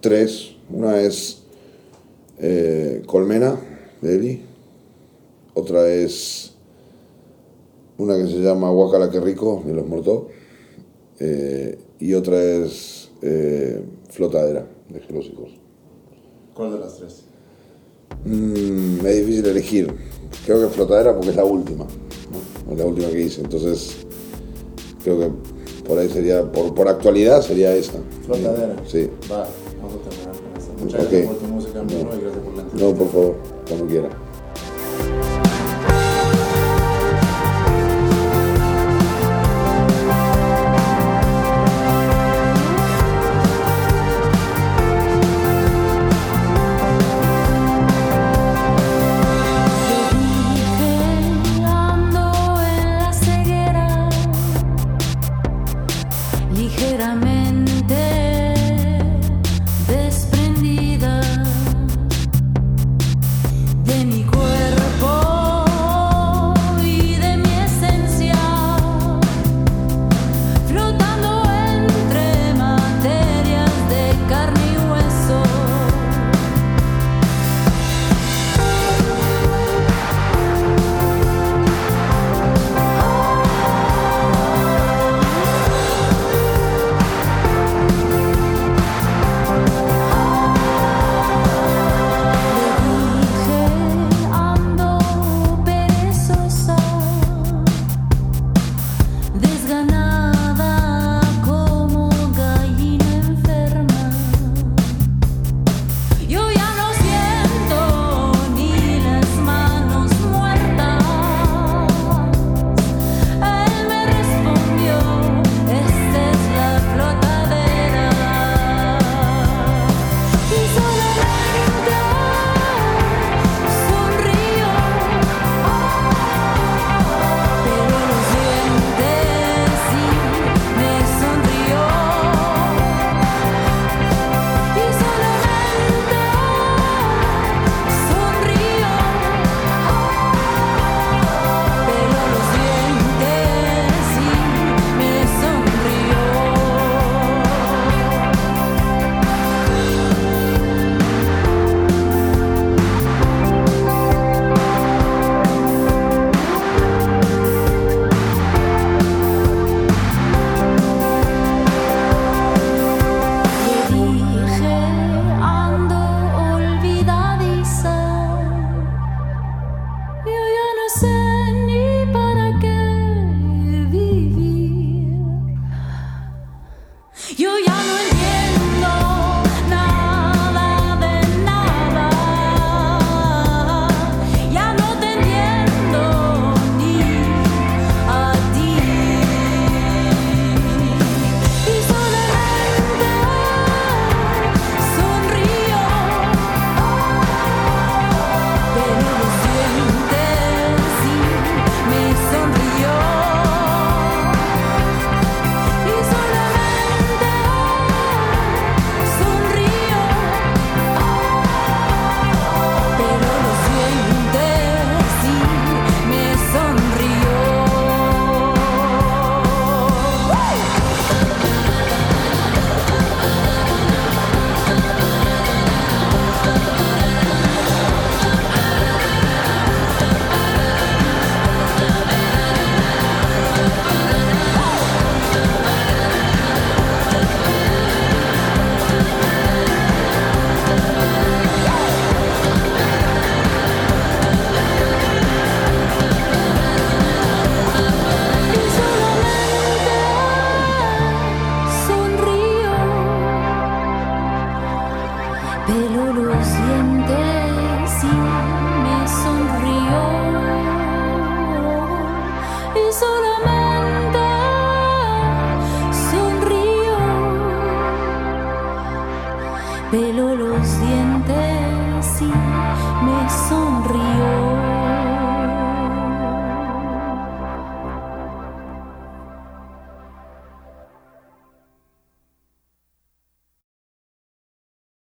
tres. 0.00 0.56
Una 0.70 1.00
es 1.00 1.42
eh, 2.38 3.02
Colmena, 3.06 3.56
de 4.00 4.16
Eli. 4.16 4.47
Otra 5.58 5.88
es 5.88 6.52
una 7.96 8.16
que 8.16 8.28
se 8.28 8.38
llama 8.38 8.70
Guacala 8.70 9.10
que 9.10 9.18
rico, 9.18 9.60
de 9.66 9.74
los 9.74 9.88
Mortó. 9.88 10.28
Eh, 11.18 11.76
y 11.98 12.14
otra 12.14 12.40
es 12.40 13.10
eh, 13.22 13.82
Flotadera, 14.08 14.68
de 14.88 15.00
Gelósicos. 15.00 15.50
¿Cuál 16.54 16.74
de 16.74 16.78
las 16.78 16.96
tres? 16.96 17.24
Mm, 18.24 19.04
es 19.04 19.16
difícil 19.16 19.46
elegir. 19.46 19.92
Creo 20.46 20.60
que 20.60 20.68
Flotadera 20.72 21.12
porque 21.12 21.30
es 21.30 21.36
la 21.36 21.44
última, 21.44 21.88
es 22.70 22.78
la 22.78 22.86
última 22.86 23.08
que 23.08 23.22
hice. 23.22 23.40
Entonces, 23.40 24.06
creo 25.02 25.18
que 25.18 25.30
por 25.88 25.98
ahí 25.98 26.08
sería, 26.08 26.44
por, 26.52 26.72
por 26.72 26.86
actualidad 26.86 27.42
sería 27.42 27.74
esa. 27.74 27.98
Flotadera. 28.24 28.76
Sí. 28.86 29.10
Va, 29.28 29.48
vamos 29.82 29.96
a 29.96 30.08
terminar 30.08 30.36
con 30.36 30.56
esta. 30.56 30.72
Muchas 30.84 31.00
gracias 31.00 31.26
por 31.26 31.36
tu 31.36 31.46
música, 31.46 31.82
no. 31.82 31.90
y 31.90 32.20
gracias 32.20 32.44
por 32.44 32.54
la 32.54 32.62
entrevista. 32.62 32.86
No, 32.86 32.94
por 32.94 33.08
favor, 33.08 33.36
cuando 33.66 33.86
quiera. 33.86 34.27